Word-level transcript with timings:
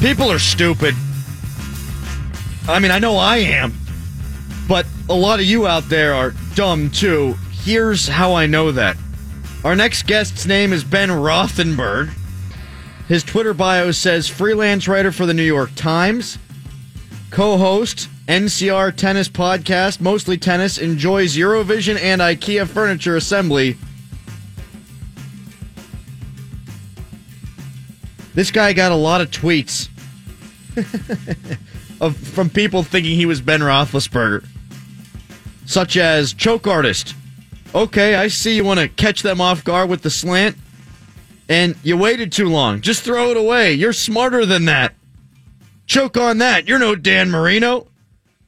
People 0.00 0.32
are 0.32 0.38
stupid. 0.38 0.94
I 2.66 2.78
mean, 2.78 2.90
I 2.90 2.98
know 2.98 3.18
I 3.18 3.36
am, 3.36 3.74
but 4.66 4.86
a 5.10 5.14
lot 5.14 5.40
of 5.40 5.44
you 5.44 5.66
out 5.66 5.90
there 5.90 6.14
are 6.14 6.32
dumb 6.54 6.88
too. 6.88 7.34
Here's 7.50 8.08
how 8.08 8.32
I 8.32 8.46
know 8.46 8.72
that. 8.72 8.96
Our 9.62 9.76
next 9.76 10.06
guest's 10.06 10.46
name 10.46 10.72
is 10.72 10.84
Ben 10.84 11.10
Rothenberg. 11.10 12.14
His 13.08 13.22
Twitter 13.22 13.52
bio 13.52 13.90
says 13.90 14.26
freelance 14.26 14.88
writer 14.88 15.12
for 15.12 15.26
the 15.26 15.34
New 15.34 15.44
York 15.44 15.74
Times, 15.74 16.38
co 17.30 17.58
host, 17.58 18.08
NCR 18.26 18.96
tennis 18.96 19.28
podcast, 19.28 20.00
mostly 20.00 20.38
tennis, 20.38 20.78
enjoys 20.78 21.36
Eurovision 21.36 22.00
and 22.00 22.22
IKEA 22.22 22.66
furniture 22.66 23.16
assembly. 23.16 23.76
This 28.32 28.50
guy 28.50 28.72
got 28.72 28.92
a 28.92 28.96
lot 28.96 29.20
of 29.20 29.30
tweets 29.30 29.89
of, 32.00 32.16
from 32.16 32.50
people 32.50 32.82
thinking 32.82 33.16
he 33.16 33.26
was 33.26 33.40
Ben 33.40 33.60
Roethlisberger, 33.60 34.46
such 35.66 35.96
as 35.96 36.32
choke 36.32 36.66
artist. 36.66 37.14
Okay, 37.74 38.14
I 38.14 38.28
see 38.28 38.56
you 38.56 38.64
want 38.64 38.80
to 38.80 38.88
catch 38.88 39.22
them 39.22 39.40
off 39.40 39.64
guard 39.64 39.88
with 39.88 40.02
the 40.02 40.10
slant, 40.10 40.56
and 41.48 41.76
you 41.82 41.96
waited 41.96 42.32
too 42.32 42.48
long. 42.48 42.80
Just 42.80 43.02
throw 43.02 43.30
it 43.30 43.36
away. 43.36 43.74
You're 43.74 43.92
smarter 43.92 44.44
than 44.44 44.64
that. 44.64 44.94
Choke 45.86 46.16
on 46.16 46.38
that. 46.38 46.68
You're 46.68 46.78
no 46.78 46.94
Dan 46.94 47.30
Marino. 47.30 47.88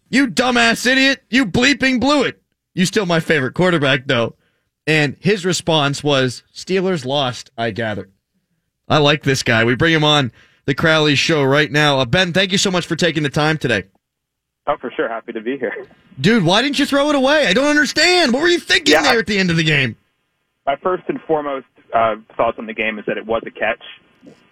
You 0.09 0.29
dumbass 0.29 0.87
idiot. 0.87 1.23
You 1.31 1.47
bleeping 1.47 2.01
blew 2.01 2.25
it. 2.25 2.41
You 2.75 2.87
still 2.87 3.07
my 3.07 3.21
favorite 3.21 3.55
quarterback, 3.55 4.07
though. 4.07 4.37
And 4.87 5.17
his 5.21 5.45
response 5.45 6.03
was 6.03 6.43
Steelers 6.55 7.05
lost, 7.05 7.51
I 7.57 7.71
gather. 7.71 8.11
I 8.89 8.99
like 8.99 9.23
this 9.23 9.43
guy. 9.43 9.65
We 9.65 9.75
bring 9.75 9.95
him 9.95 10.05
on 10.05 10.33
the 10.65 10.75
Crowley 10.75 11.15
Show 11.15 11.43
right 11.43 11.71
now. 11.71 11.99
Uh, 11.99 12.05
ben, 12.05 12.33
thank 12.33 12.53
you 12.53 12.59
so 12.59 12.71
much 12.71 12.87
for 12.87 12.97
taking 12.97 13.23
the 13.23 13.31
time 13.31 13.59
today. 13.59 13.85
Oh, 14.67 14.77
for 14.81 14.91
sure. 14.91 15.09
Happy 15.09 15.33
to 15.33 15.41
be 15.41 15.59
here. 15.59 15.87
Dude, 16.21 16.45
why 16.45 16.63
didn't 16.63 16.79
you 16.79 16.87
throw 16.87 17.09
it 17.09 17.15
away? 17.15 17.47
I 17.47 17.53
don't 17.53 17.67
understand. 17.69 18.33
What 18.33 18.43
were 18.43 18.49
you 18.49 18.61
thinking 18.61 18.95
yeah, 18.95 19.03
there 19.03 19.19
at 19.19 19.27
the 19.27 19.39
end 19.39 19.51
of 19.51 19.57
the 19.57 19.65
game? 19.65 19.97
My 20.67 20.77
first 20.77 21.05
and 21.09 21.21
foremost 21.23 21.67
uh, 21.93 22.17
thoughts 22.37 22.59
on 22.59 22.67
the 22.67 22.75
game 22.75 22.99
is 22.99 23.07
that 23.07 23.19
it 23.19 23.27
was 23.27 23.43
a 23.47 23.51
catch. 23.51 23.83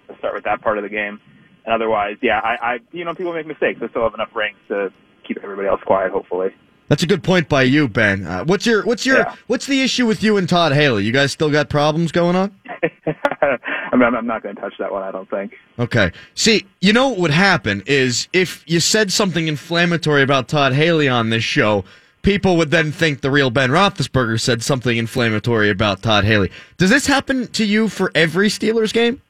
Let's 0.08 0.18
start 0.18 0.34
with 0.34 0.44
that 0.44 0.62
part 0.62 0.78
of 0.78 0.82
the 0.82 0.88
game. 0.88 1.20
And 1.64 1.74
otherwise, 1.74 2.16
yeah, 2.22 2.40
I, 2.40 2.56
I 2.60 2.78
you 2.90 3.04
know, 3.04 3.14
people 3.14 3.32
make 3.32 3.46
mistakes. 3.46 3.80
I 3.82 3.88
still 3.88 4.02
have 4.02 4.14
enough 4.14 4.34
rings 4.34 4.58
to 4.68 4.92
keep 5.26 5.38
everybody 5.42 5.68
else 5.68 5.80
quiet, 5.82 6.10
hopefully. 6.10 6.50
That's 6.90 7.04
a 7.04 7.06
good 7.06 7.22
point 7.22 7.48
by 7.48 7.62
you, 7.62 7.86
Ben. 7.86 8.26
Uh, 8.26 8.44
what's 8.44 8.66
your 8.66 8.84
what's 8.84 9.06
your 9.06 9.18
yeah. 9.18 9.36
what's 9.46 9.64
the 9.66 9.80
issue 9.80 10.06
with 10.06 10.24
you 10.24 10.36
and 10.36 10.48
Todd 10.48 10.72
Haley? 10.72 11.04
You 11.04 11.12
guys 11.12 11.30
still 11.30 11.48
got 11.48 11.68
problems 11.68 12.10
going 12.10 12.34
on? 12.34 12.52
I 12.66 13.96
mean, 13.96 14.12
I'm 14.12 14.26
not 14.26 14.42
going 14.42 14.56
to 14.56 14.60
touch 14.60 14.74
that 14.80 14.90
one. 14.90 15.04
I 15.04 15.12
don't 15.12 15.30
think. 15.30 15.52
Okay. 15.78 16.10
See, 16.34 16.66
you 16.80 16.92
know 16.92 17.10
what 17.10 17.20
would 17.20 17.30
happen 17.30 17.84
is 17.86 18.28
if 18.32 18.64
you 18.66 18.80
said 18.80 19.12
something 19.12 19.46
inflammatory 19.46 20.22
about 20.22 20.48
Todd 20.48 20.72
Haley 20.72 21.08
on 21.08 21.30
this 21.30 21.44
show, 21.44 21.84
people 22.22 22.56
would 22.56 22.72
then 22.72 22.90
think 22.90 23.20
the 23.20 23.30
real 23.30 23.50
Ben 23.50 23.70
Roethlisberger 23.70 24.40
said 24.40 24.60
something 24.60 24.96
inflammatory 24.96 25.70
about 25.70 26.02
Todd 26.02 26.24
Haley. 26.24 26.50
Does 26.76 26.90
this 26.90 27.06
happen 27.06 27.46
to 27.52 27.64
you 27.64 27.88
for 27.88 28.10
every 28.16 28.48
Steelers 28.48 28.92
game? 28.92 29.22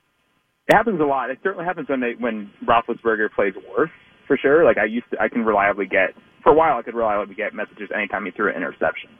It 0.66 0.72
happens 0.72 0.98
a 0.98 1.04
lot. 1.04 1.28
It 1.28 1.38
certainly 1.42 1.66
happens 1.66 1.90
when 1.90 2.00
they 2.00 2.14
when 2.18 2.50
Roethlisberger 2.64 3.32
plays 3.32 3.52
worse, 3.76 3.90
for 4.26 4.38
sure. 4.38 4.64
Like 4.64 4.78
I 4.78 4.86
used 4.86 5.10
to, 5.10 5.20
I 5.20 5.28
can 5.28 5.44
reliably 5.44 5.84
get 5.84 6.14
for 6.42 6.50
a 6.50 6.54
while. 6.54 6.78
I 6.78 6.82
could 6.82 6.94
reliably 6.94 7.34
get 7.34 7.54
messages 7.54 7.90
anytime 7.94 8.24
he 8.24 8.30
threw 8.30 8.50
an 8.50 8.56
interception. 8.56 9.10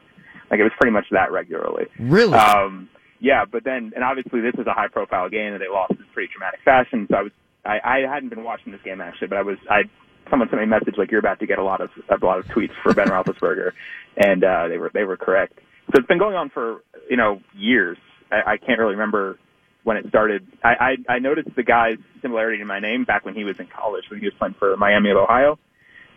Like 0.51 0.61
it 0.61 0.65
was 0.65 0.73
pretty 0.81 0.93
much 0.93 1.07
that 1.13 1.31
regularly. 1.31 1.87
Really? 1.99 2.35
Um, 2.35 2.89
yeah, 3.21 3.45
but 3.45 3.65
then, 3.65 3.93
and 3.95 4.03
obviously 4.03 4.41
this 4.41 4.55
is 4.59 4.67
a 4.67 4.73
high 4.73 4.89
profile 4.89 5.29
game 5.29 5.53
and 5.53 5.61
they 5.61 5.69
lost 5.69 5.93
in 5.93 6.05
pretty 6.13 6.33
dramatic 6.33 6.61
fashion. 6.65 7.07
So 7.11 7.17
I 7.17 7.23
was, 7.23 7.33
I, 7.65 7.79
I 7.85 8.13
hadn't 8.13 8.31
been 8.31 8.43
watching 8.43 8.73
this 8.73 8.81
game 8.83 9.01
actually, 9.01 9.29
but 9.29 9.39
I 9.39 9.43
was, 9.43 9.59
I, 9.69 9.83
someone 10.31 10.49
sent 10.49 10.61
me 10.61 10.65
a 10.65 10.67
message 10.67 10.95
like 10.97 11.11
you're 11.11 11.21
about 11.21 11.39
to 11.41 11.47
get 11.47 11.59
a 11.59 11.63
lot 11.63 11.81
of, 11.81 11.91
a 12.09 12.25
lot 12.25 12.39
of 12.39 12.47
tweets 12.47 12.73
for 12.83 12.95
Ben 12.95 13.09
Roethlisberger, 13.09 13.73
and 14.17 14.43
uh, 14.43 14.69
they 14.69 14.79
were, 14.79 14.91
they 14.93 15.05
were 15.05 15.17
correct. 15.17 15.59
So 15.93 15.99
it's 15.99 16.09
been 16.09 16.19
going 16.19 16.37
on 16.37 16.51
for, 16.51 16.83
you 17.09 17.17
know, 17.17 17.41
years. 17.55 17.99
I, 18.33 18.53
I 18.53 18.57
can't 18.57 18.79
really 18.79 18.95
remember 18.95 19.39
when 19.85 19.97
it 19.97 20.07
started. 20.09 20.47
I, 20.63 20.97
I, 21.09 21.15
I 21.15 21.19
noticed 21.19 21.51
the 21.57 21.63
guy's 21.63 21.99
similarity 22.23 22.59
to 22.59 22.65
my 22.65 22.81
name 22.81 23.05
back 23.05 23.25
when 23.25 23.35
he 23.35 23.45
was 23.45 23.57
in 23.59 23.67
college, 23.67 24.05
when 24.11 24.21
he 24.21 24.27
was 24.27 24.35
playing 24.39 24.55
for 24.59 24.77
Miami 24.77 25.11
of 25.11 25.17
Ohio. 25.17 25.59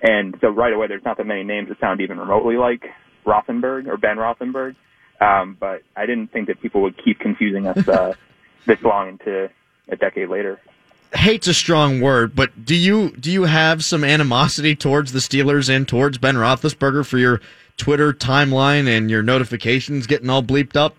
And 0.04 0.36
so 0.42 0.50
right 0.50 0.74
away, 0.74 0.88
there's 0.88 1.06
not 1.06 1.18
that 1.18 1.26
many 1.26 1.44
names 1.44 1.70
that 1.70 1.80
sound 1.80 2.02
even 2.02 2.20
remotely 2.20 2.58
like 2.58 2.84
Rothenberg 3.26 3.88
or 3.88 3.96
Ben 3.98 4.18
Rothenberg. 4.18 4.76
Um, 5.22 5.56
but 5.58 5.84
I 5.96 6.06
didn't 6.06 6.28
think 6.28 6.48
that 6.48 6.62
people 6.62 6.82
would 6.82 7.02
keep 7.04 7.20
confusing 7.20 7.68
us 7.68 7.88
uh, 7.88 8.14
this 8.66 8.82
long 8.82 9.10
into 9.10 9.50
a 9.88 9.96
decade 9.96 10.30
later. 10.30 10.60
Hate's 11.16 11.48
a 11.48 11.54
strong 11.54 12.02
word, 12.02 12.36
but 12.36 12.66
do 12.66 12.76
you 12.76 13.12
do 13.12 13.32
you 13.32 13.44
have 13.44 13.84
some 13.84 14.04
animosity 14.04 14.76
towards 14.76 15.12
the 15.12 15.20
Steelers 15.20 15.70
and 15.70 15.88
towards 15.88 16.18
Ben 16.18 16.36
Roethlisberger 16.36 17.06
for 17.06 17.20
your 17.20 17.40
Twitter 17.78 18.12
timeline 18.14 18.88
and 18.88 19.12
your 19.12 19.22
notifications 19.22 20.08
getting 20.08 20.30
all 20.30 20.42
bleeped 20.42 20.76
up? 20.76 20.96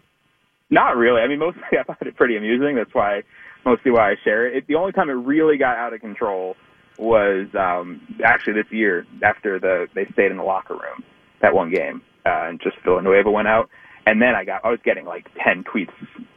Not 0.71 0.97
really. 0.97 1.21
I 1.21 1.27
mean, 1.27 1.41
mostly 1.41 1.63
I 1.73 1.83
find 1.83 1.99
it 2.03 2.17
pretty 2.17 2.37
amusing. 2.37 2.77
That's 2.77 2.95
why 2.95 3.23
mostly 3.65 3.91
why 3.91 4.13
I 4.13 4.15
share 4.23 4.47
it. 4.47 4.57
it 4.57 4.67
the 4.69 4.77
only 4.77 4.93
time 4.93 5.11
it 5.11 5.15
really 5.15 5.57
got 5.59 5.77
out 5.77 5.93
of 5.93 6.01
control 6.01 6.57
was 6.99 7.49
um, 7.59 8.01
actually 8.25 8.55
this 8.55 8.71
year 8.71 9.07
after 9.23 9.59
the 9.59 9.87
they 9.95 10.07
stayed 10.13 10.31
in 10.31 10.37
the 10.37 10.43
locker 10.43 10.75
room 10.75 11.03
that 11.43 11.55
one 11.55 11.71
game 11.73 12.03
uh, 12.25 12.49
and 12.49 12.61
just 12.61 12.77
Villanueva 12.85 13.31
went 13.31 13.49
out 13.49 13.69
and 14.07 14.21
then 14.21 14.35
I 14.35 14.45
got, 14.45 14.65
I 14.65 14.71
was 14.71 14.81
getting 14.85 15.05
like 15.05 15.27
10 15.43 15.65
tweets, 15.65 15.93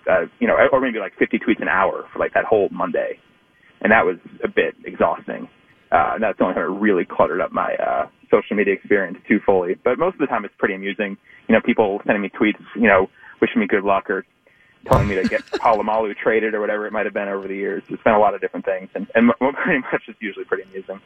uh, 0.09 0.27
you 0.39 0.47
know, 0.47 0.55
or 0.71 0.79
maybe 0.79 0.99
like 0.99 1.13
50 1.19 1.39
tweets 1.39 1.61
an 1.61 1.67
hour 1.67 2.05
for 2.13 2.19
like 2.19 2.33
that 2.33 2.45
whole 2.45 2.69
Monday. 2.71 3.19
And 3.81 3.91
that 3.91 4.05
was 4.05 4.17
a 4.43 4.47
bit 4.47 4.75
exhausting. 4.85 5.49
Uh, 5.91 6.15
and 6.15 6.23
that's 6.23 6.37
the 6.37 6.43
only 6.43 6.55
time 6.55 6.63
it 6.63 6.79
really 6.79 7.05
cluttered 7.05 7.41
up 7.41 7.51
my, 7.51 7.75
uh, 7.75 8.07
social 8.31 8.55
media 8.55 8.73
experience 8.73 9.17
too 9.27 9.39
fully. 9.45 9.75
But 9.83 9.99
most 9.99 10.13
of 10.13 10.19
the 10.19 10.27
time 10.27 10.45
it's 10.45 10.53
pretty 10.57 10.75
amusing. 10.75 11.17
You 11.47 11.55
know, 11.55 11.61
people 11.63 11.99
sending 12.05 12.21
me 12.21 12.29
tweets, 12.29 12.59
you 12.75 12.87
know, 12.87 13.07
wishing 13.41 13.59
me 13.59 13.67
good 13.67 13.83
luck 13.83 14.09
or 14.09 14.25
telling 14.87 15.07
me 15.07 15.15
to 15.15 15.23
get 15.23 15.45
Polamalu 15.51 16.15
traded 16.17 16.53
or 16.53 16.61
whatever 16.61 16.85
it 16.85 16.93
might 16.93 17.05
have 17.05 17.13
been 17.13 17.27
over 17.27 17.47
the 17.47 17.55
years. 17.55 17.83
It's 17.89 18.03
been 18.03 18.13
a 18.13 18.19
lot 18.19 18.33
of 18.33 18.41
different 18.41 18.65
things. 18.65 18.89
And, 18.95 19.07
and 19.15 19.31
pretty 19.39 19.79
much 19.79 20.03
it's 20.07 20.21
usually 20.21 20.45
pretty 20.45 20.63
amusing. 20.63 20.99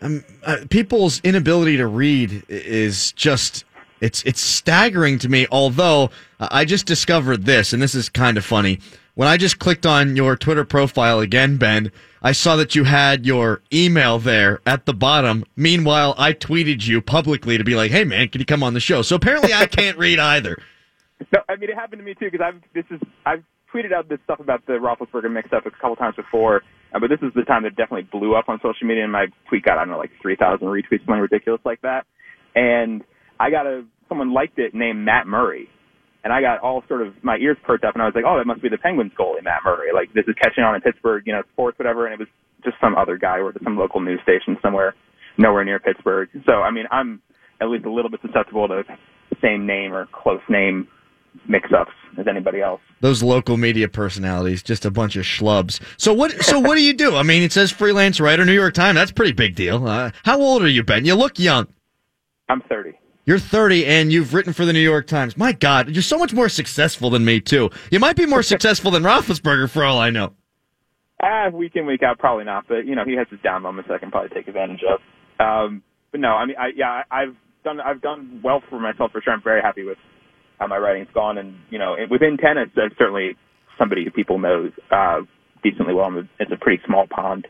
Um, 0.00 0.24
uh, 0.44 0.58
people's 0.70 1.20
inability 1.22 1.76
to 1.76 1.86
read 1.86 2.44
is 2.48 3.12
just 3.12 3.64
it's 4.00 4.22
it's 4.24 4.40
staggering 4.40 5.18
to 5.20 5.28
me. 5.28 5.46
Although 5.50 6.10
uh, 6.40 6.48
I 6.50 6.64
just 6.64 6.86
discovered 6.86 7.44
this, 7.44 7.72
and 7.72 7.80
this 7.80 7.94
is 7.94 8.08
kind 8.08 8.36
of 8.36 8.44
funny. 8.44 8.80
When 9.14 9.28
I 9.28 9.36
just 9.36 9.60
clicked 9.60 9.86
on 9.86 10.16
your 10.16 10.36
Twitter 10.36 10.64
profile 10.64 11.20
again, 11.20 11.56
Ben, 11.56 11.92
I 12.20 12.32
saw 12.32 12.56
that 12.56 12.74
you 12.74 12.82
had 12.84 13.24
your 13.24 13.62
email 13.72 14.18
there 14.18 14.60
at 14.66 14.86
the 14.86 14.92
bottom. 14.92 15.44
Meanwhile, 15.54 16.16
I 16.18 16.32
tweeted 16.32 16.84
you 16.86 17.00
publicly 17.00 17.56
to 17.56 17.64
be 17.64 17.76
like, 17.76 17.92
"Hey, 17.92 18.04
man, 18.04 18.28
can 18.28 18.40
you 18.40 18.44
come 18.44 18.62
on 18.62 18.74
the 18.74 18.80
show?" 18.80 19.02
So 19.02 19.16
apparently, 19.16 19.54
I 19.54 19.66
can't 19.80 19.96
read 19.96 20.18
either. 20.18 20.58
No, 21.32 21.40
I 21.48 21.56
mean 21.56 21.70
it 21.70 21.76
happened 21.76 22.00
to 22.00 22.04
me 22.04 22.14
too 22.14 22.30
because 22.30 22.44
I've 22.44 22.60
this 22.74 22.84
is 22.90 23.00
I've 23.24 23.44
tweeted 23.74 23.92
out 23.92 24.08
this 24.08 24.18
stuff 24.24 24.40
about 24.40 24.64
the 24.66 24.74
Roethlisberger 24.74 25.32
mix-up 25.32 25.66
a 25.66 25.70
couple 25.70 25.96
times 25.96 26.14
before, 26.16 26.62
uh, 26.94 27.00
but 27.00 27.08
this 27.08 27.18
is 27.22 27.32
the 27.34 27.42
time 27.42 27.64
that 27.64 27.74
definitely 27.76 28.06
blew 28.10 28.36
up 28.36 28.48
on 28.48 28.58
social 28.62 28.86
media, 28.86 29.02
and 29.02 29.12
my 29.12 29.26
tweet 29.48 29.64
got 29.64 29.78
I 29.78 29.82
don't 29.82 29.90
know 29.90 29.98
like 29.98 30.12
three 30.22 30.36
thousand 30.36 30.66
retweets, 30.68 31.04
something 31.06 31.20
ridiculous 31.20 31.60
like 31.64 31.82
that, 31.82 32.06
and 32.54 33.02
I 33.38 33.50
got 33.50 33.66
a 33.66 33.84
someone 34.08 34.32
liked 34.32 34.58
it 34.58 34.74
named 34.74 35.04
Matt 35.04 35.26
Murray. 35.26 35.68
And 36.24 36.32
I 36.32 36.40
got 36.40 36.60
all 36.60 36.82
sort 36.88 37.02
of 37.02 37.12
my 37.22 37.36
ears 37.36 37.58
perked 37.64 37.84
up, 37.84 37.92
and 37.92 38.00
I 38.00 38.06
was 38.06 38.14
like, 38.14 38.24
"Oh, 38.26 38.38
that 38.38 38.46
must 38.46 38.62
be 38.62 38.70
the 38.70 38.78
Penguins 38.78 39.12
goalie, 39.12 39.44
Matt 39.44 39.60
Murray. 39.62 39.92
Like 39.92 40.08
this 40.14 40.24
is 40.26 40.34
catching 40.40 40.64
on 40.64 40.74
in 40.74 40.80
Pittsburgh, 40.80 41.22
you 41.26 41.34
know, 41.34 41.42
sports, 41.52 41.78
whatever." 41.78 42.06
And 42.06 42.14
it 42.14 42.18
was 42.18 42.28
just 42.64 42.76
some 42.80 42.96
other 42.96 43.18
guy 43.18 43.40
or 43.40 43.52
some 43.62 43.76
local 43.76 44.00
news 44.00 44.20
station 44.22 44.56
somewhere, 44.62 44.94
nowhere 45.36 45.66
near 45.66 45.78
Pittsburgh. 45.78 46.30
So 46.46 46.62
I 46.62 46.70
mean, 46.70 46.86
I'm 46.90 47.20
at 47.60 47.68
least 47.68 47.84
a 47.84 47.92
little 47.92 48.10
bit 48.10 48.20
susceptible 48.22 48.68
to 48.68 48.84
same 49.42 49.66
name 49.66 49.92
or 49.92 50.08
close 50.12 50.40
name 50.48 50.88
mix-ups 51.48 51.92
as 52.18 52.26
anybody 52.28 52.60
else. 52.60 52.80
Those 53.00 53.22
local 53.22 53.56
media 53.56 53.88
personalities, 53.88 54.62
just 54.62 54.84
a 54.84 54.90
bunch 54.90 55.16
of 55.16 55.24
schlubs. 55.24 55.80
So 55.98 56.12
what? 56.12 56.32
So 56.42 56.58
what 56.60 56.76
do 56.76 56.82
you 56.82 56.94
do? 56.94 57.16
I 57.16 57.22
mean, 57.22 57.42
it 57.42 57.52
says 57.52 57.70
freelance 57.70 58.20
writer, 58.20 58.44
New 58.44 58.52
York 58.52 58.74
Times. 58.74 58.96
That's 58.96 59.10
a 59.10 59.14
pretty 59.14 59.32
big 59.32 59.54
deal. 59.54 59.86
Uh, 59.86 60.10
how 60.24 60.40
old 60.40 60.62
are 60.62 60.68
you, 60.68 60.82
Ben? 60.82 61.04
You 61.04 61.14
look 61.14 61.38
young. 61.38 61.66
I'm 62.48 62.60
30. 62.62 62.92
You're 63.26 63.38
30 63.38 63.86
and 63.86 64.12
you've 64.12 64.34
written 64.34 64.52
for 64.52 64.66
the 64.66 64.72
New 64.72 64.80
York 64.80 65.06
Times. 65.06 65.36
My 65.36 65.52
God, 65.52 65.88
you're 65.88 66.02
so 66.02 66.18
much 66.18 66.34
more 66.34 66.50
successful 66.50 67.08
than 67.08 67.24
me, 67.24 67.40
too. 67.40 67.70
You 67.90 67.98
might 67.98 68.16
be 68.16 68.26
more 68.26 68.42
successful 68.54 68.90
than 68.90 69.02
Roethlisberger, 69.02 69.70
for 69.70 69.82
all 69.82 69.98
I 69.98 70.10
know. 70.10 70.34
Ah, 71.22 71.48
week 71.48 71.72
in, 71.74 71.86
week 71.86 72.02
out, 72.02 72.18
probably 72.18 72.44
not. 72.44 72.66
But 72.68 72.86
you 72.86 72.94
know, 72.94 73.04
he 73.06 73.16
has 73.16 73.26
his 73.30 73.40
down 73.40 73.62
moments 73.62 73.88
that 73.88 73.94
I 73.94 73.98
can 73.98 74.10
probably 74.10 74.28
take 74.34 74.46
advantage 74.46 74.82
of. 74.82 75.00
Um, 75.40 75.82
but 76.10 76.20
no, 76.20 76.28
I 76.28 76.44
mean, 76.44 76.56
I, 76.58 76.68
yeah, 76.76 77.02
I've 77.10 77.34
done, 77.64 77.80
I've 77.80 78.02
done 78.02 78.40
well 78.44 78.62
for 78.68 78.78
myself 78.78 79.12
for 79.12 79.22
sure. 79.22 79.32
I'm 79.32 79.42
very 79.42 79.62
happy 79.62 79.84
with 79.84 79.96
how 80.64 80.68
my 80.68 80.78
writing's 80.78 81.08
gone, 81.12 81.36
and 81.38 81.54
you 81.70 81.78
know, 81.78 81.96
within 82.10 82.36
tennis, 82.38 82.70
I'm 82.76 82.90
certainly 82.96 83.36
somebody 83.78 84.04
who 84.04 84.10
people 84.10 84.38
know 84.38 84.70
uh, 84.90 85.20
decently 85.62 85.94
well. 85.94 86.10
It's 86.40 86.50
a 86.50 86.56
pretty 86.56 86.82
small 86.86 87.06
pond 87.06 87.46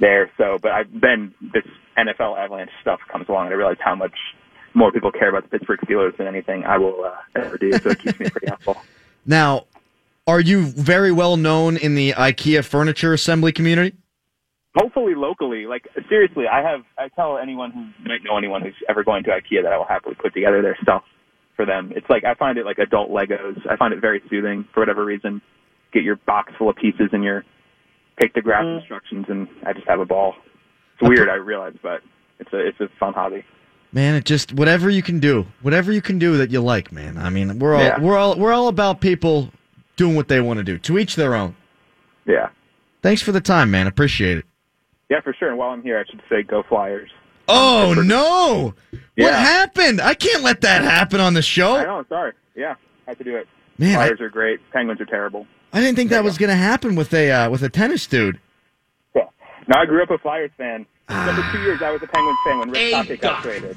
there. 0.00 0.30
So, 0.38 0.58
but 0.60 0.72
I've 0.72 1.00
been 1.00 1.34
this 1.52 1.64
NFL 1.98 2.38
Avalanche 2.38 2.70
stuff 2.80 3.00
comes 3.10 3.28
along, 3.28 3.46
and 3.46 3.54
I 3.54 3.56
realize 3.58 3.76
how 3.80 3.94
much 3.94 4.14
more 4.72 4.90
people 4.90 5.12
care 5.12 5.28
about 5.28 5.44
the 5.44 5.50
Pittsburgh 5.50 5.80
Steelers 5.80 6.16
than 6.16 6.26
anything 6.26 6.64
I 6.64 6.78
will 6.78 7.04
uh, 7.04 7.14
ever 7.36 7.58
do. 7.58 7.72
So 7.72 7.90
it 7.90 7.98
keeps 7.98 8.18
me 8.18 8.30
pretty 8.30 8.48
humble. 8.48 8.80
Now, 9.26 9.64
are 10.26 10.40
you 10.40 10.66
very 10.66 11.10
well 11.10 11.38
known 11.38 11.78
in 11.78 11.94
the 11.94 12.12
IKEA 12.12 12.62
furniture 12.62 13.14
assembly 13.14 13.52
community? 13.52 13.96
hopefully 14.76 15.14
locally. 15.14 15.64
Like 15.64 15.88
seriously, 16.10 16.44
I 16.46 16.60
have 16.60 16.82
I 16.98 17.08
tell 17.08 17.38
anyone 17.38 17.70
who 17.70 18.06
might 18.06 18.22
know 18.22 18.36
anyone 18.36 18.60
who's 18.60 18.74
ever 18.86 19.02
going 19.02 19.24
to 19.24 19.30
IKEA 19.30 19.62
that 19.62 19.72
I 19.72 19.78
will 19.78 19.86
happily 19.86 20.14
put 20.14 20.34
together 20.34 20.60
their 20.60 20.76
stuff 20.82 21.04
for 21.56 21.66
them. 21.66 21.92
It's 21.94 22.08
like 22.08 22.24
I 22.24 22.34
find 22.34 22.58
it 22.58 22.64
like 22.64 22.78
adult 22.78 23.10
Legos. 23.10 23.58
I 23.68 23.76
find 23.76 23.94
it 23.94 24.00
very 24.00 24.22
soothing 24.30 24.66
for 24.72 24.80
whatever 24.80 25.04
reason. 25.04 25.40
Get 25.92 26.02
your 26.02 26.16
box 26.16 26.52
full 26.58 26.68
of 26.68 26.76
pieces 26.76 27.10
and 27.12 27.22
your 27.22 27.44
pictograph 28.20 28.64
mm. 28.64 28.78
instructions, 28.78 29.26
and 29.28 29.48
I 29.64 29.72
just 29.72 29.86
have 29.88 30.00
a 30.00 30.04
ball. 30.04 30.34
It's 30.94 31.08
weird, 31.08 31.28
I 31.28 31.34
realize, 31.34 31.74
but 31.82 32.00
it's 32.38 32.52
a 32.52 32.66
it's 32.66 32.80
a 32.80 32.88
fun 32.98 33.14
hobby. 33.14 33.44
Man, 33.92 34.14
it 34.16 34.24
just 34.24 34.52
whatever 34.52 34.90
you 34.90 35.02
can 35.02 35.20
do, 35.20 35.46
whatever 35.62 35.92
you 35.92 36.02
can 36.02 36.18
do 36.18 36.36
that 36.38 36.50
you 36.50 36.60
like, 36.60 36.90
man. 36.90 37.16
I 37.16 37.30
mean, 37.30 37.58
we're 37.58 37.74
all 37.74 37.82
yeah. 37.82 38.00
we're 38.00 38.16
all 38.16 38.36
we're 38.36 38.52
all 38.52 38.68
about 38.68 39.00
people 39.00 39.50
doing 39.96 40.16
what 40.16 40.28
they 40.28 40.40
want 40.40 40.58
to 40.58 40.64
do. 40.64 40.78
To 40.78 40.98
each 40.98 41.14
their 41.14 41.34
own. 41.34 41.56
Yeah. 42.26 42.48
Thanks 43.02 43.22
for 43.22 43.32
the 43.32 43.40
time, 43.40 43.70
man. 43.70 43.86
Appreciate 43.86 44.38
it. 44.38 44.44
Yeah, 45.10 45.20
for 45.20 45.34
sure. 45.34 45.50
And 45.50 45.58
while 45.58 45.70
I'm 45.70 45.82
here, 45.82 45.98
I 45.98 46.10
should 46.10 46.22
say 46.28 46.42
go 46.42 46.62
Flyers. 46.68 47.10
Oh 47.48 47.94
no! 48.04 48.74
Yeah. 49.16 49.24
What 49.24 49.34
happened? 49.34 50.00
I 50.00 50.14
can't 50.14 50.42
let 50.42 50.60
that 50.62 50.82
happen 50.82 51.20
on 51.20 51.34
the 51.34 51.42
show. 51.42 51.76
I 51.76 51.84
know. 51.84 52.04
Sorry. 52.08 52.32
Yeah, 52.54 52.74
I 53.06 53.10
had 53.10 53.18
to 53.18 53.24
do 53.24 53.36
it. 53.36 53.48
Man, 53.78 53.94
Flyers 53.94 54.18
I, 54.20 54.24
are 54.24 54.28
great. 54.28 54.60
Penguins 54.72 55.00
are 55.00 55.06
terrible. 55.06 55.46
I 55.72 55.80
didn't 55.80 55.96
think 55.96 56.10
that 56.10 56.22
was 56.22 56.38
going 56.38 56.50
to 56.50 56.56
happen 56.56 56.94
with 56.94 57.12
a 57.12 57.30
uh, 57.30 57.50
with 57.50 57.62
a 57.62 57.68
tennis 57.68 58.06
dude. 58.06 58.40
Yeah. 59.14 59.22
No, 59.66 59.80
I 59.80 59.86
grew 59.86 60.02
up 60.02 60.10
a 60.10 60.18
Flyers 60.18 60.50
fan. 60.58 60.84
For 61.08 61.52
two 61.52 61.62
years, 61.62 61.80
I 61.80 61.90
was 61.90 62.02
a 62.02 62.06
Penguins 62.06 62.38
fan 62.44 62.58
when 62.58 62.70
Rick 62.70 62.92
Tocchet 62.92 63.20
got 63.20 63.42
traded. 63.42 63.76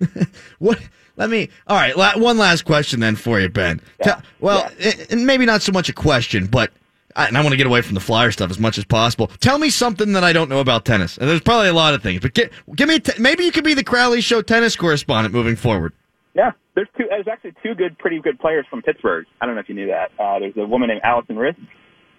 what? 0.58 0.80
Let 1.16 1.30
me. 1.30 1.50
All 1.68 1.76
right. 1.76 1.96
One 2.18 2.36
last 2.36 2.64
question 2.64 2.98
then 2.98 3.14
for 3.14 3.38
you, 3.38 3.48
Ben. 3.48 3.80
Yeah. 4.04 4.22
well, 4.40 4.70
yeah. 4.80 4.92
and 5.10 5.26
maybe 5.26 5.46
not 5.46 5.62
so 5.62 5.70
much 5.70 5.88
a 5.88 5.92
question, 5.92 6.46
but 6.46 6.72
and 7.16 7.36
I 7.36 7.40
want 7.40 7.52
to 7.52 7.56
get 7.56 7.66
away 7.66 7.82
from 7.82 7.94
the 7.94 8.00
flyer 8.00 8.30
stuff 8.30 8.50
as 8.50 8.58
much 8.58 8.78
as 8.78 8.84
possible. 8.84 9.28
Tell 9.40 9.58
me 9.58 9.70
something 9.70 10.12
that 10.12 10.24
I 10.24 10.32
don't 10.32 10.48
know 10.48 10.60
about 10.60 10.84
tennis. 10.84 11.18
And 11.18 11.28
there's 11.28 11.40
probably 11.40 11.68
a 11.68 11.72
lot 11.72 11.94
of 11.94 12.02
things, 12.02 12.20
but 12.20 12.34
get, 12.34 12.52
give 12.74 12.88
me 12.88 13.00
t- 13.00 13.20
maybe 13.20 13.44
you 13.44 13.52
could 13.52 13.64
be 13.64 13.74
the 13.74 13.84
Crowley 13.84 14.20
Show 14.20 14.42
tennis 14.42 14.76
correspondent 14.76 15.34
moving 15.34 15.56
forward. 15.56 15.92
Yeah, 16.34 16.52
there's 16.74 16.88
two. 16.96 17.04
There's 17.08 17.26
actually 17.26 17.54
two 17.62 17.74
good, 17.74 17.98
pretty 17.98 18.20
good 18.20 18.38
players 18.38 18.64
from 18.70 18.82
Pittsburgh. 18.82 19.26
I 19.40 19.46
don't 19.46 19.56
know 19.56 19.60
if 19.60 19.68
you 19.68 19.74
knew 19.74 19.88
that. 19.88 20.12
Uh, 20.18 20.38
there's 20.38 20.56
a 20.56 20.66
woman 20.66 20.88
named 20.88 21.00
Allison 21.02 21.36
Riske, 21.36 21.66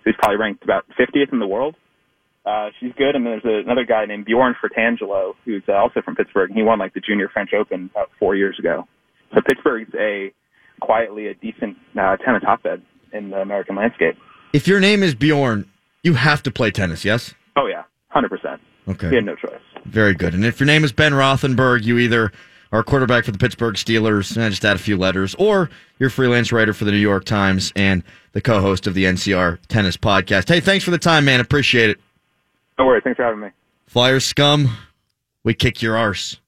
who's 0.04 0.16
probably 0.20 0.38
ranked 0.38 0.64
about 0.64 0.86
50th 1.00 1.32
in 1.32 1.40
the 1.40 1.48
world. 1.48 1.76
Uh, 2.46 2.70
she's 2.80 2.92
good, 2.98 3.16
and 3.16 3.26
there's 3.26 3.46
a, 3.46 3.60
another 3.60 3.86
guy 3.86 4.06
named 4.06 4.26
Bjorn 4.26 4.56
Fratangelo, 4.62 5.34
who's 5.46 5.64
uh, 5.70 5.74
also 5.74 6.02
from 6.02 6.16
Pittsburgh, 6.16 6.50
and 6.50 6.58
he 6.58 6.64
won 6.64 6.80
like 6.80 6.94
the 6.94 7.00
Junior 7.00 7.30
French 7.30 7.52
Open 7.54 7.90
about 7.94 8.10
four 8.20 8.36
years 8.36 8.58
ago. 8.60 8.88
So 9.34 9.42
Pittsburgh's 9.48 9.94
a 9.98 10.34
quietly 10.82 11.28
a 11.28 11.36
decent 11.36 11.78
uh, 11.98 12.18
tennis 12.18 12.44
hotbed 12.44 12.82
in 13.14 13.30
the 13.30 13.38
American 13.38 13.76
landscape. 13.76 14.18
If 14.53 14.68
your 14.68 14.80
name 14.80 15.03
is 15.03 15.15
Bjorn, 15.15 15.65
you 16.03 16.13
have 16.15 16.44
to 16.44 16.51
play 16.51 16.71
tennis, 16.71 17.06
yes? 17.06 17.33
Oh 17.56 17.68
yeah, 17.68 17.83
hundred 18.09 18.30
percent. 18.30 18.62
Okay, 18.88 19.09
he 19.09 19.15
had 19.15 19.25
no 19.25 19.36
choice. 19.36 19.59
Very 19.86 20.13
good. 20.13 20.33
And 20.33 20.45
if 20.45 20.59
your 20.59 20.68
name 20.68 20.83
is 20.83 20.92
Ben 20.92 21.13
Rothenberg, 21.13 21.83
you 21.83 21.98
either 21.98 22.31
are 22.71 22.80
a 22.80 22.83
quarterback 22.83 23.25
for 23.25 23.31
the 23.31 23.38
Pittsburgh 23.38 23.75
Steelers, 23.75 24.36
and 24.36 24.45
I 24.45 24.50
just 24.50 24.63
add 24.63 24.75
a 24.75 24.80
few 24.80 24.98
letters, 24.98 25.36
or 25.36 25.69
you're 26.00 26.07
a 26.07 26.12
freelance 26.12 26.51
writer 26.51 26.74
for 26.74 26.86
the 26.86 26.92
New 26.92 26.98
York 26.98 27.25
Times 27.25 27.74
and 27.75 28.03
the 28.33 28.42
co-host 28.42 28.88
of 28.88 28.94
the 28.94 29.06
NCR 29.06 29.59
Tennis 29.68 29.98
Podcast. 29.98 30.48
Hey, 30.48 30.59
thanks 30.59 30.86
for 30.86 30.92
the 30.92 30.97
time, 30.97 31.25
man. 31.25 31.39
Appreciate 31.39 31.89
it. 31.89 32.00
No 32.80 32.86
worries. 32.86 33.04
Thanks 33.04 33.18
for 33.18 33.24
having 33.24 33.42
me. 33.42 33.50
Flyers 33.88 34.25
scum, 34.25 34.69
we 35.44 35.54
kick 35.54 35.81
your 35.81 35.97
arse. 35.97 36.39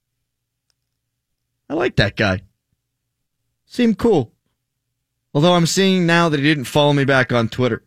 I 1.68 1.74
like 1.74 1.96
that 1.96 2.16
guy. 2.16 2.40
Seemed 3.66 3.98
cool. 3.98 4.32
Although 5.34 5.54
I'm 5.54 5.66
seeing 5.66 6.06
now 6.06 6.28
that 6.28 6.38
he 6.38 6.44
didn't 6.44 6.64
follow 6.64 6.92
me 6.92 7.04
back 7.04 7.32
on 7.32 7.48
Twitter. 7.48 7.82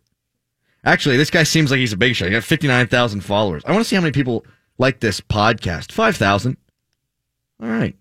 Actually, 0.87 1.17
this 1.17 1.29
guy 1.29 1.43
seems 1.43 1.69
like 1.69 1.79
he's 1.79 1.91
a 1.91 1.97
big 1.97 2.15
shot. 2.15 2.27
He 2.27 2.31
got 2.31 2.45
59,000 2.45 3.19
followers. 3.19 3.61
I 3.65 3.73
want 3.73 3.83
to 3.83 3.89
see 3.89 3.97
how 3.97 4.01
many 4.01 4.13
people 4.13 4.45
like 4.77 5.01
this 5.01 5.19
podcast. 5.19 5.91
5,000. 5.91 6.55
All 7.61 7.67
right. 7.67 7.93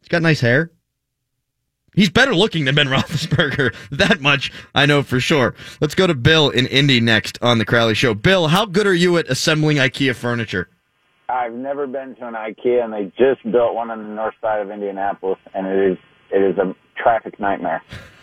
He's 0.00 0.08
got 0.08 0.20
nice 0.20 0.40
hair. 0.40 0.72
He's 1.94 2.10
better 2.10 2.34
looking 2.34 2.64
than 2.64 2.74
Ben 2.74 2.86
Roethlisberger. 2.88 3.72
That 3.92 4.20
much 4.20 4.50
I 4.74 4.84
know 4.84 5.04
for 5.04 5.20
sure. 5.20 5.54
Let's 5.80 5.94
go 5.94 6.08
to 6.08 6.14
Bill 6.14 6.50
in 6.50 6.66
Indy 6.66 6.98
next 6.98 7.38
on 7.40 7.58
the 7.58 7.64
Crowley 7.64 7.94
Show. 7.94 8.14
Bill, 8.14 8.48
how 8.48 8.66
good 8.66 8.88
are 8.88 8.94
you 8.94 9.16
at 9.16 9.30
assembling 9.30 9.76
IKEA 9.76 10.16
furniture? 10.16 10.68
I've 11.28 11.52
never 11.52 11.86
been 11.86 12.16
to 12.16 12.26
an 12.26 12.34
IKEA, 12.34 12.82
and 12.82 12.92
they 12.92 13.12
just 13.16 13.44
built 13.44 13.74
one 13.74 13.92
on 13.92 14.02
the 14.02 14.08
north 14.08 14.34
side 14.40 14.60
of 14.60 14.72
Indianapolis, 14.72 15.38
and 15.54 15.68
it 15.68 15.92
is 15.92 15.98
it 16.32 16.42
is 16.42 16.58
a 16.58 16.74
traffic 17.00 17.38
nightmare. 17.38 17.80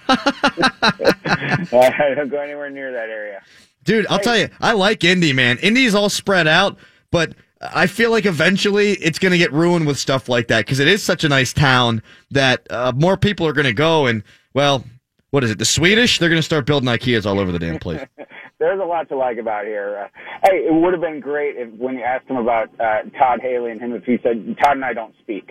I 0.10 2.13
don't 2.16 2.30
go 2.30 2.40
anywhere 2.40 2.69
near 2.69 2.92
that 2.92 3.10
area. 3.10 3.42
Dude, 3.84 4.06
I'll 4.07 4.18
hey. 4.18 4.24
tell 4.24 4.38
you, 4.38 4.50
I 4.60 4.74
like 4.74 5.04
Indy, 5.04 5.34
man. 5.34 5.57
Indy's 5.60 5.96
all 5.96 6.10
spread 6.10 6.48
out, 6.48 6.78
but 7.12 7.34
I 7.62 7.88
feel 7.88 8.12
like 8.12 8.25
eventually 8.25 8.94
it's 8.94 9.19
going 9.19 9.31
to 9.31 9.38
get 9.38 9.54
ruined 9.54 9.88
with 9.88 9.98
stuff 9.98 10.28
like 10.28 10.48
that 10.48 10.66
because 10.66 10.80
it 10.80 10.88
is 10.88 11.02
such 11.02 11.24
a 11.24 11.30
nice 11.30 11.54
town 11.54 12.02
that 12.31 12.68
uh, 12.69 12.92
more 12.96 13.18
people 13.18 13.48
are 13.48 13.54
going 13.54 13.66
to 13.66 13.74
go. 13.74 14.06
And, 14.06 14.24
well, 14.54 14.84
what 15.31 15.44
is 15.44 15.52
it? 15.52 15.60
The 15.60 15.66
Swedish? 15.66 16.19
They're 16.19 16.30
going 16.30 16.40
to 16.40 16.44
start 16.44 16.66
building 16.66 16.90
IKEAs 16.90 17.25
all 17.25 17.40
over 17.40 17.52
the 17.52 17.60
damn 17.60 17.80
place. 17.80 18.06
There's 18.60 18.80
a 18.80 18.86
lot 18.86 19.10
to 19.10 19.18
like 19.18 19.38
about 19.38 19.66
here. 19.66 20.06
Uh, 20.06 20.19
hey, 20.46 20.60
it 20.60 20.74
would 20.74 20.94
have 20.94 21.02
been 21.02 21.19
great 21.19 21.56
if 21.57 21.69
when 21.74 21.96
you 21.96 22.04
asked 22.04 22.30
him 22.30 22.38
about 22.38 22.69
uh, 22.80 23.02
Todd 23.18 23.40
Haley 23.42 23.72
and 23.72 23.81
him, 23.81 23.94
if 23.94 24.06
he 24.06 24.18
said, 24.24 24.56
Todd 24.63 24.78
and 24.78 24.86
I 24.86 24.94
don't 24.94 25.13
speak. 25.22 25.50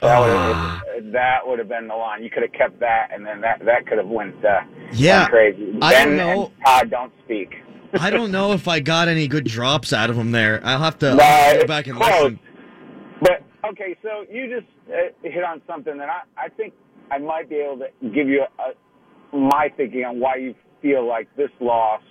That 0.00 0.18
would 0.20 0.30
have 0.30 0.56
ah. 0.56 0.80
that 1.12 1.38
would 1.44 1.58
have 1.58 1.68
been 1.68 1.88
the 1.88 1.94
line. 1.94 2.22
You 2.22 2.30
could 2.30 2.42
have 2.42 2.52
kept 2.52 2.80
that, 2.80 3.08
and 3.12 3.24
then 3.26 3.40
that 3.42 3.60
that 3.64 3.86
could 3.86 3.98
have 3.98 4.08
went 4.08 4.42
uh, 4.44 4.60
yeah 4.92 5.20
went 5.20 5.30
crazy. 5.30 5.78
I 5.82 5.92
ben 5.92 6.08
don't 6.08 6.16
know. 6.16 6.52
Todd 6.64 6.90
don't 6.90 7.12
speak. 7.24 7.54
I 7.94 8.10
don't 8.10 8.30
know 8.30 8.52
if 8.52 8.68
I 8.68 8.80
got 8.80 9.08
any 9.08 9.26
good 9.26 9.44
drops 9.44 9.92
out 9.92 10.10
of 10.10 10.16
him 10.16 10.30
there. 10.30 10.60
I'll 10.64 10.78
have 10.78 10.98
to 11.00 11.10
go 11.10 11.66
back 11.66 11.86
and 11.86 11.96
close. 11.96 12.10
listen. 12.10 12.40
But 13.20 13.42
okay, 13.70 13.96
so 14.02 14.24
you 14.30 14.48
just 14.48 14.70
uh, 14.88 15.12
hit 15.22 15.44
on 15.44 15.60
something 15.66 15.98
that 15.98 16.08
I 16.08 16.46
I 16.46 16.48
think 16.48 16.72
I 17.10 17.18
might 17.18 17.48
be 17.48 17.56
able 17.56 17.78
to 17.78 18.08
give 18.08 18.28
you 18.28 18.44
a, 18.58 19.36
my 19.36 19.68
thinking 19.76 20.04
on 20.04 20.20
why 20.20 20.36
you 20.36 20.54
feel 20.80 21.06
like 21.06 21.28
this 21.36 21.50
loss 21.60 22.02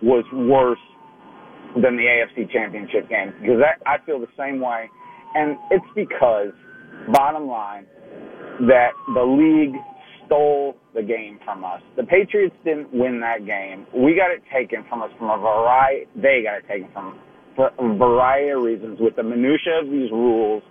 was 0.00 0.24
worse 0.32 0.78
than 1.74 1.96
the 1.96 2.04
AFC 2.04 2.50
Championship 2.52 3.08
game 3.08 3.32
because 3.40 3.60
I, 3.62 3.94
I 3.94 4.04
feel 4.04 4.20
the 4.20 4.28
same 4.38 4.60
way, 4.60 4.88
and 5.34 5.56
it's 5.70 5.84
because 5.94 6.52
bottom 7.12 7.46
line, 7.46 7.86
that 8.68 8.92
the 9.14 9.22
league 9.22 9.80
stole 10.26 10.76
the 10.94 11.02
game 11.02 11.38
from 11.44 11.64
us. 11.64 11.80
The 11.96 12.04
Patriots 12.04 12.54
didn't 12.64 12.92
win 12.92 13.20
that 13.20 13.44
game. 13.46 13.86
We 13.94 14.14
got 14.14 14.30
it 14.30 14.42
taken 14.52 14.84
from 14.88 15.02
us 15.02 15.10
from 15.18 15.30
a 15.30 15.38
variety. 15.38 16.06
They 16.16 16.42
got 16.42 16.58
it 16.58 16.68
taken 16.68 16.88
from 16.92 17.18
for 17.54 17.70
a 17.78 17.96
variety 17.96 18.50
of 18.50 18.62
reasons 18.62 18.98
with 18.98 19.16
the 19.16 19.22
minutia 19.22 19.80
of 19.82 19.90
these 19.90 20.10
rules 20.10 20.62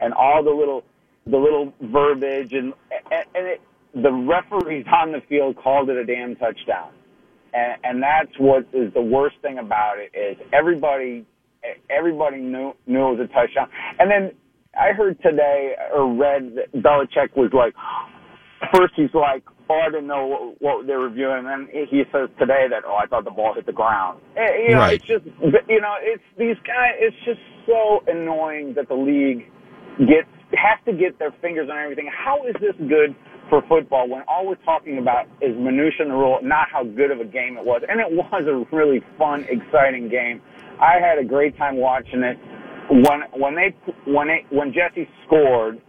and 0.00 0.14
all 0.14 0.42
the 0.44 0.50
little 0.50 0.84
the 1.26 1.36
little 1.36 1.72
verbiage 1.82 2.52
and 2.52 2.72
and, 3.10 3.24
and 3.34 3.46
it, 3.46 3.60
the 3.94 4.12
referees 4.12 4.86
on 4.92 5.12
the 5.12 5.20
field 5.28 5.56
called 5.56 5.90
it 5.90 5.96
a 5.96 6.04
damn 6.04 6.36
touchdown. 6.36 6.92
And, 7.54 7.78
and 7.82 8.02
that's 8.02 8.38
what 8.38 8.66
is 8.72 8.92
the 8.92 9.02
worst 9.02 9.36
thing 9.42 9.58
about 9.58 9.96
it 9.98 10.16
is 10.16 10.36
everybody 10.52 11.24
everybody 11.90 12.38
knew 12.38 12.72
knew 12.86 13.08
it 13.08 13.18
was 13.18 13.28
a 13.30 13.32
touchdown. 13.32 13.68
And 13.98 14.10
then 14.10 14.32
I 14.76 14.92
heard 14.92 15.20
today 15.22 15.74
or 15.94 16.12
read 16.14 16.56
that 16.56 16.72
Belichick 16.72 17.36
was 17.36 17.50
like, 17.52 17.74
first 18.74 18.94
he's 18.96 19.14
like, 19.14 19.44
oh, 19.70 19.80
I 19.80 19.90
didn't 19.90 20.06
know 20.06 20.26
what, 20.26 20.62
what 20.62 20.86
they 20.86 20.94
were 20.94 21.10
viewing, 21.10 21.46
and 21.46 21.46
then 21.46 21.68
he 21.72 22.02
says 22.12 22.28
today 22.38 22.66
that, 22.70 22.82
oh, 22.86 22.96
I 22.96 23.06
thought 23.06 23.24
the 23.24 23.30
ball 23.30 23.54
hit 23.54 23.66
the 23.66 23.72
ground. 23.72 24.20
Eh, 24.36 24.68
you 24.68 24.74
know, 24.74 24.80
right. 24.80 24.94
it's 24.94 25.06
just, 25.06 25.24
you 25.68 25.80
know, 25.80 25.94
it's 26.00 26.22
these 26.38 26.56
guys. 26.66 26.94
It's 26.98 27.16
just 27.24 27.40
so 27.66 28.00
annoying 28.06 28.74
that 28.76 28.88
the 28.88 28.94
league 28.94 29.50
gets 29.98 30.28
has 30.56 30.80
to 30.86 30.92
get 30.92 31.18
their 31.18 31.32
fingers 31.42 31.68
on 31.70 31.76
everything. 31.76 32.08
How 32.08 32.46
is 32.46 32.54
this 32.60 32.74
good 32.88 33.14
for 33.50 33.62
football 33.68 34.08
when 34.08 34.22
all 34.28 34.46
we're 34.46 34.62
talking 34.64 34.98
about 34.98 35.26
is 35.42 35.56
minutia 35.56 36.02
in 36.02 36.08
the 36.08 36.14
rule, 36.14 36.38
not 36.42 36.68
how 36.72 36.84
good 36.84 37.10
of 37.10 37.20
a 37.20 37.24
game 37.24 37.56
it 37.58 37.64
was? 37.64 37.82
And 37.88 38.00
it 38.00 38.08
was 38.10 38.44
a 38.48 38.74
really 38.74 39.02
fun, 39.18 39.44
exciting 39.48 40.08
game. 40.08 40.40
I 40.80 40.96
had 41.00 41.18
a 41.18 41.24
great 41.24 41.56
time 41.58 41.76
watching 41.76 42.22
it 42.22 42.38
when 42.90 43.20
when 43.32 43.54
they 43.54 43.74
when 44.10 44.28
they 44.28 44.46
when 44.50 44.72
Jesse 44.72 45.08
scored, 45.26 45.80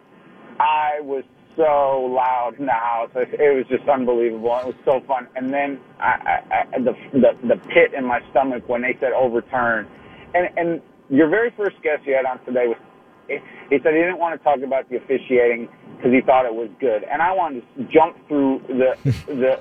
I 0.59 0.99
was 1.01 1.23
so 1.55 2.07
loud 2.11 2.55
in 2.59 2.65
the 2.65 2.71
house. 2.71 3.09
It 3.15 3.55
was 3.55 3.65
just 3.69 3.87
unbelievable. 3.89 4.57
It 4.63 4.67
was 4.67 4.79
so 4.85 5.01
fun. 5.07 5.27
And 5.35 5.53
then 5.53 5.79
I, 5.99 6.39
I, 6.51 6.65
I 6.75 6.79
the, 6.79 6.93
the 7.13 7.47
the 7.47 7.57
pit 7.67 7.93
in 7.97 8.05
my 8.05 8.19
stomach 8.31 8.67
when 8.67 8.81
they 8.81 8.95
said 8.99 9.11
overturn. 9.13 9.87
And 10.33 10.49
and 10.57 10.81
your 11.09 11.29
very 11.29 11.51
first 11.57 11.75
guest 11.83 12.03
you 12.05 12.13
had 12.15 12.25
on 12.25 12.43
today 12.45 12.67
was 12.67 12.77
he 13.27 13.77
said 13.83 13.93
he 13.93 14.01
didn't 14.01 14.17
want 14.17 14.39
to 14.39 14.43
talk 14.43 14.59
about 14.65 14.89
the 14.89 14.97
officiating 14.97 15.69
because 15.97 16.11
he 16.11 16.21
thought 16.21 16.45
it 16.45 16.53
was 16.53 16.69
good. 16.79 17.03
And 17.03 17.21
I 17.21 17.31
wanted 17.31 17.63
to 17.77 17.83
jump 17.91 18.17
through 18.27 18.61
the 18.67 18.95
the 19.27 19.53
uh, 19.53 19.59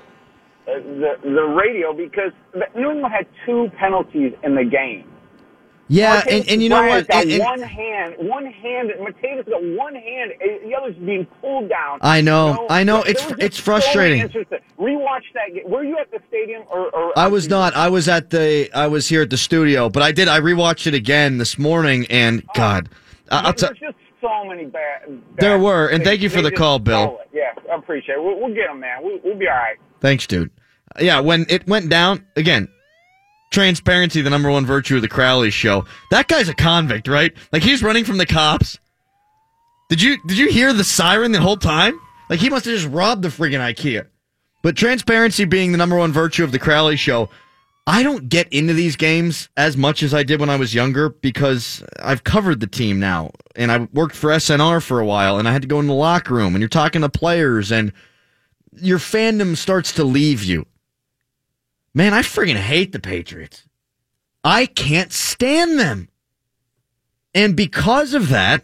the 0.67 1.11
the 1.23 1.43
radio 1.43 1.93
because 1.93 2.31
New 2.75 2.91
England 2.91 3.13
had 3.13 3.27
two 3.45 3.69
penalties 3.79 4.33
in 4.43 4.55
the 4.55 4.63
game 4.65 5.08
yeah, 5.89 6.23
and, 6.29 6.47
and 6.47 6.61
you 6.63 6.69
know 6.69 6.85
what? 6.85 7.07
Got 7.07 7.23
and, 7.23 7.31
and, 7.33 7.43
one 7.43 7.61
hand, 7.61 8.15
one 8.19 8.45
hand. 8.45 8.91
Martinez 8.99 9.45
got 9.49 9.61
one 9.61 9.95
hand. 9.95 10.31
The 10.39 10.73
other's 10.75 10.95
being 10.95 11.25
pulled 11.41 11.67
down. 11.69 11.99
I 12.01 12.21
know, 12.21 12.49
you 12.49 12.53
know? 12.55 12.67
I 12.69 12.83
know. 12.83 13.03
It's 13.03 13.25
it's 13.39 13.59
frustrating. 13.59 14.29
So 14.31 14.43
rewatch 14.79 15.23
that 15.33 15.53
game. 15.53 15.69
Were 15.69 15.83
you 15.83 15.97
at 15.97 16.09
the 16.11 16.19
stadium 16.29 16.63
or? 16.71 16.89
or 16.95 17.17
I 17.17 17.27
was 17.27 17.49
not. 17.49 17.75
I 17.75 17.89
was 17.89 18.07
at 18.07 18.29
the. 18.29 18.69
I 18.73 18.87
was 18.87 19.09
here 19.09 19.23
at 19.23 19.29
the 19.29 19.37
studio, 19.37 19.89
but 19.89 20.03
I 20.03 20.11
did. 20.11 20.27
I 20.27 20.39
rewatched 20.39 20.87
it 20.87 20.93
again 20.93 21.37
this 21.39 21.57
morning, 21.57 22.05
and 22.09 22.43
Oh. 22.43 22.51
God, 22.55 22.89
I'll 23.31 23.53
There's 23.53 23.77
just 23.79 23.97
so 24.21 24.45
many 24.45 24.65
bad. 24.65 25.01
bad 25.07 25.21
There 25.37 25.59
were, 25.59 25.87
and 25.87 26.01
they- 26.01 26.05
thank 26.05 26.21
you 26.21 26.29
for 26.29 26.41
the 26.41 26.51
call, 26.51 26.79
Bill. 26.79 27.19
it. 27.21 27.29
Yeah, 27.37 27.71
I 27.71 27.77
appreciate 27.77 28.15
it. 28.15 28.23
We'll, 28.23 28.39
we'll 28.39 28.53
get 28.53 28.67
them, 28.67 28.79
man. 28.79 29.01
We'll, 29.01 29.19
we'll 29.23 29.37
be 29.37 29.47
all 29.47 29.53
right. 29.55 29.77
Thanks, 30.01 30.27
dude. 30.27 30.51
Yeah, 30.99 31.19
when 31.19 31.45
it 31.49 31.67
went 31.67 31.89
down 31.89 32.25
again, 32.35 32.67
transparency, 33.51 34.21
the 34.21 34.29
number 34.29 34.49
one 34.49 34.65
virtue 34.65 34.95
of 34.95 35.01
the 35.01 35.07
Crowley 35.07 35.49
show. 35.49 35.85
That 36.11 36.27
guy's 36.27 36.49
a 36.49 36.53
convict, 36.53 37.07
right? 37.07 37.33
Like 37.51 37.63
he's 37.63 37.83
running 37.83 38.05
from 38.05 38.17
the 38.17 38.25
cops. 38.25 38.77
Did 39.89 40.01
you 40.01 40.17
did 40.27 40.37
you 40.37 40.49
hear 40.49 40.71
the 40.71 40.83
siren 40.83 41.31
the 41.31 41.41
whole 41.41 41.57
time? 41.57 41.99
Like 42.29 42.39
he 42.39 42.49
must 42.49 42.65
have 42.65 42.75
just 42.75 42.87
robbed 42.87 43.23
the 43.23 43.29
friggin' 43.29 43.59
IKEA. 43.59 44.05
But 44.61 44.75
transparency 44.75 45.45
being 45.45 45.71
the 45.71 45.77
number 45.77 45.95
one 45.97 46.11
virtue 46.11 46.43
of 46.43 46.51
the 46.51 46.59
Crowley 46.59 46.95
show, 46.95 47.29
I 47.87 48.03
don't 48.03 48.29
get 48.29 48.51
into 48.53 48.73
these 48.73 48.95
games 48.95 49.49
as 49.57 49.75
much 49.75 50.03
as 50.03 50.13
I 50.13 50.21
did 50.21 50.39
when 50.39 50.49
I 50.49 50.57
was 50.57 50.75
younger 50.75 51.09
because 51.09 51.83
I've 51.99 52.23
covered 52.23 52.59
the 52.59 52.67
team 52.67 52.99
now 52.99 53.31
and 53.55 53.71
I 53.71 53.87
worked 53.93 54.15
for 54.15 54.29
SNR 54.29 54.83
for 54.83 54.99
a 54.99 55.05
while 55.05 55.39
and 55.39 55.47
I 55.47 55.53
had 55.53 55.63
to 55.63 55.67
go 55.67 55.79
in 55.79 55.87
the 55.87 55.93
locker 55.93 56.35
room 56.35 56.53
and 56.53 56.61
you're 56.61 56.69
talking 56.69 57.01
to 57.01 57.09
players 57.09 57.71
and 57.71 57.91
your 58.73 58.99
fandom 58.99 59.57
starts 59.57 59.91
to 59.93 60.03
leave 60.03 60.43
you. 60.43 60.67
Man, 61.93 62.13
I 62.13 62.21
freaking 62.21 62.55
hate 62.55 62.91
the 62.91 62.99
Patriots. 62.99 63.63
I 64.43 64.65
can't 64.65 65.11
stand 65.11 65.79
them. 65.79 66.09
And 67.33 67.55
because 67.55 68.13
of 68.13 68.29
that, 68.29 68.63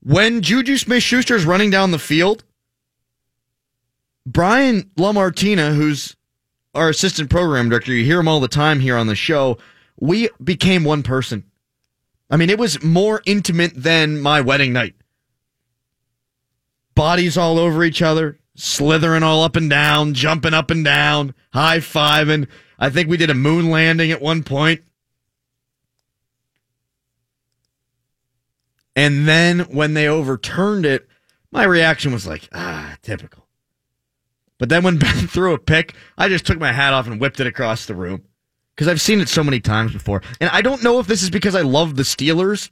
when 0.00 0.42
Juju 0.42 0.76
Smith 0.76 1.02
Schuster 1.02 1.36
is 1.36 1.44
running 1.44 1.70
down 1.70 1.90
the 1.90 1.98
field, 1.98 2.44
Brian 4.24 4.90
Lamartina, 4.96 5.72
who's 5.72 6.16
our 6.74 6.88
assistant 6.88 7.30
program 7.30 7.68
director, 7.68 7.92
you 7.92 8.04
hear 8.04 8.20
him 8.20 8.28
all 8.28 8.40
the 8.40 8.48
time 8.48 8.80
here 8.80 8.96
on 8.96 9.06
the 9.06 9.14
show, 9.14 9.58
we 9.98 10.28
became 10.42 10.84
one 10.84 11.02
person. 11.02 11.44
I 12.30 12.36
mean, 12.36 12.50
it 12.50 12.58
was 12.58 12.82
more 12.82 13.22
intimate 13.24 13.72
than 13.74 14.20
my 14.20 14.40
wedding 14.40 14.72
night. 14.72 14.94
Bodies 16.94 17.38
all 17.38 17.58
over 17.58 17.84
each 17.84 18.02
other, 18.02 18.38
slithering 18.58 19.22
all 19.22 19.42
up 19.44 19.56
and 19.56 19.70
down, 19.70 20.14
jumping 20.14 20.52
up 20.52 20.70
and 20.70 20.84
down, 20.84 21.34
high 21.52 21.78
fiving. 21.78 22.48
I 22.78 22.90
think 22.90 23.08
we 23.08 23.16
did 23.16 23.30
a 23.30 23.34
moon 23.34 23.70
landing 23.70 24.10
at 24.10 24.20
one 24.20 24.42
point. 24.42 24.82
And 28.96 29.28
then 29.28 29.60
when 29.60 29.94
they 29.94 30.08
overturned 30.08 30.84
it, 30.84 31.08
my 31.52 31.62
reaction 31.62 32.12
was 32.12 32.26
like, 32.26 32.48
ah, 32.52 32.96
typical. 33.00 33.46
But 34.58 34.68
then 34.68 34.82
when 34.82 34.98
Ben 34.98 35.28
threw 35.28 35.54
a 35.54 35.58
pick, 35.58 35.94
I 36.16 36.28
just 36.28 36.44
took 36.44 36.58
my 36.58 36.72
hat 36.72 36.92
off 36.92 37.06
and 37.06 37.20
whipped 37.20 37.38
it 37.38 37.46
across 37.46 37.86
the 37.86 37.94
room. 37.94 38.24
Because 38.74 38.88
I've 38.88 39.00
seen 39.00 39.20
it 39.20 39.28
so 39.28 39.44
many 39.44 39.60
times 39.60 39.92
before. 39.92 40.22
And 40.40 40.50
I 40.50 40.62
don't 40.62 40.82
know 40.82 40.98
if 40.98 41.06
this 41.06 41.22
is 41.22 41.30
because 41.30 41.54
I 41.54 41.62
love 41.62 41.96
the 41.96 42.02
Steelers. 42.02 42.70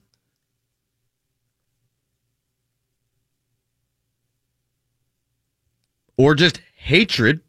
Or 6.17 6.35
just 6.35 6.61
hatred 6.77 7.41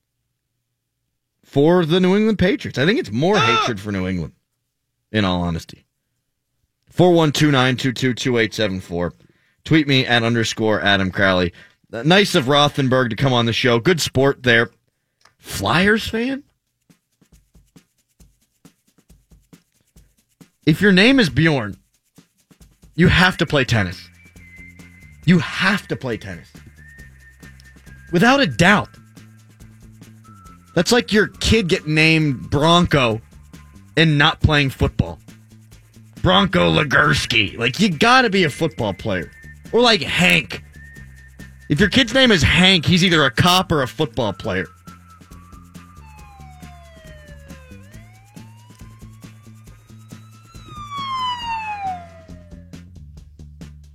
for 1.44 1.86
the 1.86 2.00
New 2.00 2.16
England 2.16 2.38
Patriots. 2.40 2.78
I 2.78 2.86
think 2.86 3.00
it's 3.00 3.12
more 3.12 3.40
hatred 3.40 3.80
for 3.80 3.92
New 3.92 4.08
England, 4.08 4.34
in 5.12 5.26
all 5.26 5.42
honesty. 5.42 5.86
412-922-2874. 6.94 9.12
Tweet 9.64 9.88
me 9.88 10.06
at 10.06 10.24
underscore 10.24 10.82
Adam 10.82 11.12
Crowley. 11.12 11.54
Uh, 11.92 12.04
Nice 12.04 12.36
of 12.36 12.46
Rothenberg 12.46 13.10
to 13.12 13.16
come 13.16 13.34
on 13.34 13.46
the 13.46 13.54
show. 13.54 13.80
Good 13.80 14.02
sport 14.02 14.44
there. 14.44 14.70
Flyers 15.38 16.08
fan? 16.08 16.44
If 20.66 20.82
your 20.82 20.92
name 20.92 21.20
is 21.20 21.30
Bjorn, 21.30 21.78
you 22.96 23.08
have 23.08 23.38
to 23.38 23.46
play 23.46 23.64
tennis. 23.64 24.10
You 25.26 25.40
have 25.40 25.88
to 25.88 25.96
play 25.96 26.18
tennis. 26.18 26.52
Without 28.12 28.40
a 28.40 28.48
doubt. 28.48 28.90
That's 30.76 30.92
like 30.92 31.12
your 31.12 31.28
kid 31.28 31.68
getting 31.68 31.96
named 31.96 32.50
Bronco 32.50 33.22
and 33.96 34.18
not 34.18 34.40
playing 34.42 34.70
football. 34.70 35.20
Bronko 36.18 36.84
Nagurski. 36.84 37.58
Like, 37.58 37.80
you 37.80 37.90
gotta 37.90 38.30
be 38.30 38.44
a 38.44 38.50
football 38.50 38.94
player. 38.94 39.32
Or 39.72 39.82
like 39.82 40.02
Hank. 40.02 40.64
If 41.70 41.80
your 41.80 41.90
kid's 41.90 42.14
name 42.14 42.32
is 42.32 42.44
Hank, 42.44 42.86
he's 42.86 43.04
either 43.04 43.24
a 43.24 43.32
cop 43.32 43.72
or 43.72 43.82
a 43.82 43.88
football 43.88 44.34
player. 44.34 44.68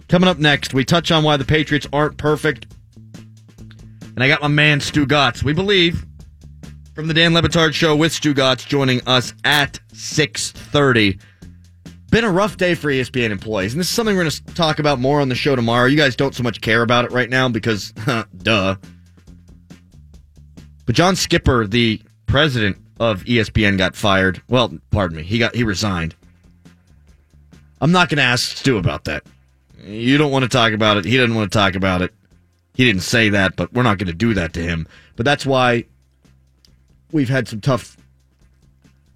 Coming 0.09 0.29
up 0.29 0.39
next, 0.39 0.75
we 0.75 0.85
touch 0.85 1.11
on 1.11 1.25
why 1.25 1.39
the 1.39 1.45
Patriots 1.45 1.87
aren't 1.91 2.19
perfect. 2.19 2.67
And 4.15 4.23
I 4.23 4.29
got 4.29 4.43
my 4.43 4.49
man 4.49 4.81
Stugotz. 4.81 5.43
We 5.43 5.53
believe 5.53 6.05
from 6.95 7.09
the 7.09 7.15
Dan 7.15 7.33
Le 7.33 7.43
Batard 7.43 7.73
show 7.73 7.97
with 7.97 8.13
Stugotz 8.13 8.67
joining 8.67 9.01
us 9.07 9.33
at 9.45 9.81
6:30. 9.95 11.19
Been 12.11 12.25
a 12.25 12.31
rough 12.31 12.59
day 12.59 12.75
for 12.75 12.91
ESPN 12.91 13.31
employees, 13.31 13.73
and 13.73 13.81
this 13.81 13.89
is 13.89 13.95
something 13.95 14.15
we're 14.15 14.25
going 14.25 14.31
to 14.31 14.55
talk 14.55 14.79
about 14.79 14.99
more 14.99 15.21
on 15.23 15.31
the 15.31 15.35
show 15.35 15.57
tomorrow. 15.57 15.87
You 15.87 15.97
guys 15.97 16.15
don't 16.15 16.35
so 16.35 16.43
much 16.43 16.61
care 16.61 16.83
about 16.83 17.07
it 17.07 17.13
right 17.13 17.31
now 17.31 17.49
because, 17.49 17.93
duh. 18.43 18.77
But 20.85 20.95
John 20.95 21.17
Skipper, 21.17 21.67
the 21.67 22.03
president 22.27 22.77
of 23.01 23.25
ESPN, 23.25 23.79
got 23.79 23.97
fired. 23.97 24.43
Well, 24.49 24.77
pardon 24.91 25.17
me, 25.17 25.23
he 25.23 25.39
got 25.39 25.55
he 25.55 25.65
resigned. 25.65 26.15
I'm 27.81 27.93
not 27.93 28.11
going 28.11 28.19
to 28.19 28.25
ask 28.25 28.59
Stu 28.59 28.77
about 28.77 29.05
that. 29.05 29.25
You 29.83 30.19
don't 30.19 30.31
want 30.31 30.43
to 30.43 30.49
talk 30.51 30.73
about 30.73 30.99
it. 30.99 31.07
He 31.07 31.17
doesn't 31.17 31.35
want 31.35 31.51
to 31.51 31.59
talk 31.59 31.75
about 31.75 32.03
it. 32.03 32.13
He 32.75 32.85
didn't 32.85 33.03
say 33.03 33.29
that, 33.31 33.57
but 33.57 33.73
we're 33.73 33.83
not 33.83 33.99
going 33.99 34.07
to 34.07 34.15
do 34.15 34.35
that 34.35 34.55
to 34.55 34.63
him. 34.63 34.87
But 35.17 35.25
that's 35.25 35.45
why 35.45 35.85
we've 37.11 37.29
had 37.29 37.49
some 37.49 37.61
tough 37.61 37.97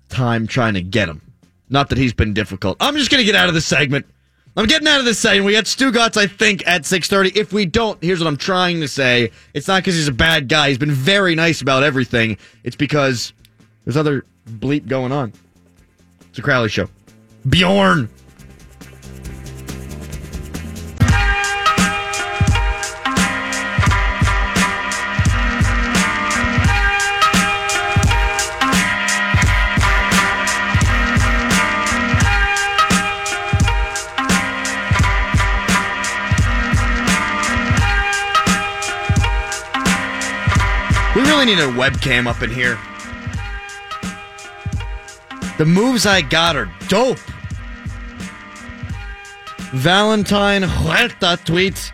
time 0.09 0.47
trying 0.47 0.75
to 0.75 0.83
get 0.83 1.09
him. 1.09 1.23
Not 1.69 1.89
that 1.89 1.99
he's 1.99 2.13
been 2.13 2.35
difficult. 2.35 2.77
I'm 2.81 2.97
just 2.97 3.11
going 3.11 3.21
to 3.21 3.25
get 3.25 3.35
out 3.35 3.49
of 3.49 3.55
this 3.55 3.67
segment. 3.67 4.07
I'm 4.57 4.67
getting 4.67 4.89
out 4.89 5.01
of 5.01 5.05
this 5.05 5.19
segment. 5.19 5.47
We 5.47 5.53
got 5.53 5.65
Stugotz, 5.65 6.17
I 6.17 6.27
think, 6.27 6.67
at 6.67 6.83
6.30. 6.83 7.37
If 7.37 7.53
we 7.53 7.67
don't, 7.67 8.03
here's 8.03 8.21
what 8.21 8.27
I'm 8.27 8.39
trying 8.39 8.81
to 8.81 8.89
say. 8.89 9.31
It's 9.53 9.69
not 9.69 9.83
because 9.83 9.95
he's 9.95 10.09
a 10.09 10.13
bad 10.13 10.49
guy. 10.49 10.69
He's 10.69 10.79
been 10.79 10.93
very 10.93 11.35
nice 11.35 11.61
about 11.61 11.83
everything. 11.83 12.39
It's 12.65 12.77
because 12.77 13.33
there's 13.85 13.97
other 13.97 14.25
bleep 14.49 14.87
going 14.87 15.13
on. 15.13 15.33
It's 16.31 16.39
a 16.39 16.43
Crowley 16.43 16.69
show. 16.69 16.89
Bjorn. 17.49 18.09
Really 41.37 41.55
need 41.55 41.63
a 41.63 41.67
webcam 41.67 42.27
up 42.27 42.43
in 42.43 42.49
here. 42.49 42.79
The 45.59 45.67
moves 45.67 46.07
I 46.07 46.23
got 46.23 46.57
are 46.57 46.73
dope. 46.89 47.19
Valentine 49.75 50.63
Huerta 50.63 51.37
tweets. 51.45 51.93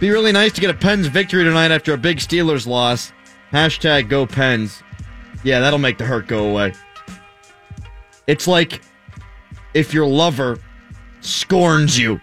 Be 0.00 0.10
really 0.10 0.32
nice 0.32 0.52
to 0.52 0.60
get 0.60 0.68
a 0.68 0.74
Pens 0.74 1.06
victory 1.06 1.44
tonight 1.44 1.70
after 1.70 1.94
a 1.94 1.96
big 1.96 2.18
Steelers 2.18 2.66
loss. 2.66 3.10
Hashtag 3.52 4.10
go 4.10 4.26
Pens. 4.26 4.82
Yeah, 5.42 5.60
that'll 5.60 5.78
make 5.78 5.96
the 5.96 6.04
hurt 6.04 6.26
go 6.26 6.50
away. 6.50 6.74
It's 8.26 8.46
like 8.46 8.82
if 9.72 9.94
your 9.94 10.06
lover 10.06 10.58
scorns 11.22 11.98
you 11.98 12.20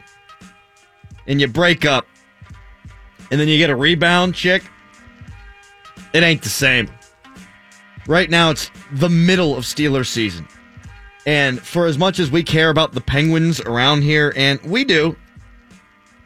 and 1.25 1.41
you 1.41 1.47
break 1.47 1.85
up 1.85 2.05
and 3.31 3.39
then 3.41 3.47
you 3.47 3.57
get 3.57 3.71
a 3.71 3.75
rebound 3.75 4.35
chick. 4.35 4.61
It 6.13 6.23
ain't 6.23 6.41
the 6.41 6.49
same. 6.49 6.89
Right 8.07 8.29
now, 8.29 8.49
it's 8.49 8.71
the 8.93 9.09
middle 9.09 9.55
of 9.55 9.63
Steelers 9.65 10.07
season. 10.07 10.47
And 11.25 11.59
for 11.61 11.85
as 11.85 11.97
much 11.97 12.17
as 12.19 12.31
we 12.31 12.43
care 12.43 12.69
about 12.69 12.93
the 12.93 13.01
Penguins 13.01 13.59
around 13.61 14.01
here, 14.01 14.33
and 14.35 14.59
we 14.63 14.83
do, 14.83 15.15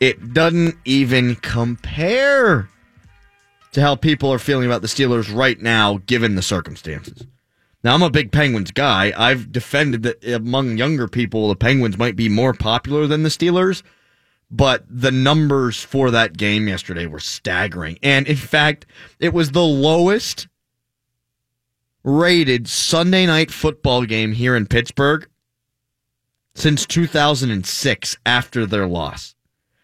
it 0.00 0.32
doesn't 0.34 0.76
even 0.84 1.36
compare 1.36 2.68
to 3.72 3.80
how 3.80 3.94
people 3.94 4.32
are 4.32 4.38
feeling 4.38 4.66
about 4.66 4.82
the 4.82 4.88
Steelers 4.88 5.34
right 5.34 5.60
now, 5.60 5.98
given 6.06 6.34
the 6.34 6.42
circumstances. 6.42 7.26
Now, 7.84 7.94
I'm 7.94 8.02
a 8.02 8.10
big 8.10 8.32
Penguins 8.32 8.70
guy. 8.70 9.12
I've 9.16 9.52
defended 9.52 10.02
that 10.02 10.24
among 10.24 10.76
younger 10.76 11.08
people, 11.08 11.48
the 11.48 11.56
Penguins 11.56 11.96
might 11.96 12.16
be 12.16 12.28
more 12.28 12.52
popular 12.52 13.06
than 13.06 13.22
the 13.22 13.28
Steelers. 13.28 13.82
But 14.50 14.84
the 14.88 15.10
numbers 15.10 15.82
for 15.82 16.10
that 16.10 16.36
game 16.36 16.68
yesterday 16.68 17.06
were 17.06 17.18
staggering. 17.20 17.98
And 18.02 18.26
in 18.26 18.36
fact, 18.36 18.86
it 19.18 19.32
was 19.32 19.50
the 19.50 19.64
lowest 19.64 20.48
rated 22.04 22.68
Sunday 22.68 23.26
night 23.26 23.50
football 23.50 24.04
game 24.04 24.32
here 24.32 24.54
in 24.54 24.66
Pittsburgh 24.66 25.28
since 26.54 26.86
2006 26.86 28.16
after 28.24 28.64
their 28.64 28.86
loss. 28.86 29.34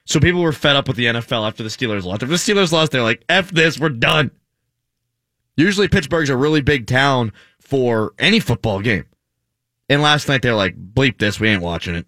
So 0.05 0.21
people 0.21 0.41
were 0.41 0.53
fed 0.53 0.77
up 0.77 0.89
with 0.89 0.97
the 0.97 1.07
NFL 1.07 1.47
after 1.47 1.63
the 1.63 1.69
Steelers 1.69 2.05
lost. 2.05 2.23
If 2.23 2.29
the 2.29 2.35
Steelers 2.37 2.73
lost, 2.73 2.93
they're 2.93 3.03
like, 3.03 3.25
F 3.29 3.51
this, 3.51 3.79
we're 3.79 3.89
done. 3.89 4.31
Usually 5.57 5.89
Pittsburgh's 5.89 6.31
a 6.31 6.37
really 6.37 6.61
big 6.61 6.87
town 6.87 7.33
for 7.61 8.15
any 8.19 8.41
football 8.41 8.81
game. 8.81 9.05
And 9.89 10.01
last 10.01 10.29
night 10.29 10.43
they're 10.43 10.55
like, 10.55 10.77
bleep 10.77 11.19
this, 11.19 11.39
we 11.39 11.49
ain't 11.49 11.63
watching 11.63 11.95
it. 11.95 12.07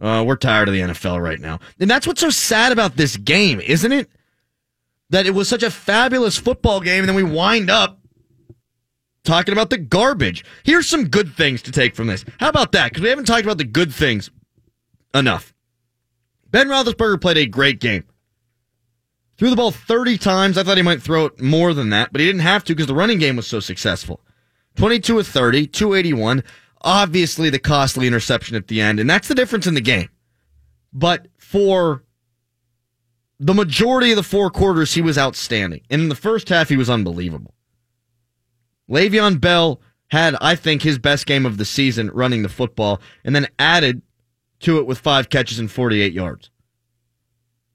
Uh, 0.00 0.24
we're 0.26 0.36
tired 0.36 0.68
of 0.68 0.74
the 0.74 0.80
NFL 0.80 1.20
right 1.20 1.40
now. 1.40 1.58
And 1.80 1.90
that's 1.90 2.06
what's 2.06 2.20
so 2.20 2.30
sad 2.30 2.72
about 2.72 2.96
this 2.96 3.16
game, 3.16 3.60
isn't 3.60 3.92
it? 3.92 4.08
That 5.10 5.26
it 5.26 5.34
was 5.34 5.48
such 5.48 5.62
a 5.62 5.70
fabulous 5.70 6.36
football 6.36 6.80
game, 6.80 7.00
and 7.00 7.08
then 7.08 7.16
we 7.16 7.22
wind 7.22 7.70
up 7.70 7.98
talking 9.24 9.52
about 9.52 9.70
the 9.70 9.78
garbage. 9.78 10.44
Here's 10.64 10.88
some 10.88 11.08
good 11.08 11.34
things 11.34 11.62
to 11.62 11.72
take 11.72 11.94
from 11.94 12.06
this. 12.06 12.24
How 12.38 12.48
about 12.48 12.72
that? 12.72 12.90
Because 12.90 13.02
we 13.02 13.08
haven't 13.08 13.24
talked 13.24 13.44
about 13.44 13.58
the 13.58 13.64
good 13.64 13.92
things 13.92 14.30
enough. 15.14 15.54
Ben 16.50 16.68
Roethlisberger 16.68 17.20
played 17.20 17.38
a 17.38 17.46
great 17.46 17.80
game. 17.80 18.04
Threw 19.36 19.50
the 19.50 19.56
ball 19.56 19.70
30 19.70 20.18
times. 20.18 20.58
I 20.58 20.62
thought 20.62 20.76
he 20.76 20.82
might 20.82 21.02
throw 21.02 21.26
it 21.26 21.40
more 21.40 21.72
than 21.72 21.90
that, 21.90 22.10
but 22.12 22.20
he 22.20 22.26
didn't 22.26 22.40
have 22.40 22.64
to 22.64 22.74
because 22.74 22.86
the 22.86 22.94
running 22.94 23.18
game 23.18 23.36
was 23.36 23.46
so 23.46 23.60
successful. 23.60 24.20
22 24.76 25.18
of 25.18 25.26
30, 25.26 25.66
281. 25.68 26.42
Obviously, 26.82 27.50
the 27.50 27.58
costly 27.58 28.06
interception 28.06 28.56
at 28.56 28.68
the 28.68 28.80
end, 28.80 29.00
and 29.00 29.10
that's 29.10 29.28
the 29.28 29.34
difference 29.34 29.66
in 29.66 29.74
the 29.74 29.80
game. 29.80 30.08
But 30.92 31.28
for 31.36 32.04
the 33.40 33.54
majority 33.54 34.10
of 34.10 34.16
the 34.16 34.22
four 34.22 34.50
quarters, 34.50 34.94
he 34.94 35.02
was 35.02 35.18
outstanding. 35.18 35.82
And 35.90 36.02
in 36.02 36.08
the 36.08 36.14
first 36.14 36.48
half, 36.48 36.68
he 36.68 36.76
was 36.76 36.90
unbelievable. 36.90 37.54
Le'Veon 38.88 39.40
Bell 39.40 39.80
had, 40.08 40.36
I 40.40 40.54
think, 40.54 40.82
his 40.82 40.98
best 40.98 41.26
game 41.26 41.44
of 41.44 41.58
the 41.58 41.64
season 41.64 42.10
running 42.12 42.42
the 42.42 42.48
football, 42.48 43.00
and 43.24 43.34
then 43.34 43.48
added 43.58 44.02
to 44.60 44.78
it 44.78 44.86
with 44.86 44.98
five 44.98 45.28
catches 45.28 45.58
and 45.58 45.70
48 45.70 46.12
yards. 46.12 46.50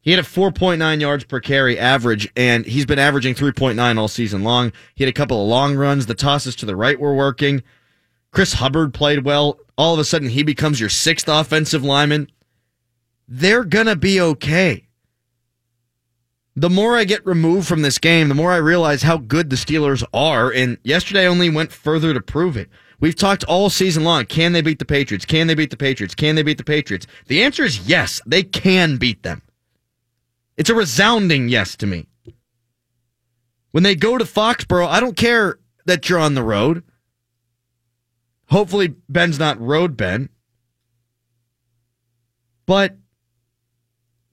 He 0.01 0.11
had 0.11 0.19
a 0.19 0.23
4.9 0.23 0.99
yards 0.99 1.23
per 1.23 1.39
carry 1.39 1.79
average, 1.79 2.29
and 2.35 2.65
he's 2.65 2.85
been 2.85 2.99
averaging 2.99 3.35
3.9 3.35 3.97
all 3.97 4.09
season 4.09 4.43
long. 4.43 4.73
He 4.95 5.03
had 5.03 5.09
a 5.09 5.13
couple 5.13 5.41
of 5.41 5.47
long 5.47 5.75
runs. 5.75 6.07
The 6.07 6.13
tosses 6.13 6.57
to 6.57 6.65
the 6.65 6.75
right 6.75 6.99
were 6.99 7.15
working. 7.15 7.63
Chris 8.33 8.53
Hubbard 8.53 8.93
played 8.93 9.23
well. 9.23 9.59
All 9.77 9.93
of 9.93 9.99
a 9.99 10.03
sudden, 10.03 10.29
he 10.29 10.43
becomes 10.43 10.79
your 10.79 10.89
sixth 10.89 11.27
offensive 11.27 11.83
lineman. 11.83 12.29
They're 13.27 13.63
going 13.63 13.85
to 13.85 13.95
be 13.95 14.19
okay. 14.19 14.87
The 16.55 16.69
more 16.69 16.97
I 16.97 17.03
get 17.03 17.25
removed 17.25 17.67
from 17.67 17.83
this 17.83 17.97
game, 17.97 18.29
the 18.29 18.35
more 18.35 18.51
I 18.51 18.57
realize 18.57 19.03
how 19.03 19.17
good 19.17 19.49
the 19.49 19.55
Steelers 19.55 20.03
are. 20.13 20.51
And 20.51 20.77
yesterday 20.83 21.27
only 21.27 21.49
went 21.49 21.71
further 21.71 22.13
to 22.13 22.21
prove 22.21 22.57
it. 22.57 22.69
We've 22.99 23.15
talked 23.15 23.43
all 23.45 23.69
season 23.69 24.03
long. 24.03 24.25
Can 24.25 24.53
they 24.53 24.61
beat 24.61 24.79
the 24.79 24.85
Patriots? 24.85 25.25
Can 25.25 25.47
they 25.47 25.55
beat 25.55 25.71
the 25.71 25.77
Patriots? 25.77 26.15
Can 26.15 26.35
they 26.35 26.43
beat 26.43 26.57
the 26.57 26.63
Patriots? 26.63 27.07
The 27.27 27.43
answer 27.43 27.63
is 27.63 27.87
yes, 27.87 28.21
they 28.25 28.43
can 28.43 28.97
beat 28.97 29.23
them. 29.23 29.41
It's 30.57 30.69
a 30.69 30.75
resounding 30.75 31.49
yes 31.49 31.75
to 31.77 31.87
me. 31.87 32.07
When 33.71 33.83
they 33.83 33.95
go 33.95 34.17
to 34.17 34.25
Foxborough, 34.25 34.87
I 34.87 34.99
don't 34.99 35.17
care 35.17 35.59
that 35.85 36.07
you're 36.07 36.19
on 36.19 36.35
the 36.35 36.43
road. 36.43 36.83
Hopefully, 38.53 38.93
Ben's 39.09 39.39
not 39.39 39.59
road 39.59 39.97
Ben. 39.97 40.29
But 42.67 42.95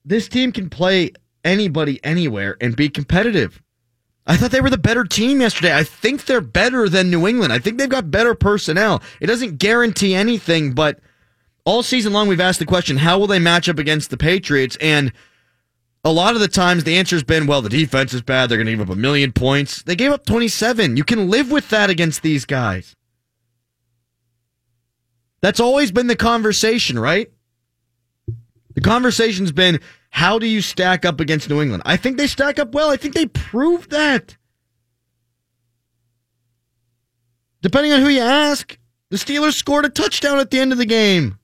this 0.05 0.29
team 0.29 0.53
can 0.53 0.69
play 0.69 1.13
anybody 1.43 1.99
anywhere 2.05 2.59
and 2.61 2.77
be 2.77 2.91
competitive. 2.91 3.63
I 4.27 4.37
thought 4.37 4.51
they 4.51 4.61
were 4.61 4.69
the 4.69 4.77
better 4.77 5.05
team 5.05 5.41
yesterday. 5.41 5.75
I 5.75 5.85
think 5.85 6.27
they're 6.27 6.43
better 6.43 6.87
than 6.87 7.11
New 7.11 7.27
England. 7.27 7.51
I 7.51 7.61
think 7.61 7.79
they've 7.79 7.89
got 7.89 8.11
better 8.11 8.35
personnel. 8.35 9.03
It 9.21 9.27
doesn't 9.29 9.57
guarantee 9.57 10.15
anything, 10.15 10.75
but 10.75 11.01
all 11.65 11.83
season 11.83 12.13
long 12.13 12.29
we've 12.29 12.41
asked 12.43 12.59
the 12.59 12.67
question, 12.67 12.99
how 12.99 13.19
will 13.19 13.27
they 13.27 13.39
match 13.39 13.71
up 13.71 13.79
against 13.79 14.11
the 14.11 14.19
Patriots? 14.19 14.77
And 14.83 15.15
a 16.05 16.13
lot 16.13 16.35
of 16.35 16.43
the 16.43 16.49
times 16.49 16.85
the 16.85 16.99
answer's 16.99 17.23
been, 17.23 17.47
well, 17.47 17.63
the 17.63 17.71
defense 17.71 18.13
is 18.13 18.21
bad. 18.21 18.51
They're 18.51 18.59
going 18.59 18.67
to 18.67 18.73
give 18.73 18.83
up 18.83 18.95
a 18.95 19.01
million 19.01 19.33
points. 19.33 19.83
They 19.83 19.97
gave 19.97 20.13
up 20.13 20.27
27. 20.27 20.99
You 20.99 21.05
can 21.05 21.31
live 21.31 21.51
with 21.51 21.71
that 21.71 21.89
against 21.89 22.21
these 22.21 22.45
guys. 22.45 22.97
That's 25.43 25.61
always 25.61 25.91
been 25.91 26.07
the 26.07 26.17
conversation, 26.17 26.99
right? 26.99 27.31
The 28.75 28.81
conversation's 28.81 29.53
been, 29.53 29.81
how 30.11 30.39
do 30.39 30.47
you 30.47 30.61
stack 30.61 31.05
up 31.05 31.21
against 31.21 31.49
New 31.49 31.61
England? 31.61 31.83
I 31.87 31.97
think 31.97 32.17
they 32.17 32.27
stack 32.27 32.59
up 32.59 32.73
well. 32.73 32.91
I 32.91 32.97
think 32.97 33.15
they 33.15 33.27
proved 33.27 33.91
that. 33.91 34.37
Depending 37.63 37.93
on 37.93 38.01
who 38.01 38.09
you 38.09 38.21
ask, 38.21 38.79
the 39.11 39.17
Steelers 39.17 39.55
scored 39.55 39.85
a 39.85 39.91
touchdown 39.91 40.39
at 40.39 40.51
the 40.51 40.61
end 40.61 40.73
of 40.73 40.79
the 40.79 40.87
game. 40.87 41.39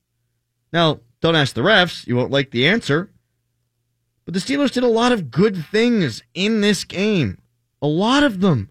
Now, 0.73 1.01
don't 1.21 1.37
ask 1.37 1.55
the 1.55 1.63
refs. 1.63 2.07
You 2.07 2.17
won't 2.17 2.31
like 2.31 2.51
the 2.51 2.67
answer. 2.67 3.11
But 4.25 4.35
the 4.35 4.41
Steelers 4.41 4.73
did 4.73 4.83
a 4.83 4.89
lot 4.89 5.13
of 5.13 5.31
good 5.31 5.67
things 5.67 6.23
in 6.35 6.61
this 6.61 6.85
game. 6.85 7.39
A 7.81 7.87
lot 7.87 8.25
of 8.25 8.41
them. 8.41 8.71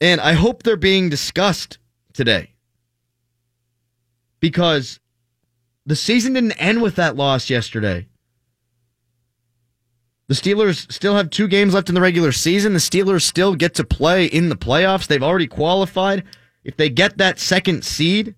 And 0.00 0.20
I 0.20 0.34
hope 0.34 0.62
they're 0.62 0.76
being 0.76 1.08
discussed 1.08 1.78
today. 2.12 2.54
Because 4.40 5.00
the 5.86 5.96
season 5.96 6.34
didn't 6.34 6.52
end 6.52 6.82
with 6.82 6.96
that 6.96 7.16
loss 7.16 7.50
yesterday. 7.50 8.06
The 10.28 10.34
Steelers 10.34 10.90
still 10.92 11.16
have 11.16 11.30
two 11.30 11.48
games 11.48 11.72
left 11.72 11.88
in 11.88 11.94
the 11.94 12.02
regular 12.02 12.32
season. 12.32 12.74
The 12.74 12.78
Steelers 12.78 13.22
still 13.22 13.54
get 13.54 13.74
to 13.76 13.84
play 13.84 14.26
in 14.26 14.50
the 14.50 14.56
playoffs. 14.56 15.06
They've 15.06 15.22
already 15.22 15.46
qualified. 15.46 16.24
If 16.62 16.76
they 16.76 16.90
get 16.90 17.16
that 17.16 17.38
second 17.38 17.82
seed, 17.82 18.34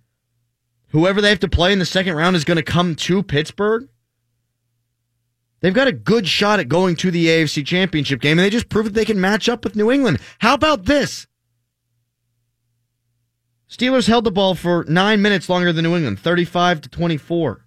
whoever 0.90 1.20
they 1.20 1.30
have 1.30 1.40
to 1.40 1.48
play 1.48 1.72
in 1.72 1.80
the 1.80 1.84
second 1.84 2.14
round 2.14 2.36
is 2.36 2.44
going 2.44 2.56
to 2.56 2.62
come 2.62 2.94
to 2.94 3.24
Pittsburgh. 3.24 3.88
They've 5.60 5.74
got 5.74 5.88
a 5.88 5.92
good 5.92 6.28
shot 6.28 6.60
at 6.60 6.68
going 6.68 6.94
to 6.96 7.10
the 7.10 7.26
AFC 7.26 7.66
Championship 7.66 8.20
game, 8.20 8.38
and 8.38 8.44
they 8.44 8.50
just 8.50 8.68
proved 8.68 8.90
that 8.90 8.94
they 8.94 9.04
can 9.04 9.20
match 9.20 9.48
up 9.48 9.64
with 9.64 9.76
New 9.76 9.90
England. 9.90 10.20
How 10.38 10.54
about 10.54 10.84
this? 10.84 11.26
Steelers 13.70 14.08
held 14.08 14.24
the 14.24 14.32
ball 14.32 14.56
for 14.56 14.84
nine 14.88 15.22
minutes 15.22 15.48
longer 15.48 15.72
than 15.72 15.84
New 15.84 15.94
England, 15.94 16.18
35 16.18 16.80
to 16.82 16.88
24. 16.88 17.64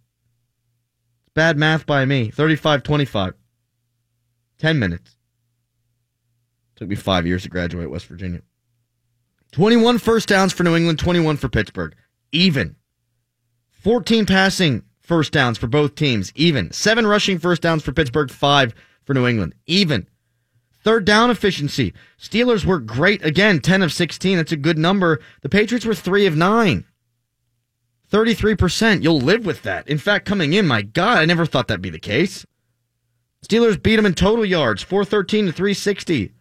Bad 1.34 1.58
math 1.58 1.86
by 1.86 2.04
me. 2.04 2.30
35 2.30 2.84
25. 2.84 3.34
10 4.60 4.80
minutes. 4.80 5.16
Took 6.76 6.90
me 6.90 6.96
five 6.96 7.26
years 7.26 7.44
to 7.44 7.50
graduate 7.50 7.90
West 7.90 8.06
Virginia. 8.08 8.42
21 9.54 9.98
first 9.98 10.28
downs 10.28 10.52
for 10.52 10.64
New 10.64 10.76
England, 10.76 11.00
21 11.00 11.38
for 11.38 11.48
Pittsburgh. 11.48 11.96
Even. 12.32 12.76
14 13.72 14.26
passing 14.26 14.84
first 15.00 15.32
downs 15.32 15.58
for 15.58 15.68
both 15.68 15.96
teams. 15.96 16.34
Even. 16.36 16.72
Seven 16.72 17.08
rushing 17.08 17.40
first 17.40 17.62
downs 17.62 17.82
for 17.82 17.94
Pittsburgh, 17.94 18.30
five 18.30 18.74
for 19.06 19.14
New 19.14 19.28
England. 19.28 19.56
Even. 19.68 20.08
Third 20.84 21.06
down 21.06 21.30
efficiency. 21.30 21.94
Steelers 22.20 22.66
were 22.66 22.80
great 22.80 23.24
again, 23.24 23.62
10 23.62 23.82
of 23.82 23.94
16. 23.94 24.38
That's 24.38 24.52
a 24.52 24.58
good 24.58 24.78
number. 24.78 25.22
The 25.42 25.50
Patriots 25.50 25.86
were 25.86 25.96
3 25.96 26.26
of 26.26 26.36
9. 26.36 26.86
33%. 28.12 29.02
You'll 29.02 29.20
live 29.20 29.46
with 29.46 29.64
that. 29.64 29.88
In 29.88 29.98
fact, 29.98 30.26
coming 30.26 30.54
in, 30.54 30.68
my 30.68 30.82
God, 30.82 31.18
I 31.18 31.26
never 31.26 31.46
thought 31.46 31.68
that'd 31.68 31.82
be 31.82 31.90
the 31.90 32.00
case. 32.00 32.46
Steelers 33.46 33.82
beat 33.82 33.96
them 33.96 34.06
in 34.06 34.14
total 34.14 34.46
yards, 34.46 34.84
413 34.84 35.48
to 35.48 35.52
360. 35.52 36.32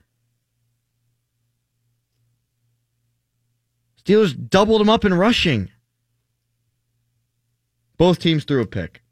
Steelers 4.05 4.51
doubled 4.51 4.81
them 4.81 4.91
up 4.91 5.05
in 5.05 5.15
rushing. 5.15 5.71
Both 7.97 8.19
teams 8.19 8.45
threw 8.45 8.61
a 8.61 8.67
pick. 8.67 9.03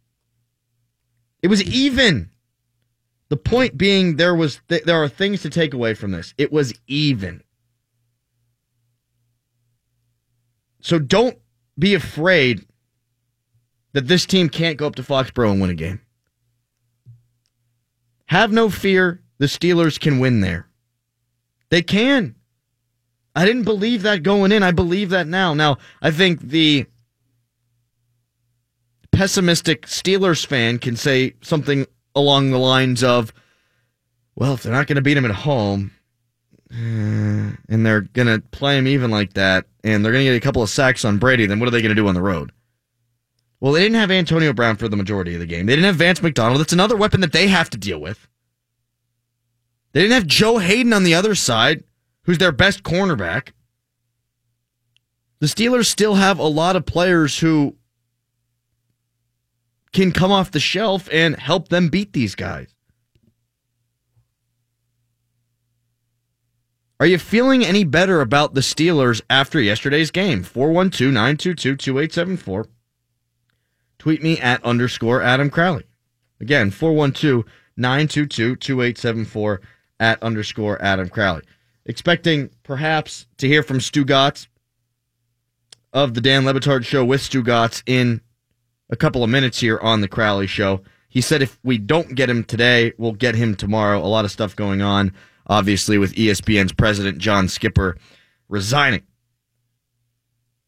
It 1.43 1.49
was 1.49 1.63
even. 1.63 2.31
The 3.31 3.37
point 3.37 3.79
being, 3.79 4.17
there 4.17 4.35
was 4.35 4.61
th- 4.69 4.83
there 4.83 5.03
are 5.03 5.09
things 5.09 5.43
to 5.43 5.51
take 5.51 5.73
away 5.73 5.95
from 5.95 6.11
this. 6.11 6.35
It 6.37 6.53
was 6.53 6.75
even. 6.89 7.43
So 10.81 10.99
don't 10.99 11.39
be 11.79 11.95
afraid 11.95 12.67
that 13.93 14.09
this 14.09 14.27
team 14.27 14.49
can't 14.49 14.77
go 14.77 14.89
up 14.89 14.97
to 14.97 15.03
Foxborough 15.03 15.53
and 15.53 15.61
win 15.61 15.71
a 15.71 15.75
game. 15.75 16.01
Have 18.27 18.53
no 18.53 18.69
fear. 18.69 19.23
The 19.39 19.47
Steelers 19.47 19.99
can 19.99 20.19
win 20.19 20.41
there. 20.41 20.69
They 21.71 21.83
can. 21.83 22.35
I 23.35 23.45
didn't 23.47 23.63
believe 23.63 24.03
that 24.03 24.25
going 24.25 24.51
in. 24.51 24.63
I 24.63 24.73
believe 24.73 25.11
that 25.11 25.29
now. 25.29 25.55
Now, 25.55 25.79
I 26.03 26.11
think 26.11 26.41
the 26.41 26.87
pessimistic 29.13 29.87
Steelers 29.87 30.45
fan 30.45 30.79
can 30.79 30.97
say 30.97 31.35
something 31.43 31.87
along 32.15 32.51
the 32.51 32.59
lines 32.59 33.03
of, 33.03 33.33
well, 34.35 34.55
if 34.55 34.63
they're 34.63 34.73
not 34.73 34.87
going 34.87 34.97
to 34.97 35.03
beat 35.03 35.15
them 35.15 35.25
at 35.25 35.31
home, 35.31 35.93
uh, 36.73 37.57
and 37.69 37.85
they're 37.85 38.03
going 38.03 38.29
to 38.29 38.41
play 38.51 38.77
them 38.77 38.87
even 38.87 39.11
like 39.11 39.35
that, 39.35 39.67
and 39.85 40.05
they're 40.05 40.13
going 40.13 40.25
to 40.25 40.33
get 40.33 40.37
a 40.37 40.41
couple 40.41 40.63
of 40.63 40.71
sacks 40.71 41.05
on 41.05 41.19
Brady, 41.19 41.47
then 41.47 41.59
what 41.59 41.67
are 41.67 41.73
they 41.73 41.83
going 41.83 41.95
to 41.95 42.01
do 42.01 42.09
on 42.09 42.15
the 42.15 42.23
road? 42.23 42.53
Well, 43.61 43.73
they 43.73 43.81
didn't 43.81 44.01
have 44.01 44.11
Antonio 44.11 44.53
Brown 44.53 44.77
for 44.77 44.89
the 44.89 44.97
majority 44.97 45.35
of 45.35 45.41
the 45.41 45.47
game. 45.47 45.67
They 45.67 45.75
didn't 45.75 45.87
have 45.87 45.97
Vance 45.97 46.23
McDonald. 46.23 46.61
That's 46.61 46.73
another 46.73 46.97
weapon 46.97 47.21
that 47.21 47.33
they 47.33 47.49
have 47.49 47.69
to 47.71 47.79
deal 47.79 48.01
with. 48.01 48.27
They 49.93 50.01
didn't 50.01 50.15
have 50.15 50.27
Joe 50.27 50.59
Haden 50.59 50.93
on 50.93 51.05
the 51.05 51.15
other 51.15 51.35
side, 51.35 51.85
who's 52.23 52.39
their 52.39 52.53
best 52.53 52.83
cornerback. 52.83 53.51
The 55.41 55.47
Steelers 55.47 55.87
still 55.87 56.15
have 56.15 56.39
a 56.39 56.45
lot 56.45 56.77
of 56.77 56.87
players 56.87 57.39
who 57.39 57.77
can 59.93 60.13
come 60.13 60.31
off 60.31 60.51
the 60.51 60.61
shelf 60.61 61.09
and 61.13 61.37
help 61.37 61.69
them 61.69 61.89
beat 61.89 62.13
these 62.13 62.35
guys. 62.35 62.69
Are 67.01 67.07
you 67.07 67.19
feeling 67.19 67.65
any 67.65 67.85
better 67.85 68.21
about 68.21 68.53
the 68.53 68.61
Steelers 68.61 69.23
after 69.31 69.59
yesterday's 69.59 70.11
game? 70.11 70.43
412 70.43 71.13
922 71.13 71.77
2874. 71.77 72.67
Tweet 73.99 74.23
me 74.23 74.39
at 74.39 74.63
underscore 74.65 75.23
Adam 75.23 75.49
Crowley. 75.49 75.85
Again, 76.41 76.71
412 76.71 77.45
922 77.79 78.57
2874 78.57 79.61
at 79.99 80.23
underscore 80.23 80.81
Adam 80.83 81.09
Crowley. 81.09 81.43
Expecting 81.87 82.51
perhaps 82.63 83.27
to 83.39 83.49
hear 83.49 83.63
from 83.63 83.79
Stugotz 83.79 84.47
of 85.95 86.13
the 86.13 86.21
Dan 86.21 86.45
Le 86.45 86.53
Batard 86.53 86.85
show 86.85 87.03
with 87.05 87.23
Stugotz 87.23 87.83
in 87.87 88.21
a 88.91 88.97
couple 88.97 89.25
of 89.25 89.31
minutes 89.31 89.61
here 89.61 89.79
on 89.79 90.01
the 90.01 90.09
Crowley 90.09 90.47
show. 90.47 90.83
He 91.09 91.21
said 91.21 91.43
if 91.43 91.59
we 91.65 91.79
don't 91.79 92.15
get 92.15 92.31
him 92.31 92.45
today, 92.45 92.93
we'll 92.99 93.13
get 93.13 93.35
him 93.35 93.55
tomorrow. 93.55 93.99
A 93.99 94.07
lot 94.07 94.25
of 94.25 94.31
stuff 94.31 94.55
going 94.55 94.83
on 94.83 95.13
obviously, 95.51 95.99
with 95.99 96.15
ESPN's 96.15 96.73
president, 96.73 97.19
John 97.19 97.49
Skipper, 97.49 97.99
resigning. 98.49 99.03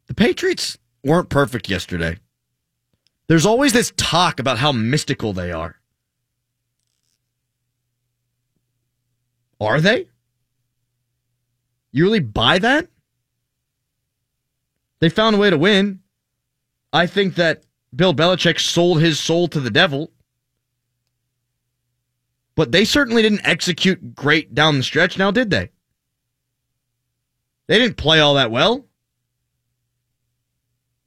The 0.08 0.14
Patriots 0.14 0.76
weren't 1.04 1.30
perfect 1.30 1.70
yesterday. 1.70 2.18
There's 3.28 3.46
always 3.46 3.72
this 3.72 3.92
talk 3.96 4.40
about 4.40 4.58
how 4.58 4.72
mystical 4.72 5.32
they 5.32 5.52
are. 5.52 5.76
Are 9.60 9.80
they? 9.80 10.08
You 11.92 12.04
really 12.04 12.20
buy 12.20 12.58
that? 12.58 12.88
They 14.98 15.08
found 15.08 15.36
a 15.36 15.38
way 15.38 15.50
to 15.50 15.58
win. 15.58 16.00
I 16.92 17.06
think 17.06 17.36
that 17.36 17.62
Bill 17.94 18.14
Belichick 18.14 18.58
sold 18.58 19.00
his 19.00 19.20
soul 19.20 19.48
to 19.48 19.60
the 19.60 19.70
devil 19.70 20.12
but 22.54 22.72
they 22.72 22.84
certainly 22.84 23.22
didn't 23.22 23.46
execute 23.46 24.14
great 24.14 24.54
down 24.54 24.76
the 24.76 24.84
stretch 24.84 25.18
now, 25.18 25.30
did 25.30 25.50
they? 25.50 25.70
They 27.66 27.78
didn't 27.78 27.96
play 27.96 28.20
all 28.20 28.34
that 28.34 28.50
well. 28.50 28.86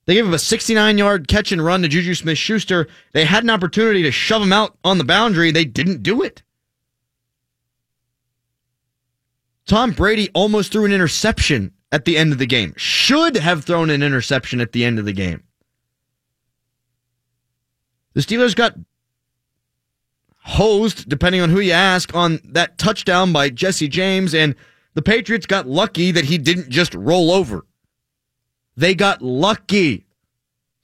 They 0.06 0.15
gave 0.15 0.26
him 0.26 0.34
a 0.34 0.39
69 0.39 0.98
yard 0.98 1.28
catch 1.28 1.52
and 1.52 1.63
run 1.63 1.82
to 1.82 1.88
Juju 1.88 2.13
Smith 2.15 2.38
Schuster. 2.38 2.88
They 3.13 3.26
had 3.26 3.43
an 3.43 3.50
opportunity 3.50 4.04
to 4.04 4.12
shove 4.12 4.41
him 4.41 4.54
out 4.54 4.78
on 4.84 4.98
the 4.98 5.04
boundary. 5.04 5.52
They 5.52 5.65
didn't 5.65 6.04
do 6.04 6.21
it. 6.21 6.43
Tom 9.67 9.91
Brady 9.91 10.30
almost 10.36 10.71
threw 10.71 10.86
an 10.86 10.91
interception 10.91 11.74
at 11.91 12.06
the 12.06 12.17
end 12.17 12.32
of 12.32 12.38
the 12.38 12.45
game. 12.45 12.74
Should 12.78 13.36
have 13.36 13.65
thrown 13.65 13.89
an 13.89 14.04
interception 14.04 14.62
at 14.62 14.74
the 14.74 14.86
end 14.86 15.00
of 15.00 15.06
the 15.06 15.13
game. 15.13 15.43
The 18.15 18.21
Steelers 18.21 18.56
got 18.56 18.75
hosed, 20.39 21.08
depending 21.10 21.41
on 21.41 21.49
who 21.49 21.60
you 21.60 21.73
ask, 21.73 22.15
on 22.15 22.39
that 22.45 22.78
touchdown 22.78 23.34
by 23.34 23.49
Jesse 23.49 23.89
James, 23.89 24.34
and 24.34 24.56
the 24.93 25.01
Patriots 25.01 25.45
got 25.45 25.67
lucky 25.67 26.12
that 26.12 26.25
he 26.25 26.38
didn't 26.38 26.69
just 26.69 26.95
roll 26.95 27.30
over. 27.30 27.65
They 28.78 28.95
got 28.95 29.21
lucky. 29.21 30.06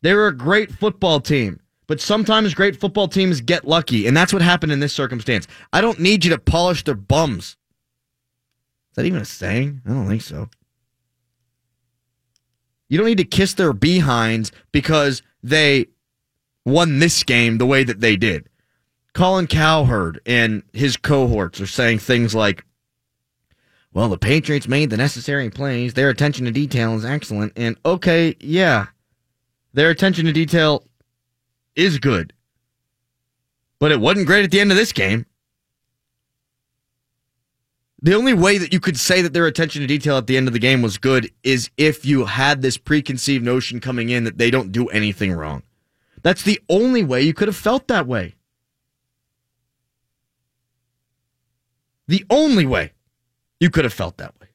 They 0.01 0.13
were 0.13 0.27
a 0.27 0.35
great 0.35 0.71
football 0.71 1.21
team, 1.21 1.61
but 1.87 2.01
sometimes 2.01 2.53
great 2.53 2.79
football 2.79 3.07
teams 3.07 3.39
get 3.39 3.65
lucky, 3.65 4.07
and 4.07 4.15
that's 4.15 4.33
what 4.33 4.41
happened 4.41 4.73
in 4.73 4.81
this 4.81 4.93
circumstance. 4.93 5.47
I 5.71 5.79
don't 5.79 5.99
need 5.99 6.25
you 6.25 6.31
to 6.31 6.37
polish 6.37 6.83
their 6.83 6.95
bums. 6.95 7.55
Is 8.91 8.95
that 8.95 9.05
even 9.05 9.21
a 9.21 9.25
saying? 9.25 9.81
I 9.85 9.89
don't 9.89 10.07
think 10.07 10.21
so. 10.21 10.49
You 12.89 12.97
don't 12.97 13.07
need 13.07 13.19
to 13.19 13.23
kiss 13.23 13.53
their 13.53 13.71
behinds 13.71 14.51
because 14.73 15.21
they 15.41 15.87
won 16.65 16.99
this 16.99 17.23
game 17.23 17.57
the 17.57 17.65
way 17.65 17.83
that 17.83 18.01
they 18.01 18.15
did. 18.15 18.47
Colin 19.13 19.47
Cowherd 19.47 20.19
and 20.25 20.63
his 20.73 20.95
cohorts 20.95 21.59
are 21.59 21.67
saying 21.67 21.99
things 21.99 22.33
like, 22.33 22.63
well, 23.93 24.07
the 24.07 24.17
Patriots 24.17 24.67
made 24.67 24.89
the 24.89 24.97
necessary 24.97 25.49
plays. 25.49 25.93
Their 25.93 26.09
attention 26.09 26.45
to 26.45 26.51
detail 26.51 26.95
is 26.95 27.03
excellent. 27.03 27.53
And 27.57 27.77
okay, 27.85 28.35
yeah, 28.39 28.87
their 29.73 29.89
attention 29.89 30.25
to 30.25 30.31
detail 30.31 30.85
is 31.75 31.99
good. 31.99 32.31
But 33.79 33.91
it 33.91 33.99
wasn't 33.99 34.27
great 34.27 34.45
at 34.45 34.51
the 34.51 34.61
end 34.61 34.71
of 34.71 34.77
this 34.77 34.93
game. 34.93 35.25
The 38.03 38.15
only 38.15 38.33
way 38.33 38.57
that 38.57 38.73
you 38.73 38.79
could 38.79 38.97
say 38.97 39.21
that 39.21 39.33
their 39.33 39.45
attention 39.45 39.81
to 39.81 39.87
detail 39.87 40.17
at 40.17 40.25
the 40.25 40.37
end 40.37 40.47
of 40.47 40.53
the 40.53 40.59
game 40.59 40.81
was 40.81 40.97
good 40.97 41.29
is 41.43 41.69
if 41.77 42.05
you 42.05 42.25
had 42.25 42.61
this 42.61 42.77
preconceived 42.77 43.45
notion 43.45 43.79
coming 43.79 44.09
in 44.09 44.23
that 44.23 44.37
they 44.37 44.49
don't 44.49 44.71
do 44.71 44.87
anything 44.87 45.31
wrong. 45.31 45.63
That's 46.23 46.43
the 46.43 46.59
only 46.69 47.03
way 47.03 47.21
you 47.21 47.33
could 47.33 47.47
have 47.47 47.57
felt 47.57 47.87
that 47.87 48.07
way. 48.07 48.35
The 52.07 52.25
only 52.29 52.65
way 52.65 52.91
you 53.59 53.69
could 53.69 53.85
have 53.85 53.93
felt 53.93 54.17
that 54.17 54.33
way. 54.39 54.47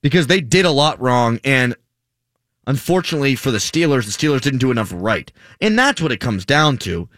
Because 0.00 0.26
they 0.26 0.40
did 0.40 0.64
a 0.64 0.70
lot 0.70 1.00
wrong, 1.00 1.38
and 1.44 1.76
unfortunately 2.66 3.36
for 3.36 3.50
the 3.50 3.58
Steelers, 3.58 4.06
the 4.06 4.26
Steelers 4.26 4.40
didn't 4.40 4.58
do 4.58 4.70
enough 4.70 4.90
right. 4.92 5.30
And 5.60 5.78
that's 5.78 6.00
what 6.00 6.12
it 6.12 6.18
comes 6.18 6.44
down 6.44 6.78
to. 6.78 7.08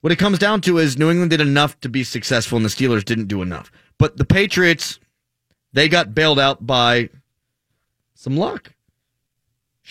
What 0.00 0.12
it 0.12 0.18
comes 0.18 0.38
down 0.38 0.60
to 0.62 0.78
is 0.78 0.98
New 0.98 1.10
England 1.10 1.30
did 1.30 1.40
enough 1.40 1.78
to 1.80 1.88
be 1.88 2.04
successful, 2.04 2.56
and 2.56 2.64
the 2.64 2.70
Steelers 2.70 3.04
didn't 3.04 3.28
do 3.28 3.42
enough. 3.42 3.70
But 3.98 4.16
the 4.16 4.24
Patriots, 4.24 4.98
they 5.72 5.88
got 5.88 6.14
bailed 6.14 6.40
out 6.40 6.66
by 6.66 7.10
some 8.14 8.36
luck. 8.36 8.72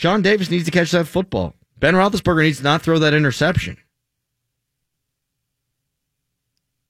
Sean 0.01 0.23
Davis 0.23 0.49
needs 0.49 0.65
to 0.65 0.71
catch 0.71 0.89
that 0.89 1.05
football. 1.05 1.53
Ben 1.77 1.93
Roethlisberger 1.93 2.41
needs 2.41 2.57
to 2.57 2.63
not 2.63 2.81
throw 2.81 2.97
that 2.97 3.13
interception. 3.13 3.77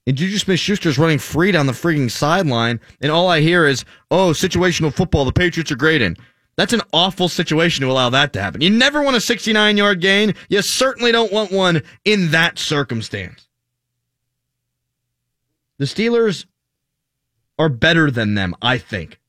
And 0.07 0.15
Juju 0.15 0.37
Smith 0.37 0.61
Schuster's 0.61 0.97
running 0.97 1.19
free 1.19 1.51
down 1.51 1.65
the 1.65 1.73
freaking 1.73 2.09
sideline, 2.09 2.79
and 3.01 3.11
all 3.11 3.27
I 3.27 3.41
hear 3.41 3.67
is, 3.67 3.83
oh, 4.11 4.29
situational 4.29 4.93
football, 4.93 5.25
the 5.25 5.33
Patriots 5.33 5.73
are 5.73 5.75
great 5.75 6.01
in. 6.01 6.15
That's 6.55 6.71
an 6.71 6.83
awful 6.93 7.27
situation 7.27 7.83
to 7.83 7.91
allow 7.91 8.09
that 8.11 8.31
to 8.31 8.41
happen. 8.41 8.61
You 8.61 8.69
never 8.69 9.01
want 9.01 9.17
a 9.17 9.21
69 9.21 9.75
yard 9.75 9.99
gain. 9.99 10.33
You 10.47 10.61
certainly 10.61 11.11
don't 11.11 11.33
want 11.33 11.51
one 11.51 11.83
in 12.05 12.31
that 12.31 12.57
circumstance. 12.57 13.45
The 15.79 15.85
Steelers 15.85 16.45
are 17.59 17.67
better 17.67 18.09
than 18.09 18.35
them, 18.35 18.55
I 18.61 18.77
think. 18.77 19.19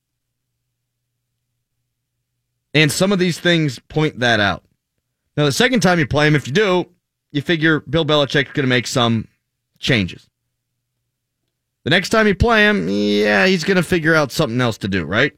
And 2.73 2.91
some 2.91 3.11
of 3.11 3.19
these 3.19 3.39
things 3.39 3.79
point 3.79 4.19
that 4.19 4.39
out. 4.39 4.63
Now, 5.37 5.45
the 5.45 5.51
second 5.51 5.81
time 5.81 5.99
you 5.99 6.07
play 6.07 6.27
him, 6.27 6.35
if 6.35 6.47
you 6.47 6.53
do, 6.53 6.89
you 7.31 7.41
figure 7.41 7.79
Bill 7.81 8.05
Belichick's 8.05 8.51
going 8.53 8.63
to 8.63 8.67
make 8.67 8.87
some 8.87 9.27
changes. 9.79 10.29
The 11.83 11.89
next 11.89 12.09
time 12.09 12.27
you 12.27 12.35
play 12.35 12.67
him, 12.67 12.87
yeah, 12.89 13.45
he's 13.45 13.63
going 13.63 13.77
to 13.77 13.83
figure 13.83 14.15
out 14.15 14.31
something 14.31 14.61
else 14.61 14.77
to 14.79 14.87
do, 14.87 15.03
right? 15.03 15.33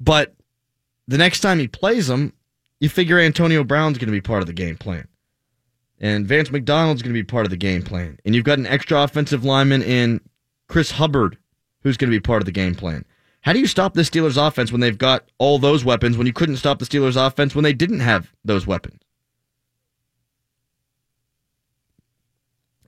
But 0.00 0.34
the 1.08 1.18
next 1.18 1.40
time 1.40 1.58
he 1.58 1.68
plays 1.68 2.08
him, 2.08 2.32
you 2.80 2.88
figure 2.88 3.18
Antonio 3.18 3.64
Brown's 3.64 3.98
going 3.98 4.08
to 4.08 4.12
be 4.12 4.20
part 4.20 4.42
of 4.42 4.46
the 4.46 4.52
game 4.52 4.76
plan. 4.76 5.08
And 5.98 6.26
Vance 6.26 6.50
McDonald's 6.50 7.02
going 7.02 7.14
to 7.14 7.20
be 7.20 7.24
part 7.24 7.46
of 7.46 7.50
the 7.50 7.56
game 7.56 7.82
plan. 7.82 8.18
And 8.24 8.34
you've 8.34 8.44
got 8.44 8.58
an 8.58 8.66
extra 8.66 9.02
offensive 9.02 9.44
lineman 9.44 9.82
in 9.82 10.20
Chris 10.68 10.92
Hubbard 10.92 11.38
who's 11.82 11.96
going 11.96 12.10
to 12.10 12.16
be 12.16 12.20
part 12.20 12.42
of 12.42 12.46
the 12.46 12.52
game 12.52 12.74
plan. 12.74 13.04
How 13.46 13.52
do 13.52 13.60
you 13.60 13.68
stop 13.68 13.94
the 13.94 14.02
Steelers 14.02 14.44
offense 14.44 14.72
when 14.72 14.80
they've 14.80 14.98
got 14.98 15.30
all 15.38 15.60
those 15.60 15.84
weapons 15.84 16.18
when 16.18 16.26
you 16.26 16.32
couldn't 16.32 16.56
stop 16.56 16.80
the 16.80 16.84
Steelers 16.84 17.14
offense 17.14 17.54
when 17.54 17.62
they 17.62 17.72
didn't 17.72 18.00
have 18.00 18.32
those 18.44 18.66
weapons? 18.66 19.00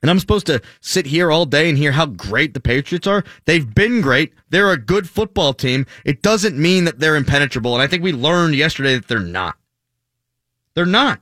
And 0.01 0.11
I'm 0.11 0.19
supposed 0.19 0.47
to 0.47 0.61
sit 0.81 1.05
here 1.05 1.31
all 1.31 1.45
day 1.45 1.69
and 1.69 1.77
hear 1.77 1.93
how 1.93 2.07
great 2.07 2.53
the 2.53 2.59
Patriots 2.59 3.07
are. 3.07 3.23
They've 3.45 3.73
been 3.73 4.01
great. 4.01 4.33
They're 4.49 4.73
a 4.73 4.77
good 4.77 5.09
football 5.09 5.53
team. 5.53 5.85
It 6.03 6.21
doesn't 6.21 6.57
mean 6.57 6.83
that 6.83 6.99
they're 6.99 7.15
impenetrable. 7.15 7.73
And 7.73 7.81
I 7.81 7.87
think 7.87 8.03
we 8.03 8.11
learned 8.11 8.53
yesterday 8.53 8.95
that 8.95 9.07
they're 9.07 9.21
not. 9.21 9.55
They're 10.73 10.85
not. 10.85 11.21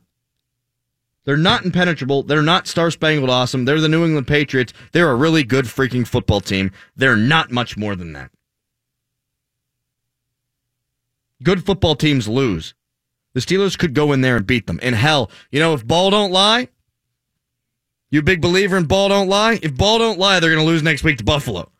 They're 1.25 1.37
not 1.37 1.63
impenetrable. 1.63 2.23
They're 2.23 2.41
not 2.41 2.65
star 2.65 2.89
spangled 2.89 3.29
awesome. 3.29 3.65
They're 3.65 3.81
the 3.81 3.87
New 3.87 4.03
England 4.03 4.25
Patriots. 4.25 4.73
They're 4.93 5.11
a 5.11 5.15
really 5.15 5.43
good 5.43 5.65
freaking 5.65 6.07
football 6.07 6.41
team. 6.41 6.71
They're 6.95 7.15
not 7.15 7.51
much 7.51 7.77
more 7.77 7.95
than 7.95 8.13
that. 8.13 8.31
Good 11.43 11.65
football 11.65 11.95
teams 11.95 12.27
lose. 12.27 12.73
The 13.33 13.39
Steelers 13.39 13.77
could 13.77 13.93
go 13.93 14.11
in 14.13 14.21
there 14.21 14.37
and 14.37 14.47
beat 14.47 14.67
them. 14.67 14.79
And 14.81 14.95
hell, 14.95 15.29
you 15.51 15.59
know, 15.59 15.73
if 15.73 15.85
ball 15.85 16.09
don't 16.09 16.31
lie, 16.31 16.69
you 18.09 18.21
big 18.21 18.41
believer 18.41 18.77
in 18.77 18.85
ball 18.85 19.09
don't 19.09 19.27
lie? 19.27 19.59
If 19.61 19.75
ball 19.75 19.99
don't 19.99 20.17
lie, 20.17 20.39
they're 20.39 20.53
going 20.53 20.65
to 20.65 20.71
lose 20.71 20.81
next 20.81 21.03
week 21.03 21.17
to 21.17 21.23
Buffalo. 21.23 21.71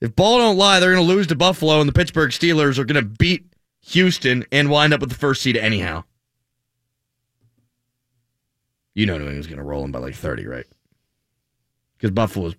If 0.00 0.14
ball 0.14 0.38
don't 0.38 0.56
lie, 0.56 0.80
they're 0.80 0.94
going 0.94 1.06
to 1.06 1.12
lose 1.12 1.26
to 1.26 1.34
Buffalo, 1.34 1.80
and 1.80 1.88
the 1.88 1.92
Pittsburgh 1.92 2.30
Steelers 2.30 2.78
are 2.78 2.84
going 2.84 3.02
to 3.02 3.08
beat 3.08 3.52
Houston 3.88 4.44
and 4.52 4.70
wind 4.70 4.94
up 4.94 5.00
with 5.00 5.10
the 5.10 5.16
first 5.16 5.42
seed 5.42 5.56
anyhow. 5.56 6.04
You 8.94 9.06
know 9.06 9.18
New 9.18 9.24
England's 9.24 9.46
going 9.46 9.58
to 9.58 9.64
roll 9.64 9.82
them 9.82 9.92
by 9.92 9.98
like 9.98 10.14
30, 10.14 10.46
right? 10.46 10.66
Because 11.96 12.12
Buffalo's 12.12 12.54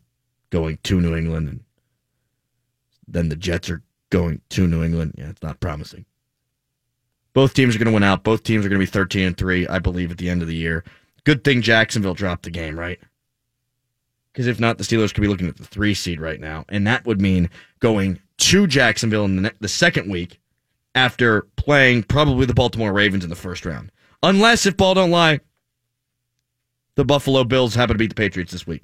going 0.50 0.80
to 0.84 1.02
New 1.02 1.16
England 1.16 1.48
and 1.50 1.64
then 3.08 3.30
the 3.30 3.36
Jets 3.36 3.70
are 3.70 3.82
going 4.10 4.42
to 4.50 4.68
New 4.68 4.84
England. 4.84 5.16
Yeah, 5.18 5.30
it's 5.30 5.44
not 5.44 5.60
promising. 5.60 6.06
Both 7.34 7.54
teams 7.54 7.76
are 7.76 7.80
going 7.80 7.88
to 7.88 7.94
win 7.94 8.04
out. 8.04 8.24
Both 8.24 8.44
teams 8.44 8.66
are 8.66 8.70
going 8.70 8.80
to 8.80 8.86
be 8.86 8.92
13 8.92 9.28
and 9.28 9.38
3, 9.38 9.68
I 9.68 9.80
believe, 9.80 10.12
at 10.12 10.18
the 10.18 10.30
end 10.30 10.42
of 10.42 10.48
the 10.48 10.56
year. 10.56 10.84
Good 11.24 11.44
thing 11.44 11.62
Jacksonville 11.62 12.16
dropped 12.16 12.44
the 12.44 12.50
game, 12.50 12.78
right? 12.78 13.00
Because 14.34 14.48
if 14.48 14.60
not, 14.60 14.78
the 14.78 14.84
Steelers 14.84 15.14
could 15.14 15.22
be 15.22 15.28
looking 15.28 15.48
at 15.48 15.58
the 15.58 15.66
three 15.66 15.94
seed 15.94 16.20
right 16.20 16.40
now. 16.40 16.66
And 16.70 16.88
that 16.88 17.06
would 17.06 17.22
mean 17.22 17.50
going 17.80 18.20
to 18.38 18.68
Jacksonville 18.68 19.26
in 19.26 19.44
the, 19.44 19.54
the 19.60 19.68
second 19.68 20.10
week 20.10 20.40
after 20.96 21.44
playing 21.56 22.04
probably 22.04 22.46
the 22.46 22.54
Baltimore 22.54 22.94
Ravens 22.94 23.24
in 23.24 23.30
the 23.30 23.36
first 23.36 23.66
round. 23.66 23.92
Unless, 24.24 24.66
if 24.66 24.78
ball 24.78 24.94
don't 24.94 25.12
lie, 25.12 25.40
the 26.96 27.06
Buffalo 27.06 27.44
Bills 27.44 27.76
happen 27.76 27.94
to 27.96 27.98
beat 27.98 28.10
the 28.10 28.16
Patriots 28.16 28.52
this 28.52 28.68
week. 28.68 28.84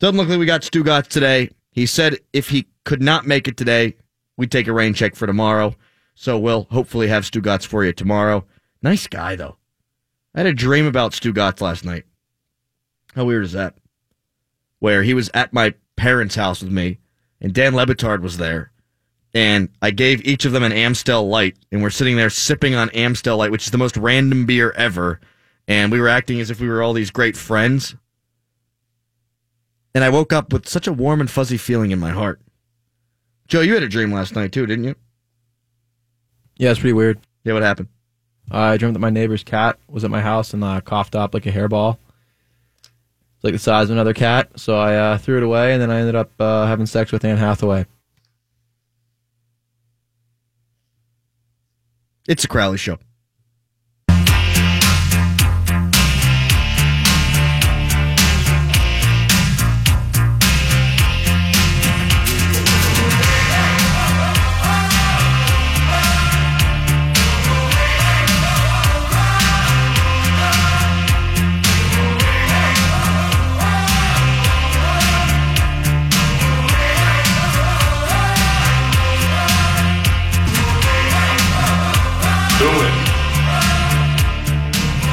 Doesn't 0.00 0.16
look 0.16 0.28
like 0.28 0.38
we 0.38 0.46
got 0.46 0.62
Stugotz 0.62 1.06
today. 1.06 1.50
He 1.72 1.86
said 1.86 2.18
if 2.32 2.50
he 2.50 2.68
could 2.84 3.02
not 3.02 3.26
make 3.26 3.48
it 3.48 3.56
today, 3.56 3.96
we'd 4.36 4.52
take 4.52 4.68
a 4.68 4.72
rain 4.72 4.94
check 4.94 5.16
for 5.16 5.26
tomorrow. 5.26 5.74
So 6.14 6.38
we'll 6.38 6.68
hopefully 6.70 7.08
have 7.08 7.24
Stugotz 7.24 7.66
for 7.66 7.84
you 7.84 7.92
tomorrow. 7.92 8.44
Nice 8.82 9.06
guy, 9.06 9.34
though. 9.34 9.56
I 10.34 10.40
had 10.40 10.46
a 10.46 10.54
dream 10.54 10.86
about 10.86 11.12
Stugotz 11.12 11.60
last 11.60 11.84
night. 11.84 12.04
How 13.14 13.24
weird 13.24 13.44
is 13.44 13.52
that? 13.52 13.76
Where 14.78 15.02
he 15.02 15.14
was 15.14 15.30
at 15.34 15.52
my 15.52 15.74
parents' 15.96 16.34
house 16.34 16.62
with 16.62 16.72
me, 16.72 16.98
and 17.40 17.52
Dan 17.52 17.74
Le 17.74 17.86
Batard 17.86 18.22
was 18.22 18.38
there, 18.38 18.72
and 19.34 19.68
I 19.80 19.90
gave 19.90 20.26
each 20.26 20.44
of 20.44 20.52
them 20.52 20.62
an 20.62 20.72
Amstel 20.72 21.28
Light, 21.28 21.56
and 21.70 21.82
we're 21.82 21.90
sitting 21.90 22.16
there 22.16 22.30
sipping 22.30 22.74
on 22.74 22.90
Amstel 22.90 23.36
Light, 23.36 23.50
which 23.50 23.64
is 23.64 23.70
the 23.70 23.78
most 23.78 23.96
random 23.96 24.46
beer 24.46 24.72
ever, 24.72 25.20
and 25.68 25.92
we 25.92 26.00
were 26.00 26.08
acting 26.08 26.40
as 26.40 26.50
if 26.50 26.60
we 26.60 26.68
were 26.68 26.82
all 26.82 26.92
these 26.92 27.10
great 27.10 27.36
friends. 27.36 27.94
And 29.94 30.02
I 30.04 30.08
woke 30.08 30.32
up 30.32 30.52
with 30.52 30.68
such 30.68 30.86
a 30.86 30.92
warm 30.92 31.20
and 31.20 31.30
fuzzy 31.30 31.58
feeling 31.58 31.90
in 31.90 31.98
my 31.98 32.10
heart. 32.10 32.40
Joe, 33.46 33.60
you 33.60 33.74
had 33.74 33.82
a 33.82 33.88
dream 33.88 34.12
last 34.12 34.34
night 34.34 34.52
too, 34.52 34.66
didn't 34.66 34.84
you? 34.84 34.94
Yeah, 36.56 36.70
it's 36.70 36.80
pretty 36.80 36.94
weird. 36.94 37.20
Yeah, 37.44 37.54
what 37.54 37.62
happened? 37.62 37.88
Uh, 38.50 38.58
I 38.58 38.76
dreamt 38.76 38.94
that 38.94 39.00
my 39.00 39.10
neighbor's 39.10 39.44
cat 39.44 39.78
was 39.88 40.04
at 40.04 40.10
my 40.10 40.20
house 40.20 40.54
and 40.54 40.62
uh, 40.64 40.80
coughed 40.80 41.14
up 41.14 41.34
like 41.34 41.46
a 41.46 41.52
hairball. 41.52 41.98
It's 42.82 43.44
like 43.44 43.52
the 43.52 43.58
size 43.58 43.90
of 43.90 43.96
another 43.96 44.14
cat. 44.14 44.48
So 44.58 44.76
I 44.76 44.96
uh, 44.96 45.18
threw 45.18 45.38
it 45.38 45.42
away, 45.42 45.72
and 45.72 45.82
then 45.82 45.90
I 45.90 46.00
ended 46.00 46.14
up 46.14 46.30
uh, 46.38 46.66
having 46.66 46.86
sex 46.86 47.12
with 47.12 47.24
Anne 47.24 47.38
Hathaway. 47.38 47.86
It's 52.28 52.44
a 52.44 52.48
Crowley 52.48 52.78
show. 52.78 52.98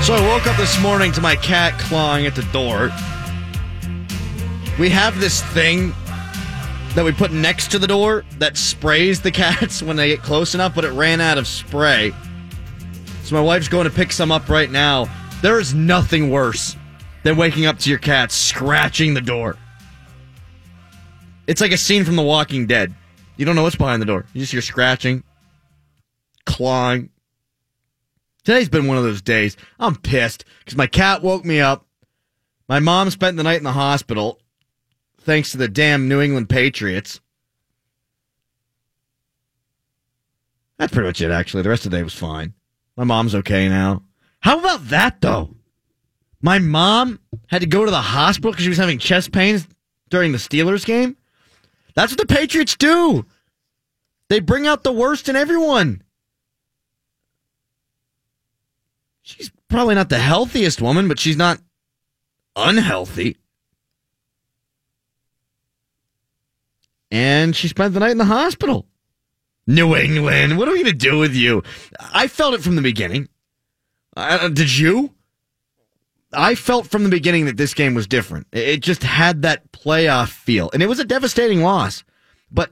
So 0.09 0.15
I 0.15 0.27
woke 0.27 0.47
up 0.47 0.57
this 0.57 0.81
morning 0.81 1.11
to 1.11 1.21
my 1.21 1.35
cat 1.35 1.79
clawing 1.79 2.25
at 2.25 2.33
the 2.33 2.41
door. 2.51 2.89
We 4.79 4.89
have 4.89 5.19
this 5.19 5.43
thing 5.53 5.93
that 6.95 7.05
we 7.05 7.11
put 7.11 7.31
next 7.31 7.69
to 7.69 7.77
the 7.77 7.85
door 7.85 8.25
that 8.39 8.57
sprays 8.57 9.21
the 9.21 9.29
cats 9.29 9.83
when 9.83 9.97
they 9.97 10.07
get 10.07 10.23
close 10.23 10.55
enough, 10.55 10.73
but 10.73 10.83
it 10.83 10.89
ran 10.93 11.21
out 11.21 11.37
of 11.37 11.45
spray. 11.45 12.11
So 13.21 13.35
my 13.35 13.41
wife's 13.41 13.67
going 13.67 13.83
to 13.83 13.91
pick 13.91 14.11
some 14.11 14.31
up 14.31 14.49
right 14.49 14.71
now. 14.71 15.07
There 15.43 15.59
is 15.59 15.75
nothing 15.75 16.31
worse 16.31 16.75
than 17.21 17.37
waking 17.37 17.67
up 17.67 17.77
to 17.77 17.91
your 17.91 17.99
cat 17.99 18.31
scratching 18.31 19.13
the 19.13 19.21
door. 19.21 19.57
It's 21.45 21.61
like 21.61 21.71
a 21.71 21.77
scene 21.77 22.03
from 22.03 22.15
The 22.15 22.23
Walking 22.23 22.65
Dead. 22.65 22.95
You 23.37 23.45
don't 23.45 23.55
know 23.55 23.61
what's 23.61 23.75
behind 23.75 24.01
the 24.01 24.07
door. 24.07 24.25
You 24.33 24.41
just 24.41 24.53
hear 24.53 24.63
scratching, 24.63 25.23
clawing. 26.45 27.11
Today's 28.43 28.69
been 28.69 28.87
one 28.87 28.97
of 28.97 29.03
those 29.03 29.21
days. 29.21 29.57
I'm 29.79 29.95
pissed 29.95 30.45
because 30.59 30.77
my 30.77 30.87
cat 30.87 31.21
woke 31.21 31.45
me 31.45 31.59
up. 31.59 31.85
My 32.67 32.79
mom 32.79 33.09
spent 33.09 33.37
the 33.37 33.43
night 33.43 33.57
in 33.57 33.63
the 33.63 33.71
hospital 33.71 34.39
thanks 35.21 35.51
to 35.51 35.57
the 35.57 35.67
damn 35.67 36.07
New 36.07 36.21
England 36.21 36.49
Patriots. 36.49 37.19
That's 40.77 40.93
pretty 40.93 41.07
much 41.07 41.21
it, 41.21 41.31
actually. 41.31 41.63
The 41.63 41.69
rest 41.69 41.85
of 41.85 41.91
the 41.91 41.97
day 41.97 42.03
was 42.03 42.13
fine. 42.13 42.53
My 42.95 43.03
mom's 43.03 43.35
okay 43.35 43.67
now. 43.67 44.03
How 44.39 44.59
about 44.59 44.87
that, 44.87 45.19
though? 45.19 45.55
My 46.41 46.59
mom 46.59 47.19
had 47.47 47.61
to 47.61 47.67
go 47.67 47.83
to 47.83 47.91
the 47.91 48.01
hospital 48.01 48.51
because 48.51 48.63
she 48.63 48.69
was 48.69 48.77
having 48.77 48.97
chest 48.97 49.33
pains 49.33 49.67
during 50.09 50.31
the 50.31 50.37
Steelers 50.37 50.85
game. 50.85 51.17
That's 51.95 52.13
what 52.13 52.19
the 52.19 52.33
Patriots 52.33 52.77
do. 52.77 53.25
They 54.29 54.39
bring 54.39 54.67
out 54.67 54.83
the 54.83 54.93
worst 54.93 55.27
in 55.27 55.35
everyone. 55.35 56.01
She's 59.29 59.51
probably 59.67 59.93
not 59.93 60.09
the 60.09 60.17
healthiest 60.17 60.81
woman, 60.81 61.07
but 61.07 61.19
she's 61.19 61.37
not 61.37 61.59
unhealthy. 62.55 63.37
And 67.11 67.55
she 67.55 67.67
spent 67.67 67.93
the 67.93 67.99
night 67.99 68.11
in 68.11 68.17
the 68.17 68.25
hospital. 68.25 68.87
New 69.67 69.95
England, 69.95 70.57
what 70.57 70.67
are 70.67 70.71
we 70.71 70.81
going 70.81 70.97
to 70.97 71.09
do 71.09 71.19
with 71.19 71.35
you? 71.35 71.61
I 71.99 72.27
felt 72.27 72.55
it 72.55 72.63
from 72.63 72.75
the 72.75 72.81
beginning. 72.81 73.29
Uh, 74.17 74.49
did 74.49 74.75
you? 74.75 75.13
I 76.33 76.55
felt 76.55 76.87
from 76.87 77.03
the 77.03 77.09
beginning 77.09 77.45
that 77.45 77.57
this 77.57 77.75
game 77.75 77.93
was 77.93 78.07
different. 78.07 78.47
It 78.51 78.81
just 78.81 79.03
had 79.03 79.43
that 79.43 79.71
playoff 79.71 80.29
feel, 80.29 80.71
and 80.73 80.81
it 80.81 80.89
was 80.89 80.99
a 80.99 81.05
devastating 81.05 81.61
loss. 81.61 82.03
But 82.51 82.71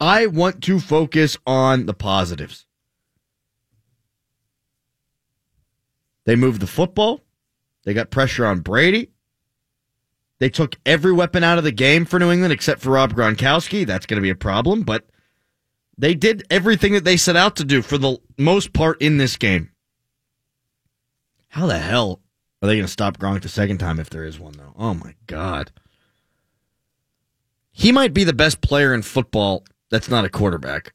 I 0.00 0.24
want 0.26 0.62
to 0.64 0.80
focus 0.80 1.36
on 1.46 1.84
the 1.84 1.94
positives. 1.94 2.64
They 6.28 6.36
moved 6.36 6.60
the 6.60 6.66
football. 6.66 7.22
They 7.84 7.94
got 7.94 8.10
pressure 8.10 8.44
on 8.44 8.60
Brady. 8.60 9.08
They 10.40 10.50
took 10.50 10.76
every 10.84 11.10
weapon 11.10 11.42
out 11.42 11.56
of 11.56 11.64
the 11.64 11.72
game 11.72 12.04
for 12.04 12.18
New 12.18 12.30
England 12.30 12.52
except 12.52 12.82
for 12.82 12.90
Rob 12.90 13.14
Gronkowski. 13.14 13.86
That's 13.86 14.04
going 14.04 14.18
to 14.18 14.22
be 14.22 14.28
a 14.28 14.34
problem, 14.34 14.82
but 14.82 15.08
they 15.96 16.14
did 16.14 16.44
everything 16.50 16.92
that 16.92 17.04
they 17.04 17.16
set 17.16 17.34
out 17.34 17.56
to 17.56 17.64
do 17.64 17.80
for 17.80 17.96
the 17.96 18.18
most 18.36 18.74
part 18.74 19.00
in 19.00 19.16
this 19.16 19.38
game. 19.38 19.70
How 21.48 21.64
the 21.64 21.78
hell 21.78 22.20
are 22.60 22.68
they 22.68 22.74
going 22.74 22.84
to 22.84 22.92
stop 22.92 23.16
Gronk 23.16 23.40
the 23.40 23.48
second 23.48 23.78
time 23.78 23.98
if 23.98 24.10
there 24.10 24.26
is 24.26 24.38
one, 24.38 24.52
though? 24.52 24.74
Oh, 24.76 24.92
my 24.92 25.14
God. 25.26 25.72
He 27.72 27.90
might 27.90 28.12
be 28.12 28.24
the 28.24 28.34
best 28.34 28.60
player 28.60 28.92
in 28.92 29.00
football 29.00 29.64
that's 29.90 30.10
not 30.10 30.26
a 30.26 30.28
quarterback. 30.28 30.92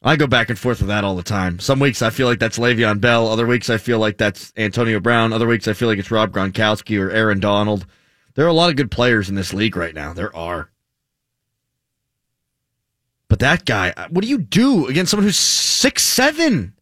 I 0.00 0.16
go 0.16 0.26
back 0.28 0.48
and 0.48 0.58
forth 0.58 0.78
with 0.78 0.88
that 0.88 1.04
all 1.04 1.16
the 1.16 1.22
time. 1.24 1.58
Some 1.58 1.80
weeks 1.80 2.02
I 2.02 2.10
feel 2.10 2.28
like 2.28 2.38
that's 2.38 2.58
Le'Veon 2.58 3.00
Bell. 3.00 3.28
Other 3.28 3.46
weeks 3.46 3.68
I 3.68 3.78
feel 3.78 3.98
like 3.98 4.16
that's 4.16 4.52
Antonio 4.56 5.00
Brown. 5.00 5.32
Other 5.32 5.46
weeks 5.48 5.66
I 5.66 5.72
feel 5.72 5.88
like 5.88 5.98
it's 5.98 6.10
Rob 6.10 6.30
Gronkowski 6.30 7.00
or 7.00 7.10
Aaron 7.10 7.40
Donald. 7.40 7.84
There 8.34 8.44
are 8.44 8.48
a 8.48 8.52
lot 8.52 8.70
of 8.70 8.76
good 8.76 8.92
players 8.92 9.28
in 9.28 9.34
this 9.34 9.52
league 9.52 9.76
right 9.76 9.94
now. 9.94 10.12
There 10.12 10.34
are. 10.36 10.70
But 13.28 13.40
that 13.40 13.64
guy, 13.64 13.92
uh, 13.96 14.08
what 14.10 14.22
do 14.22 14.28
you 14.28 14.38
do 14.38 14.86
against 14.86 15.10
someone 15.10 15.26
who's 15.26 15.36
six 15.36 16.04
seven? 16.04 16.74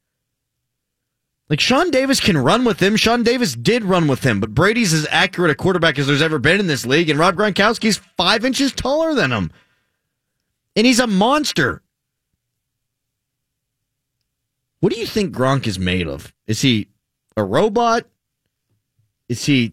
Like 1.48 1.61
Sean 1.61 1.90
Davis 1.90 2.20
can 2.20 2.37
run 2.37 2.64
with 2.64 2.81
him. 2.81 2.96
Sean 2.96 3.22
Davis 3.22 3.55
did 3.55 3.85
run 3.85 4.09
with 4.09 4.24
him, 4.24 4.40
but 4.40 4.55
Brady's 4.55 4.92
as 4.92 5.07
accurate 5.11 5.50
a 5.50 5.55
quarterback 5.55 5.98
as 5.98 6.07
there's 6.07 6.22
ever 6.22 6.38
been 6.38 6.61
in 6.61 6.66
this 6.66 6.85
league, 6.85 7.09
and 7.09 7.18
Rob 7.18 7.37
Gronkowski's 7.37 8.00
five 8.16 8.44
inches 8.44 8.72
taller 8.72 9.14
than 9.14 9.33
him. 9.33 9.50
And 10.74 10.87
he's 10.87 11.00
a 11.00 11.07
monster. 11.07 11.83
What 14.87 14.92
do 14.92 15.01
you 15.01 15.07
think 15.07 15.35
Gronk 15.35 15.66
is 15.66 15.81
made 15.81 16.07
of? 16.07 16.33
Is 16.46 16.62
he 16.62 16.87
a 17.37 17.42
robot? 17.42 18.05
Is 19.29 19.44
he 19.44 19.72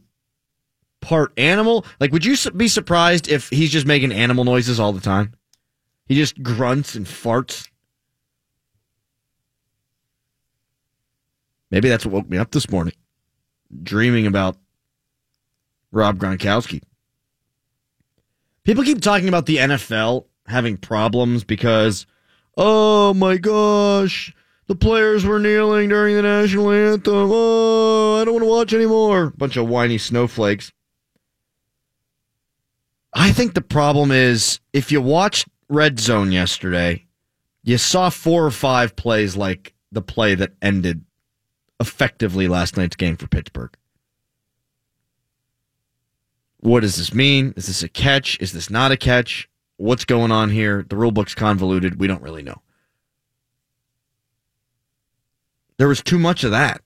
part 1.01 1.31
animal? 1.37 1.85
Like, 1.99 2.11
would 2.11 2.25
you 2.25 2.35
be 2.49 2.67
surprised 2.67 3.29
if 3.29 3.47
he's 3.51 3.69
just 3.69 3.85
making 3.85 4.11
animal 4.11 4.43
noises 4.43 4.79
all 4.79 4.91
the 4.91 4.99
time? 4.99 5.35
He 6.07 6.15
just 6.15 6.41
grunts 6.41 6.95
and 6.95 7.05
farts. 7.05 7.69
Maybe 11.69 11.89
that's 11.89 12.07
what 12.07 12.13
woke 12.15 12.29
me 12.31 12.39
up 12.39 12.49
this 12.49 12.71
morning, 12.71 12.95
dreaming 13.83 14.25
about 14.25 14.57
Rob 15.91 16.17
Gronkowski. 16.17 16.81
People 18.63 18.83
keep 18.83 18.99
talking 18.99 19.29
about 19.29 19.45
the 19.45 19.57
NFL 19.57 20.25
having 20.47 20.75
problems 20.75 21.43
because 21.43 22.07
Oh 22.57 23.13
my 23.13 23.37
gosh. 23.37 24.33
The 24.67 24.75
players 24.75 25.25
were 25.25 25.39
kneeling 25.39 25.89
during 25.89 26.15
the 26.15 26.21
national 26.21 26.71
anthem. 26.71 27.29
Oh, 27.31 28.21
I 28.21 28.25
don't 28.25 28.35
want 28.35 28.43
to 28.43 28.49
watch 28.49 28.73
anymore. 28.73 29.31
Bunch 29.31 29.57
of 29.57 29.67
whiny 29.67 29.97
snowflakes. 29.97 30.71
I 33.13 33.31
think 33.31 33.53
the 33.53 33.61
problem 33.61 34.11
is 34.11 34.59
if 34.71 34.91
you 34.91 35.01
watched 35.01 35.47
Red 35.69 35.99
Zone 35.99 36.31
yesterday, 36.31 37.05
you 37.63 37.77
saw 37.77 38.09
four 38.09 38.45
or 38.45 38.51
five 38.51 38.95
plays 38.95 39.35
like 39.35 39.73
the 39.91 40.01
play 40.01 40.35
that 40.35 40.53
ended 40.61 41.03
effectively 41.79 42.47
last 42.47 42.77
night's 42.77 42.95
game 42.95 43.17
for 43.17 43.27
Pittsburgh. 43.27 43.75
What 46.59 46.79
does 46.79 46.95
this 46.95 47.13
mean? 47.13 47.53
Is 47.57 47.67
this 47.67 47.83
a 47.83 47.89
catch? 47.89 48.39
Is 48.39 48.53
this 48.53 48.69
not 48.69 48.91
a 48.91 48.97
catch? 48.97 49.49
What's 49.77 50.05
going 50.05 50.31
on 50.31 50.49
here? 50.49 50.85
The 50.87 50.95
rule 50.95 51.11
book's 51.11 51.35
convoluted. 51.35 51.99
We 51.99 52.07
don't 52.07 52.21
really 52.21 52.43
know. 52.43 52.61
There 55.77 55.87
was 55.87 56.01
too 56.01 56.19
much 56.19 56.43
of 56.43 56.51
that. 56.51 56.81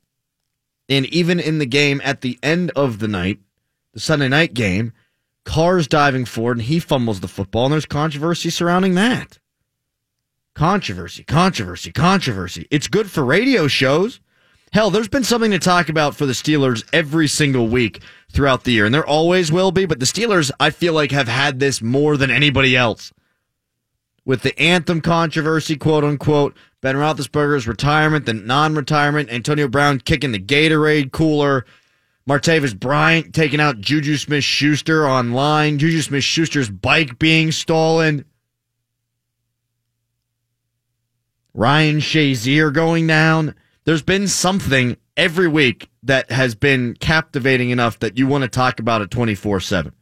And 0.89 1.05
even 1.07 1.39
in 1.39 1.59
the 1.59 1.65
game 1.65 2.01
at 2.03 2.21
the 2.21 2.39
end 2.41 2.71
of 2.75 2.99
the 2.99 3.07
night, 3.07 3.39
the 3.93 3.99
Sunday 3.99 4.29
night 4.29 4.53
game, 4.53 4.93
Carr's 5.43 5.87
diving 5.87 6.25
forward 6.25 6.57
and 6.57 6.65
he 6.65 6.79
fumbles 6.79 7.19
the 7.19 7.27
football, 7.27 7.65
and 7.65 7.73
there's 7.73 7.85
controversy 7.85 8.49
surrounding 8.49 8.95
that. 8.95 9.39
Controversy, 10.55 11.23
controversy, 11.23 11.91
controversy. 11.91 12.67
It's 12.71 12.87
good 12.87 13.11
for 13.11 13.23
radio 13.23 13.67
shows. 13.67 14.19
Hell, 14.73 14.89
there's 14.89 15.07
been 15.07 15.23
something 15.23 15.51
to 15.51 15.59
talk 15.59 15.87
about 15.87 16.15
for 16.15 16.25
the 16.25 16.33
Steelers 16.33 16.83
every 16.91 17.27
single 17.27 17.67
week 17.67 18.01
throughout 18.31 18.63
the 18.63 18.71
year, 18.71 18.85
and 18.85 18.93
there 18.93 19.05
always 19.05 19.51
will 19.51 19.71
be, 19.71 19.85
but 19.85 19.99
the 19.99 20.05
Steelers, 20.05 20.51
I 20.59 20.71
feel 20.71 20.93
like, 20.93 21.11
have 21.11 21.27
had 21.29 21.59
this 21.59 21.81
more 21.81 22.17
than 22.17 22.29
anybody 22.29 22.75
else. 22.75 23.13
With 24.27 24.41
the 24.41 24.59
anthem 24.59 24.99
controversy, 24.99 25.77
quote 25.77 26.03
unquote, 26.03 26.53
Ben 26.81 26.95
Roethlisberger's 26.95 27.65
retirement, 27.65 28.25
the 28.25 28.33
non 28.33 28.75
retirement, 28.75 29.29
Antonio 29.29 29.69
Brown 29.69 30.01
kicking 30.01 30.33
the 30.33 30.39
Gatorade 30.39 31.13
cooler, 31.13 31.65
Martavis 32.27 32.77
Bryant 32.77 33.33
taking 33.33 33.61
out 33.61 33.79
Juju 33.79 34.17
Smith 34.17 34.43
Schuster 34.43 35.07
online, 35.07 35.79
Juju 35.79 36.01
Smith 36.01 36.25
Schuster's 36.25 36.69
bike 36.69 37.17
being 37.17 37.53
stolen, 37.53 38.25
Ryan 41.53 41.99
Shazier 41.99 42.73
going 42.73 43.07
down. 43.07 43.55
There's 43.85 44.03
been 44.03 44.27
something 44.27 44.97
every 45.15 45.47
week 45.47 45.89
that 46.03 46.29
has 46.31 46.53
been 46.53 46.95
captivating 46.95 47.69
enough 47.69 47.99
that 47.99 48.17
you 48.17 48.27
want 48.27 48.41
to 48.41 48.49
talk 48.49 48.81
about 48.81 49.01
it 49.01 49.09
24 49.09 49.61
7. 49.61 49.93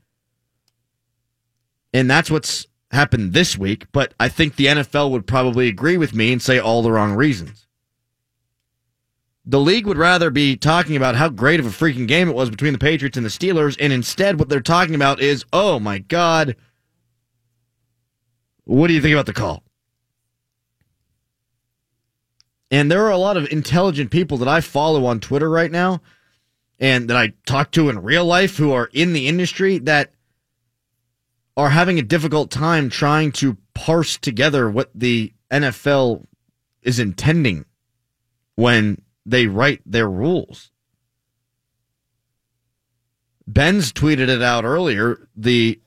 And 1.93 2.09
that's 2.09 2.31
what's 2.31 2.65
happened 2.91 3.33
this 3.33 3.57
week, 3.57 3.87
but 3.91 4.13
I 4.19 4.29
think 4.29 4.55
the 4.55 4.67
NFL 4.67 5.11
would 5.11 5.27
probably 5.27 5.67
agree 5.67 5.97
with 5.97 6.13
me 6.13 6.31
and 6.31 6.41
say 6.41 6.59
all 6.59 6.81
the 6.81 6.91
wrong 6.91 7.13
reasons. 7.13 7.67
The 9.45 9.59
league 9.59 9.85
would 9.85 9.97
rather 9.97 10.31
be 10.31 10.55
talking 10.55 10.95
about 10.95 11.15
how 11.15 11.29
great 11.29 11.59
of 11.59 11.67
a 11.67 11.69
freaking 11.69 12.07
game 12.07 12.27
it 12.27 12.35
was 12.35 12.49
between 12.49 12.73
the 12.73 12.79
Patriots 12.79 13.17
and 13.17 13.25
the 13.25 13.29
Steelers, 13.29 13.77
and 13.79 13.93
instead 13.93 14.39
what 14.39 14.49
they're 14.49 14.59
talking 14.59 14.95
about 14.95 15.19
is, 15.19 15.45
oh 15.53 15.79
my 15.79 15.99
God, 15.99 16.55
what 18.63 18.87
do 18.87 18.93
you 18.93 19.01
think 19.01 19.13
about 19.13 19.27
the 19.27 19.33
call? 19.33 19.61
And 22.71 22.91
there 22.91 23.05
are 23.05 23.11
a 23.11 23.17
lot 23.17 23.37
of 23.37 23.51
intelligent 23.51 24.09
people 24.09 24.37
that 24.39 24.47
I 24.47 24.61
follow 24.61 25.05
on 25.05 25.19
Twitter 25.19 25.49
right 25.49 25.71
now 25.71 26.01
and 26.79 27.09
that 27.09 27.17
I 27.17 27.33
talk 27.45 27.71
to 27.71 27.89
in 27.89 28.01
real 28.01 28.25
life 28.25 28.57
who 28.57 28.71
are 28.71 28.89
in 28.91 29.13
the 29.13 29.27
industry 29.27 29.77
that 29.79 30.14
are 31.57 31.69
having 31.69 31.97
a 31.97 32.03
difficult 32.03 32.51
time 32.51 32.89
trying 32.89 33.31
to 33.31 33.57
parse 33.73 34.17
together 34.17 34.69
what 34.69 34.89
the 34.93 35.33
NFL 35.51 36.25
is 36.81 36.99
intending 36.99 37.65
when 38.55 39.01
they 39.25 39.47
write 39.47 39.81
their 39.85 40.09
rules. 40.09 40.71
Ben's 43.47 43.93
tweeted 43.93 44.27
it 44.27 44.41
out 44.41 44.65
earlier, 44.65 45.29
the 45.35 45.79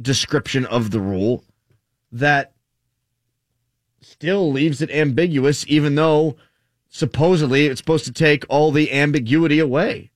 description 0.00 0.64
of 0.66 0.90
the 0.90 1.00
rule 1.00 1.44
that 2.12 2.52
still 4.00 4.50
leaves 4.50 4.80
it 4.80 4.90
ambiguous, 4.90 5.64
even 5.68 5.96
though 5.96 6.36
supposedly 6.88 7.66
it's 7.66 7.80
supposed 7.80 8.04
to 8.04 8.12
take 8.12 8.44
all 8.48 8.70
the 8.70 8.92
ambiguity 8.92 9.58
away. 9.58 10.10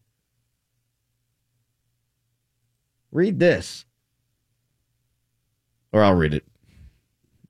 Read 3.11 3.39
this. 3.39 3.85
Or 5.93 6.03
I'll 6.03 6.15
read 6.15 6.35
it. 6.35 6.45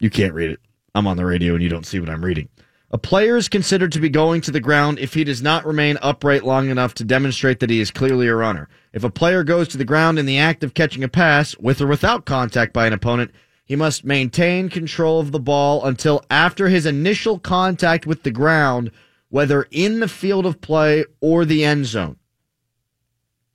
You 0.01 0.11
can't 0.11 0.35
read 0.35 0.51
it. 0.51 0.61
I'm 0.95 1.07
on 1.07 1.17
the 1.17 1.25
radio 1.25 1.55
and 1.55 1.63
you 1.63 1.69
don't 1.69 1.87
see 1.87 2.01
what 2.01 2.11
I'm 2.11 2.25
reading. 2.25 2.49
A 2.91 2.99
player 2.99 3.39
is 3.39 3.49
considered 3.49 3.91
to 3.93 4.01
be 4.01 4.11
going 4.11 4.43
to 4.43 4.51
the 4.51 4.61
ground 4.61 4.99
if 4.99 5.15
he 5.15 5.25
does 5.25 5.41
not 5.41 5.65
remain 5.65 5.97
upright 6.03 6.45
long 6.45 6.69
enough 6.69 6.93
to 6.95 7.05
demonstrate 7.05 7.61
that 7.61 7.71
he 7.71 7.81
is 7.81 7.91
clearly 7.91 8.29
a 8.29 8.35
runner. 8.35 8.69
If 8.93 9.03
a 9.03 9.11
player 9.11 9.45
goes 9.45 9.69
to 9.69 9.79
the 9.79 9.85
ground 9.87 10.19
in 10.19 10.27
the 10.27 10.37
act 10.37 10.63
of 10.63 10.75
catching 10.75 11.03
a 11.03 11.09
pass, 11.09 11.57
with 11.57 11.81
or 11.81 11.87
without 11.87 12.27
contact 12.27 12.75
by 12.75 12.87
an 12.87 12.93
opponent, 12.93 13.31
he 13.65 13.77
must 13.77 14.05
maintain 14.05 14.69
control 14.69 15.21
of 15.21 15.33
the 15.33 15.41
ball 15.41 15.83
until 15.87 16.23
after 16.29 16.69
his 16.69 16.85
initial 16.85 17.39
contact 17.39 18.07
with 18.07 18.25
the 18.25 18.31
ground, 18.31 18.91
whether 19.31 19.67
in 19.71 20.01
the 20.01 20.09
field 20.09 20.45
of 20.45 20.61
play 20.61 21.07
or 21.23 21.47
the 21.47 21.65
end 21.65 21.87
zone. 21.87 22.17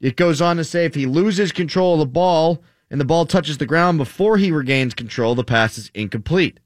It 0.02 0.16
goes 0.16 0.42
on 0.42 0.58
to 0.58 0.64
say 0.64 0.86
if 0.86 0.96
he 0.96 1.06
loses 1.06 1.52
control 1.52 1.94
of 1.94 2.00
the 2.00 2.06
ball 2.08 2.64
and 2.90 3.02
the 3.02 3.06
ball 3.06 3.26
touches 3.26 3.58
the 3.58 3.66
ground 3.66 3.98
before 3.98 4.38
he 4.38 4.52
regains 4.52 4.94
control, 4.94 5.36
the 5.36 5.44
pass 5.44 5.78
is 5.78 5.92
incomplete. 5.94 6.60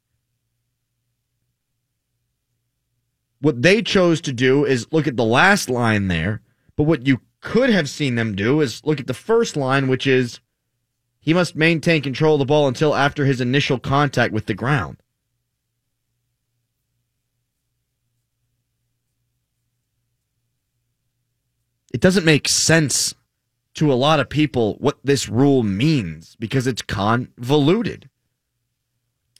What 3.40 3.64
they 3.64 3.82
chose 3.82 4.22
to 4.22 4.32
do 4.32 4.66
is 4.66 4.92
look 4.92 5.08
at 5.08 5.18
the 5.18 5.26
last 5.26 5.70
line 5.70 6.08
there, 6.08 6.42
but 6.76 6.84
what 6.84 7.08
you 7.08 7.22
could 7.42 7.72
have 7.72 7.90
seen 7.90 8.16
them 8.16 8.36
do 8.36 8.62
is 8.62 8.86
look 8.86 9.00
at 9.00 9.08
the 9.08 9.16
first 9.16 9.58
line, 9.58 9.88
which 9.88 10.06
is 10.06 10.40
he 11.20 11.34
must 11.34 11.56
maintain 11.56 12.02
control 12.02 12.36
of 12.36 12.40
the 12.40 12.46
ball 12.46 12.68
until 12.68 12.96
after 12.96 13.26
his 13.26 13.42
initial 13.42 13.80
contact 13.80 14.32
with 14.32 14.46
the 14.46 14.54
ground. 14.54 14.98
It 21.92 22.00
doesn't 22.00 22.26
make 22.26 22.48
sense 22.48 23.16
to 23.76 23.92
a 23.92 23.96
lot 23.96 24.20
of 24.20 24.30
people 24.30 24.76
what 24.80 25.00
this 25.04 25.30
rule 25.30 25.64
means 25.64 26.36
because 26.40 26.68
it's 26.68 26.82
convoluted. 26.82 28.10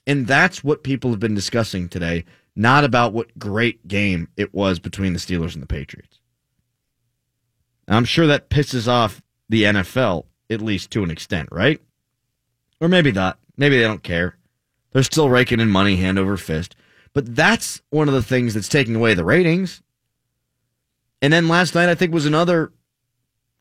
And 0.06 0.26
that's 0.26 0.64
what 0.64 0.82
people 0.82 1.10
have 1.10 1.20
been 1.20 1.34
discussing 1.34 1.88
today, 1.88 2.24
not 2.56 2.84
about 2.84 3.12
what 3.12 3.38
great 3.38 3.86
game 3.86 4.28
it 4.36 4.52
was 4.52 4.78
between 4.78 5.12
the 5.12 5.18
Steelers 5.18 5.54
and 5.54 5.62
the 5.62 5.66
Patriots. 5.66 6.18
I'm 7.88 8.04
sure 8.04 8.26
that 8.26 8.50
pisses 8.50 8.88
off 8.88 9.22
the 9.48 9.64
NFL 9.64 10.24
at 10.50 10.62
least 10.62 10.90
to 10.92 11.02
an 11.02 11.10
extent, 11.10 11.48
right? 11.52 11.80
Or 12.80 12.88
maybe 12.88 13.12
not. 13.12 13.38
Maybe 13.56 13.76
they 13.76 13.84
don't 13.84 14.02
care. 14.02 14.36
They're 14.92 15.02
still 15.02 15.28
raking 15.28 15.60
in 15.60 15.70
money 15.70 15.96
hand 15.96 16.18
over 16.18 16.36
fist. 16.36 16.74
But 17.12 17.34
that's 17.36 17.82
one 17.90 18.08
of 18.08 18.14
the 18.14 18.22
things 18.22 18.54
that's 18.54 18.68
taking 18.68 18.96
away 18.96 19.14
the 19.14 19.24
ratings. 19.24 19.82
And 21.20 21.32
then 21.32 21.48
last 21.48 21.74
night, 21.74 21.88
I 21.88 21.94
think, 21.94 22.12
was 22.12 22.26
another 22.26 22.72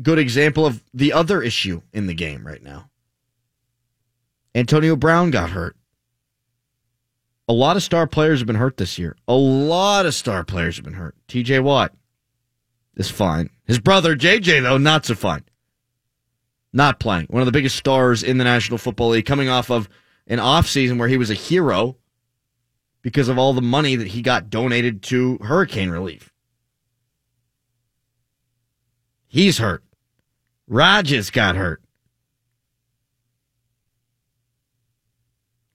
good 0.01 0.19
example 0.19 0.65
of 0.65 0.83
the 0.93 1.13
other 1.13 1.41
issue 1.41 1.81
in 1.93 2.07
the 2.07 2.13
game 2.13 2.45
right 2.45 2.61
now. 2.61 2.89
Antonio 4.53 4.95
Brown 4.95 5.31
got 5.31 5.51
hurt. 5.51 5.75
A 7.47 7.53
lot 7.53 7.75
of 7.75 7.83
star 7.83 8.07
players 8.07 8.39
have 8.39 8.47
been 8.47 8.55
hurt 8.55 8.77
this 8.77 8.97
year. 8.97 9.15
A 9.27 9.33
lot 9.33 10.05
of 10.05 10.13
star 10.13 10.43
players 10.43 10.77
have 10.77 10.85
been 10.85 10.93
hurt. 10.93 11.15
TJ 11.27 11.63
Watt 11.63 11.93
is 12.95 13.09
fine. 13.09 13.49
His 13.65 13.79
brother, 13.79 14.15
JJ, 14.15 14.63
though, 14.63 14.77
not 14.77 15.05
so 15.05 15.15
fine 15.15 15.43
not 16.73 16.99
playing. 16.99 17.27
One 17.29 17.41
of 17.41 17.45
the 17.45 17.51
biggest 17.51 17.75
stars 17.75 18.23
in 18.23 18.37
the 18.37 18.43
National 18.43 18.77
Football 18.77 19.09
League, 19.09 19.25
coming 19.25 19.49
off 19.49 19.69
of 19.69 19.89
an 20.27 20.39
offseason 20.39 20.97
where 20.97 21.07
he 21.07 21.17
was 21.17 21.29
a 21.29 21.35
hero 21.35 21.97
because 23.01 23.29
of 23.29 23.37
all 23.37 23.53
the 23.53 23.61
money 23.61 23.95
that 23.95 24.07
he 24.07 24.21
got 24.21 24.49
donated 24.49 25.01
to 25.03 25.37
hurricane 25.39 25.89
relief. 25.89 26.31
He's 29.27 29.57
hurt. 29.57 29.83
Rodgers 30.71 31.31
got 31.31 31.57
hurt. 31.57 31.83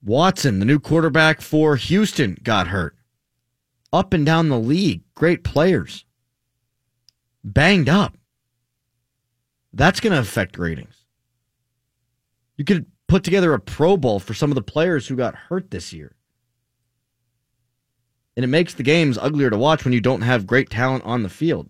Watson, 0.03 0.57
the 0.57 0.65
new 0.65 0.79
quarterback 0.79 1.39
for 1.39 1.75
Houston, 1.75 2.35
got 2.41 2.69
hurt. 2.69 2.95
Up 3.93 4.11
and 4.11 4.25
down 4.25 4.49
the 4.49 4.57
league, 4.57 5.03
great 5.13 5.43
players. 5.43 6.03
Banged 7.43 7.89
up. 7.89 8.17
That's 9.71 9.99
going 9.99 10.13
to 10.13 10.19
affect 10.19 10.57
ratings. 10.57 11.05
You 12.55 12.65
could 12.65 12.87
put 13.07 13.23
together 13.23 13.53
a 13.53 13.59
Pro 13.59 13.97
Bowl 13.97 14.19
for 14.19 14.33
some 14.33 14.49
of 14.49 14.55
the 14.55 14.63
players 14.63 15.05
who 15.07 15.15
got 15.15 15.35
hurt 15.35 15.69
this 15.69 15.93
year. 15.93 16.15
And 18.35 18.43
it 18.43 18.47
makes 18.47 18.73
the 18.73 18.81
games 18.81 19.19
uglier 19.19 19.51
to 19.51 19.57
watch 19.59 19.83
when 19.83 19.93
you 19.93 20.01
don't 20.01 20.21
have 20.21 20.47
great 20.47 20.71
talent 20.71 21.03
on 21.03 21.21
the 21.21 21.29
field. 21.29 21.69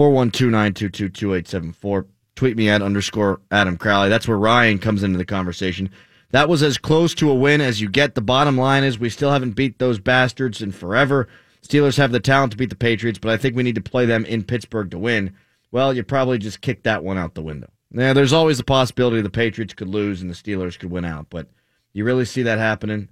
412 0.00 2.06
Tweet 2.34 2.56
me 2.56 2.70
at 2.70 2.80
underscore 2.80 3.40
Adam 3.50 3.76
Crowley. 3.76 4.08
That's 4.08 4.26
where 4.26 4.38
Ryan 4.38 4.78
comes 4.78 5.02
into 5.02 5.18
the 5.18 5.26
conversation. 5.26 5.90
That 6.30 6.48
was 6.48 6.62
as 6.62 6.78
close 6.78 7.14
to 7.16 7.30
a 7.30 7.34
win 7.34 7.60
as 7.60 7.82
you 7.82 7.90
get. 7.90 8.14
The 8.14 8.22
bottom 8.22 8.56
line 8.56 8.82
is 8.82 8.98
we 8.98 9.10
still 9.10 9.30
haven't 9.30 9.56
beat 9.56 9.78
those 9.78 9.98
bastards 9.98 10.62
in 10.62 10.72
forever. 10.72 11.28
Steelers 11.62 11.98
have 11.98 12.12
the 12.12 12.18
talent 12.18 12.52
to 12.52 12.56
beat 12.56 12.70
the 12.70 12.76
Patriots, 12.76 13.18
but 13.18 13.30
I 13.30 13.36
think 13.36 13.54
we 13.54 13.62
need 13.62 13.74
to 13.74 13.82
play 13.82 14.06
them 14.06 14.24
in 14.24 14.42
Pittsburgh 14.42 14.90
to 14.90 14.98
win. 14.98 15.34
Well, 15.70 15.92
you 15.92 16.02
probably 16.02 16.38
just 16.38 16.62
kicked 16.62 16.84
that 16.84 17.04
one 17.04 17.18
out 17.18 17.34
the 17.34 17.42
window. 17.42 17.68
Now, 17.90 18.14
there's 18.14 18.32
always 18.32 18.56
the 18.56 18.64
possibility 18.64 19.20
the 19.20 19.28
Patriots 19.28 19.74
could 19.74 19.88
lose 19.88 20.22
and 20.22 20.30
the 20.30 20.34
Steelers 20.34 20.78
could 20.78 20.90
win 20.90 21.04
out, 21.04 21.26
but 21.28 21.48
you 21.92 22.06
really 22.06 22.24
see 22.24 22.44
that 22.44 22.58
happening? 22.58 23.10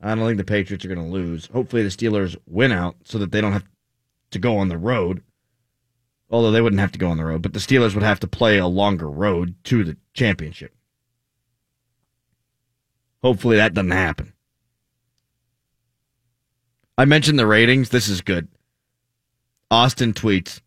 I 0.00 0.16
don't 0.16 0.26
think 0.26 0.38
the 0.38 0.42
Patriots 0.42 0.84
are 0.84 0.92
going 0.92 1.06
to 1.06 1.14
lose. 1.14 1.46
Hopefully, 1.52 1.84
the 1.84 1.90
Steelers 1.90 2.36
win 2.48 2.72
out 2.72 2.96
so 3.04 3.18
that 3.18 3.30
they 3.30 3.40
don't 3.40 3.52
have 3.52 3.68
to 4.32 4.40
go 4.40 4.56
on 4.56 4.68
the 4.68 4.76
road. 4.76 5.22
Although 6.30 6.52
they 6.52 6.60
wouldn't 6.60 6.80
have 6.80 6.92
to 6.92 6.98
go 6.98 7.08
on 7.08 7.16
the 7.16 7.24
road, 7.24 7.42
but 7.42 7.52
the 7.52 7.58
Steelers 7.58 7.94
would 7.94 8.04
have 8.04 8.20
to 8.20 8.26
play 8.26 8.58
a 8.58 8.66
longer 8.66 9.10
road 9.10 9.54
to 9.64 9.82
the 9.82 9.96
championship. 10.14 10.72
Hopefully, 13.22 13.56
that 13.56 13.74
doesn't 13.74 13.90
happen. 13.90 14.32
I 16.96 17.04
mentioned 17.04 17.38
the 17.38 17.46
ratings. 17.46 17.88
This 17.88 18.08
is 18.08 18.20
good. 18.20 18.48
Austin 19.70 20.12
tweets 20.12 20.60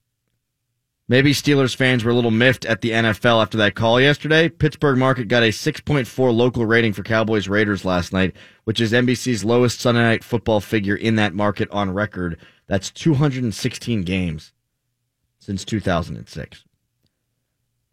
Maybe 1.10 1.34
Steelers 1.34 1.76
fans 1.76 2.04
were 2.04 2.12
a 2.12 2.16
little 2.16 2.32
miffed 2.32 2.66
at 2.66 2.80
the 2.80 2.92
NFL 2.92 3.42
after 3.42 3.58
that 3.58 3.76
call 3.76 4.00
yesterday. 4.00 4.48
Pittsburgh 4.48 4.98
market 4.98 5.28
got 5.28 5.44
a 5.44 5.50
6.4 5.50 6.34
local 6.34 6.66
rating 6.66 6.94
for 6.94 7.04
Cowboys 7.04 7.50
Raiders 7.50 7.84
last 7.84 8.14
night, 8.14 8.34
which 8.64 8.80
is 8.80 8.94
NBC's 8.94 9.44
lowest 9.44 9.82
Sunday 9.82 10.02
night 10.02 10.24
football 10.24 10.62
figure 10.62 10.96
in 10.96 11.18
that 11.18 11.36
market 11.36 11.70
on 11.72 11.94
record. 11.94 12.40
That's 12.68 12.90
216 12.90 14.04
games 14.04 14.54
since 15.44 15.66
2006. 15.66 16.64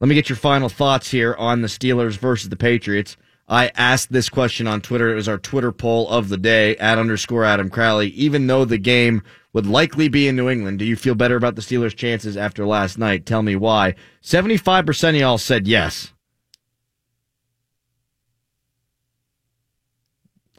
Let 0.01 0.09
me 0.09 0.15
get 0.15 0.29
your 0.29 0.37
final 0.37 0.69
thoughts 0.69 1.11
here 1.11 1.35
on 1.35 1.61
the 1.61 1.69
Steelers 1.69 2.17
versus 2.17 2.49
the 2.49 2.57
Patriots. 2.57 3.17
I 3.49 3.73
asked 3.75 4.13
this 4.13 4.29
question 4.29 4.67
on 4.67 4.81
Twitter. 4.81 5.11
It 5.11 5.17
was 5.17 5.29
our 5.29 5.37
Twitter 5.37 5.73
poll 5.73 6.09
of 6.09 6.29
the 6.29 6.37
day 6.37 6.77
at 6.77 6.99
underscore 6.99 7.45
Adam 7.45 7.69
Crowley. 7.69 8.09
Even 8.11 8.47
though 8.47 8.65
the 8.65 8.79
game 8.79 9.23
would 9.53 9.67
likely 9.67 10.09
be 10.09 10.29
in 10.29 10.37
New 10.37 10.49
England, 10.49 10.79
do 10.79 10.85
you 10.85 10.95
feel 10.95 11.17
better 11.17 11.37
about 11.37 11.57
the 11.57 11.61
Steelers' 11.61 11.97
chances 11.97 12.37
after 12.37 12.65
last 12.65 12.97
night? 12.97 13.27
Tell 13.27 13.43
me 13.43 13.57
why. 13.57 13.97
75% 14.23 15.09
of 15.11 15.15
y'all 15.17 15.39
said 15.39 15.67
yes. 15.67 16.13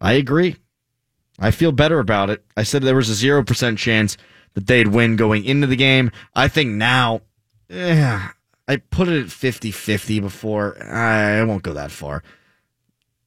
I 0.02 0.14
agree. 0.14 0.58
I 1.40 1.52
feel 1.52 1.72
better 1.72 2.00
about 2.00 2.30
it. 2.30 2.44
I 2.58 2.64
said 2.64 2.84
there 2.84 2.96
was 2.96 3.10
a 3.10 3.26
0% 3.26 3.78
chance 3.78 4.18
that 4.54 4.68
they'd 4.68 4.88
win 4.88 5.16
going 5.16 5.46
into 5.46 5.68
the 5.68 5.76
game. 5.76 6.12
I 6.36 6.48
think 6.48 6.72
now, 6.72 7.22
eh, 7.70 8.28
I 8.68 8.78
put 8.78 9.08
it 9.08 9.24
at 9.24 9.32
50 9.32 9.72
50 9.72 10.20
before. 10.20 10.82
I 10.84 11.44
won't 11.44 11.64
go 11.64 11.74
that 11.74 11.92
far. 11.92 12.24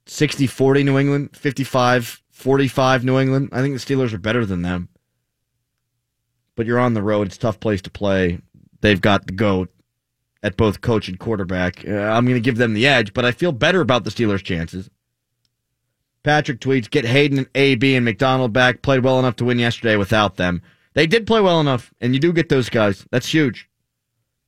60 0.06 0.46
40 0.46 0.84
New 0.84 0.98
England, 0.98 1.36
55 1.36 2.22
45 2.30 3.04
New 3.04 3.18
England. 3.18 3.48
I 3.52 3.60
think 3.60 3.74
the 3.74 3.94
Steelers 3.94 4.12
are 4.12 4.18
better 4.18 4.44
than 4.44 4.62
them. 4.62 4.88
But 6.56 6.66
you're 6.66 6.78
on 6.78 6.94
the 6.94 7.02
road. 7.02 7.28
It's 7.28 7.36
a 7.36 7.40
tough 7.40 7.60
place 7.60 7.82
to 7.82 7.90
play. 7.90 8.38
They've 8.80 9.00
got 9.00 9.26
the 9.26 9.32
GOAT 9.32 9.70
at 10.42 10.56
both 10.56 10.82
coach 10.82 11.08
and 11.08 11.18
quarterback. 11.18 11.84
Uh, 11.88 11.92
I'm 11.92 12.26
going 12.26 12.36
to 12.36 12.40
give 12.40 12.58
them 12.58 12.74
the 12.74 12.86
edge, 12.86 13.14
but 13.14 13.24
I 13.24 13.32
feel 13.32 13.50
better 13.50 13.80
about 13.80 14.04
the 14.04 14.10
Steelers' 14.10 14.42
chances. 14.42 14.90
Patrick 16.22 16.60
tweets, 16.60 16.90
get 16.90 17.04
Haden 17.04 17.38
and 17.38 17.48
AB 17.54 17.94
and 17.94 18.04
McDonald 18.04 18.52
back. 18.52 18.82
Played 18.82 19.04
well 19.04 19.18
enough 19.18 19.36
to 19.36 19.44
win 19.44 19.58
yesterday 19.58 19.96
without 19.96 20.36
them. 20.36 20.62
They 20.94 21.06
did 21.06 21.26
play 21.26 21.40
well 21.40 21.60
enough, 21.60 21.92
and 22.00 22.14
you 22.14 22.20
do 22.20 22.32
get 22.32 22.48
those 22.48 22.70
guys. 22.70 23.04
That's 23.10 23.28
huge. 23.28 23.68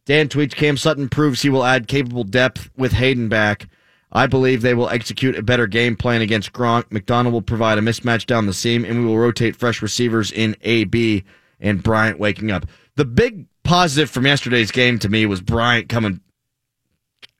Dan 0.05 0.29
tweets, 0.29 0.55
Cam 0.55 0.77
Sutton 0.77 1.09
proves 1.09 1.43
he 1.43 1.51
will 1.51 1.65
add 1.65 1.89
capable 1.89 2.23
depth 2.23 2.71
with 2.77 2.93
Haden 2.93 3.29
back. 3.29 3.69
I 4.13 4.29
believe 4.29 4.63
they 4.63 4.75
will 4.75 4.89
execute 4.89 5.37
a 5.37 5.43
better 5.43 5.67
game 5.67 5.97
plan 5.97 6.23
against 6.23 6.53
Gronk. 6.53 6.91
McDonald 6.93 7.33
will 7.33 7.43
provide 7.43 7.77
a 7.77 7.83
mismatch 7.83 8.25
down 8.25 8.47
the 8.47 8.55
seam, 8.55 8.85
and 8.85 9.01
we 9.01 9.05
will 9.05 9.19
rotate 9.19 9.57
fresh 9.57 9.83
receivers 9.83 10.31
in 10.31 10.57
AB 10.63 11.25
and 11.61 11.83
Bryant 11.83 12.21
waking 12.21 12.53
up. 12.53 12.67
The 12.95 13.05
big 13.05 13.47
positive 13.65 14.09
from 14.09 14.27
yesterday's 14.27 14.71
game 14.71 15.01
to 15.01 15.09
me 15.09 15.27
was 15.27 15.41
Bryant 15.41 15.89
coming 15.89 16.21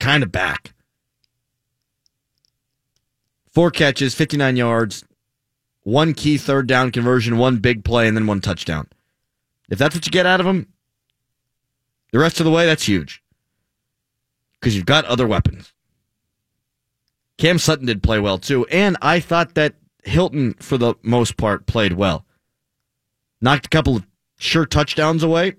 kind 0.01 0.25
of 0.25 0.33
back. 0.33 0.75
Four 3.53 3.71
catches, 3.71 4.15
59 4.15 4.57
yards, 4.57 5.05
one 5.83 6.15
key 6.15 6.37
third 6.37 6.67
down 6.67 6.91
conversion, 6.91 7.39
one 7.39 7.59
big 7.59 7.85
play, 7.85 8.09
and 8.09 8.17
then 8.17 8.27
one 8.27 8.41
touchdown. 8.41 8.89
If 9.69 9.79
that's 9.79 9.95
what 9.95 10.07
you 10.07 10.13
get 10.13 10.27
out 10.27 10.41
of 10.41 10.47
him, 10.47 10.69
the 12.13 12.19
rest 12.19 12.41
of 12.41 12.45
the 12.45 12.53
way, 12.53 12.67
that's 12.67 12.87
huge. 12.87 13.23
Because 14.61 14.77
you've 14.77 14.87
got 14.87 15.05
other 15.05 15.27
weapons. 15.27 15.73
Cam 17.39 17.59
Sutton 17.59 17.87
did 17.87 18.03
play 18.03 18.19
well 18.19 18.39
too, 18.39 18.67
and 18.67 18.97
I 19.03 19.21
thought 19.21 19.55
that 19.55 19.75
Hilton, 20.05 20.55
for 20.55 20.79
the 20.79 20.95
most 21.03 21.37
part, 21.37 21.67
played 21.67 21.93
well. 21.93 22.25
Knocked 23.41 23.67
a 23.67 23.71
couple 23.71 23.97
of 23.97 24.07
sure 24.39 24.65
touchdowns 24.65 25.23
away. 25.23 25.57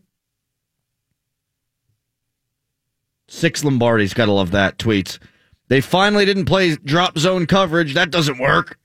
Six 3.27 3.63
Lombardi's 3.63 4.13
got 4.13 4.25
to 4.25 4.31
love 4.31 4.51
that. 4.51 4.77
Tweets. 4.77 5.19
They 5.67 5.81
finally 5.81 6.25
didn't 6.25 6.45
play 6.45 6.75
drop 6.77 7.17
zone 7.17 7.45
coverage. 7.45 7.93
That 7.93 8.09
doesn't 8.09 8.39
work. 8.39 8.79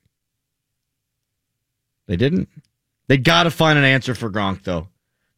They 2.08 2.16
didn't. 2.16 2.48
They 3.06 3.18
got 3.18 3.44
to 3.44 3.50
find 3.50 3.78
an 3.78 3.84
answer 3.84 4.14
for 4.14 4.30
Gronk, 4.30 4.64
though. 4.64 4.88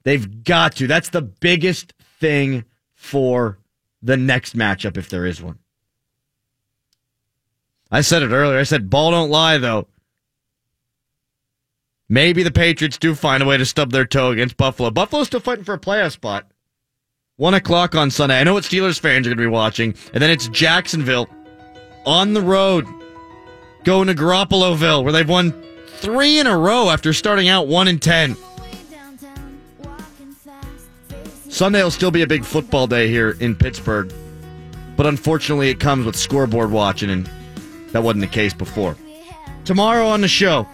They've 0.05 0.45
got 0.45 0.77
to. 0.77 0.87
That's 0.87 1.09
the 1.09 1.23
biggest 1.23 1.93
thing 2.21 2.65
for 2.95 3.59
the 4.03 4.17
next 4.17 4.57
matchup, 4.57 4.97
if 4.97 5.09
there 5.09 5.27
is 5.27 5.43
one. 5.43 5.59
I 7.91 8.03
said 8.03 8.23
it 8.23 8.31
earlier. 8.31 8.59
I 8.59 8.65
said, 8.65 8.91
ball 8.91 9.11
don't 9.11 9.31
lie, 9.31 9.59
though. 9.59 9.89
Maybe 12.09 12.43
the 12.43 12.51
Patriots 12.51 12.99
do 12.99 13.15
find 13.15 13.43
a 13.43 13.47
way 13.47 13.57
to 13.57 13.65
stub 13.65 13.91
their 13.91 14.05
toe 14.05 14.31
against 14.31 14.57
Buffalo. 14.57 14.91
Buffalo's 14.91 15.27
still 15.27 15.41
fighting 15.41 15.65
for 15.65 15.75
a 15.75 15.81
playoff 15.81 16.13
spot. 16.13 16.47
One 17.37 17.55
o'clock 17.55 17.95
on 17.95 18.11
Sunday. 18.11 18.39
I 18.39 18.45
know 18.45 18.55
what 18.55 18.65
Steelers 18.65 19.01
fans 19.01 19.27
are 19.27 19.31
going 19.31 19.39
to 19.39 19.43
be 19.43 19.47
watching. 19.47 19.95
And 20.13 20.23
then 20.23 20.31
it's 20.31 20.49
Jacksonville 20.49 21.29
on 22.05 22.35
the 22.35 22.43
road 22.43 22.87
going 23.85 24.09
to 24.09 24.15
Garoppoloville 24.15 25.03
where 25.03 25.13
they've 25.13 25.29
won 25.29 25.53
three 25.87 26.39
in 26.39 26.47
a 26.47 26.57
row 26.57 26.91
after 26.91 27.13
starting 27.13 27.49
out 27.49 27.67
one 27.67 27.89
and 27.89 28.01
ten. 28.01 28.37
Sunday 31.55 31.85
will 31.85 31.93
still 31.93 32.11
be 32.11 32.23
a 32.23 32.27
big 32.27 32.45
football 32.45 32.89
day 32.89 33.07
here 33.07 33.37
in 33.39 33.55
Pittsburgh, 33.55 34.13
but 34.97 35.07
unfortunately 35.07 35.71
it 35.71 35.79
comes 35.79 36.05
with 36.05 36.17
scoreboard 36.17 36.73
watching, 36.73 37.11
and 37.11 37.31
that 37.93 38.03
wasn't 38.03 38.23
the 38.23 38.27
case 38.27 38.53
before. 38.53 38.97
Tomorrow 39.65 40.05
on 40.05 40.21
the 40.21 40.27
show, 40.27 40.67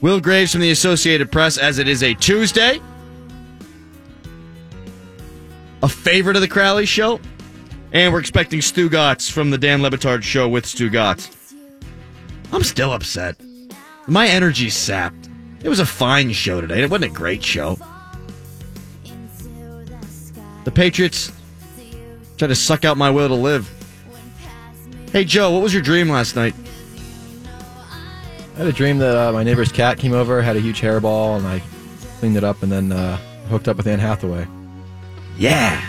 Will 0.00 0.18
Graves 0.18 0.52
from 0.52 0.62
the 0.62 0.70
Associated 0.70 1.30
Press, 1.30 1.58
as 1.58 1.78
it 1.78 1.86
is 1.86 2.02
a 2.02 2.14
Tuesday. 2.14 2.80
A 5.82 5.88
favorite 5.88 6.36
of 6.36 6.40
the 6.40 6.48
Crowley 6.48 6.86
Show. 6.86 7.20
And 7.92 8.10
we're 8.10 8.20
expecting 8.20 8.60
Stugotz 8.60 9.30
from 9.30 9.50
the 9.50 9.58
Dan 9.58 9.82
Le 9.82 9.90
Batard 9.90 10.22
Show 10.22 10.48
with 10.48 10.64
Stugotz. 10.64 11.54
I'm 12.52 12.64
still 12.64 12.92
upset. 12.92 13.36
My 14.06 14.28
energy's 14.28 14.74
sapped. 14.74 15.28
It 15.62 15.68
was 15.68 15.78
a 15.78 15.84
fine 15.84 16.32
show 16.32 16.62
today. 16.62 16.84
It 16.84 16.90
wasn't 16.90 17.12
a 17.12 17.14
great 17.14 17.44
show. 17.44 17.78
The 20.64 20.70
Patriots 20.70 21.32
try 22.36 22.48
to 22.48 22.54
suck 22.54 22.84
out 22.84 22.96
my 22.96 23.10
will 23.10 23.28
to 23.28 23.34
live. 23.34 23.68
Hey, 25.12 25.24
Joe, 25.24 25.50
what 25.52 25.62
was 25.62 25.72
your 25.72 25.82
dream 25.82 26.08
last 26.08 26.36
night? 26.36 26.54
I 28.54 28.58
had 28.58 28.66
a 28.66 28.72
dream 28.72 28.98
that 28.98 29.16
uh, 29.16 29.32
my 29.32 29.42
neighbor's 29.42 29.72
cat 29.72 29.98
came 29.98 30.12
over, 30.12 30.42
had 30.42 30.56
a 30.56 30.60
huge 30.60 30.80
hairball, 30.80 31.38
and 31.38 31.46
I 31.46 31.62
cleaned 32.18 32.36
it 32.36 32.44
up 32.44 32.62
and 32.62 32.70
then 32.70 32.92
uh, 32.92 33.16
hooked 33.48 33.68
up 33.68 33.76
with 33.76 33.86
Anne 33.86 33.98
Hathaway. 33.98 34.46
Yeah. 35.38 35.80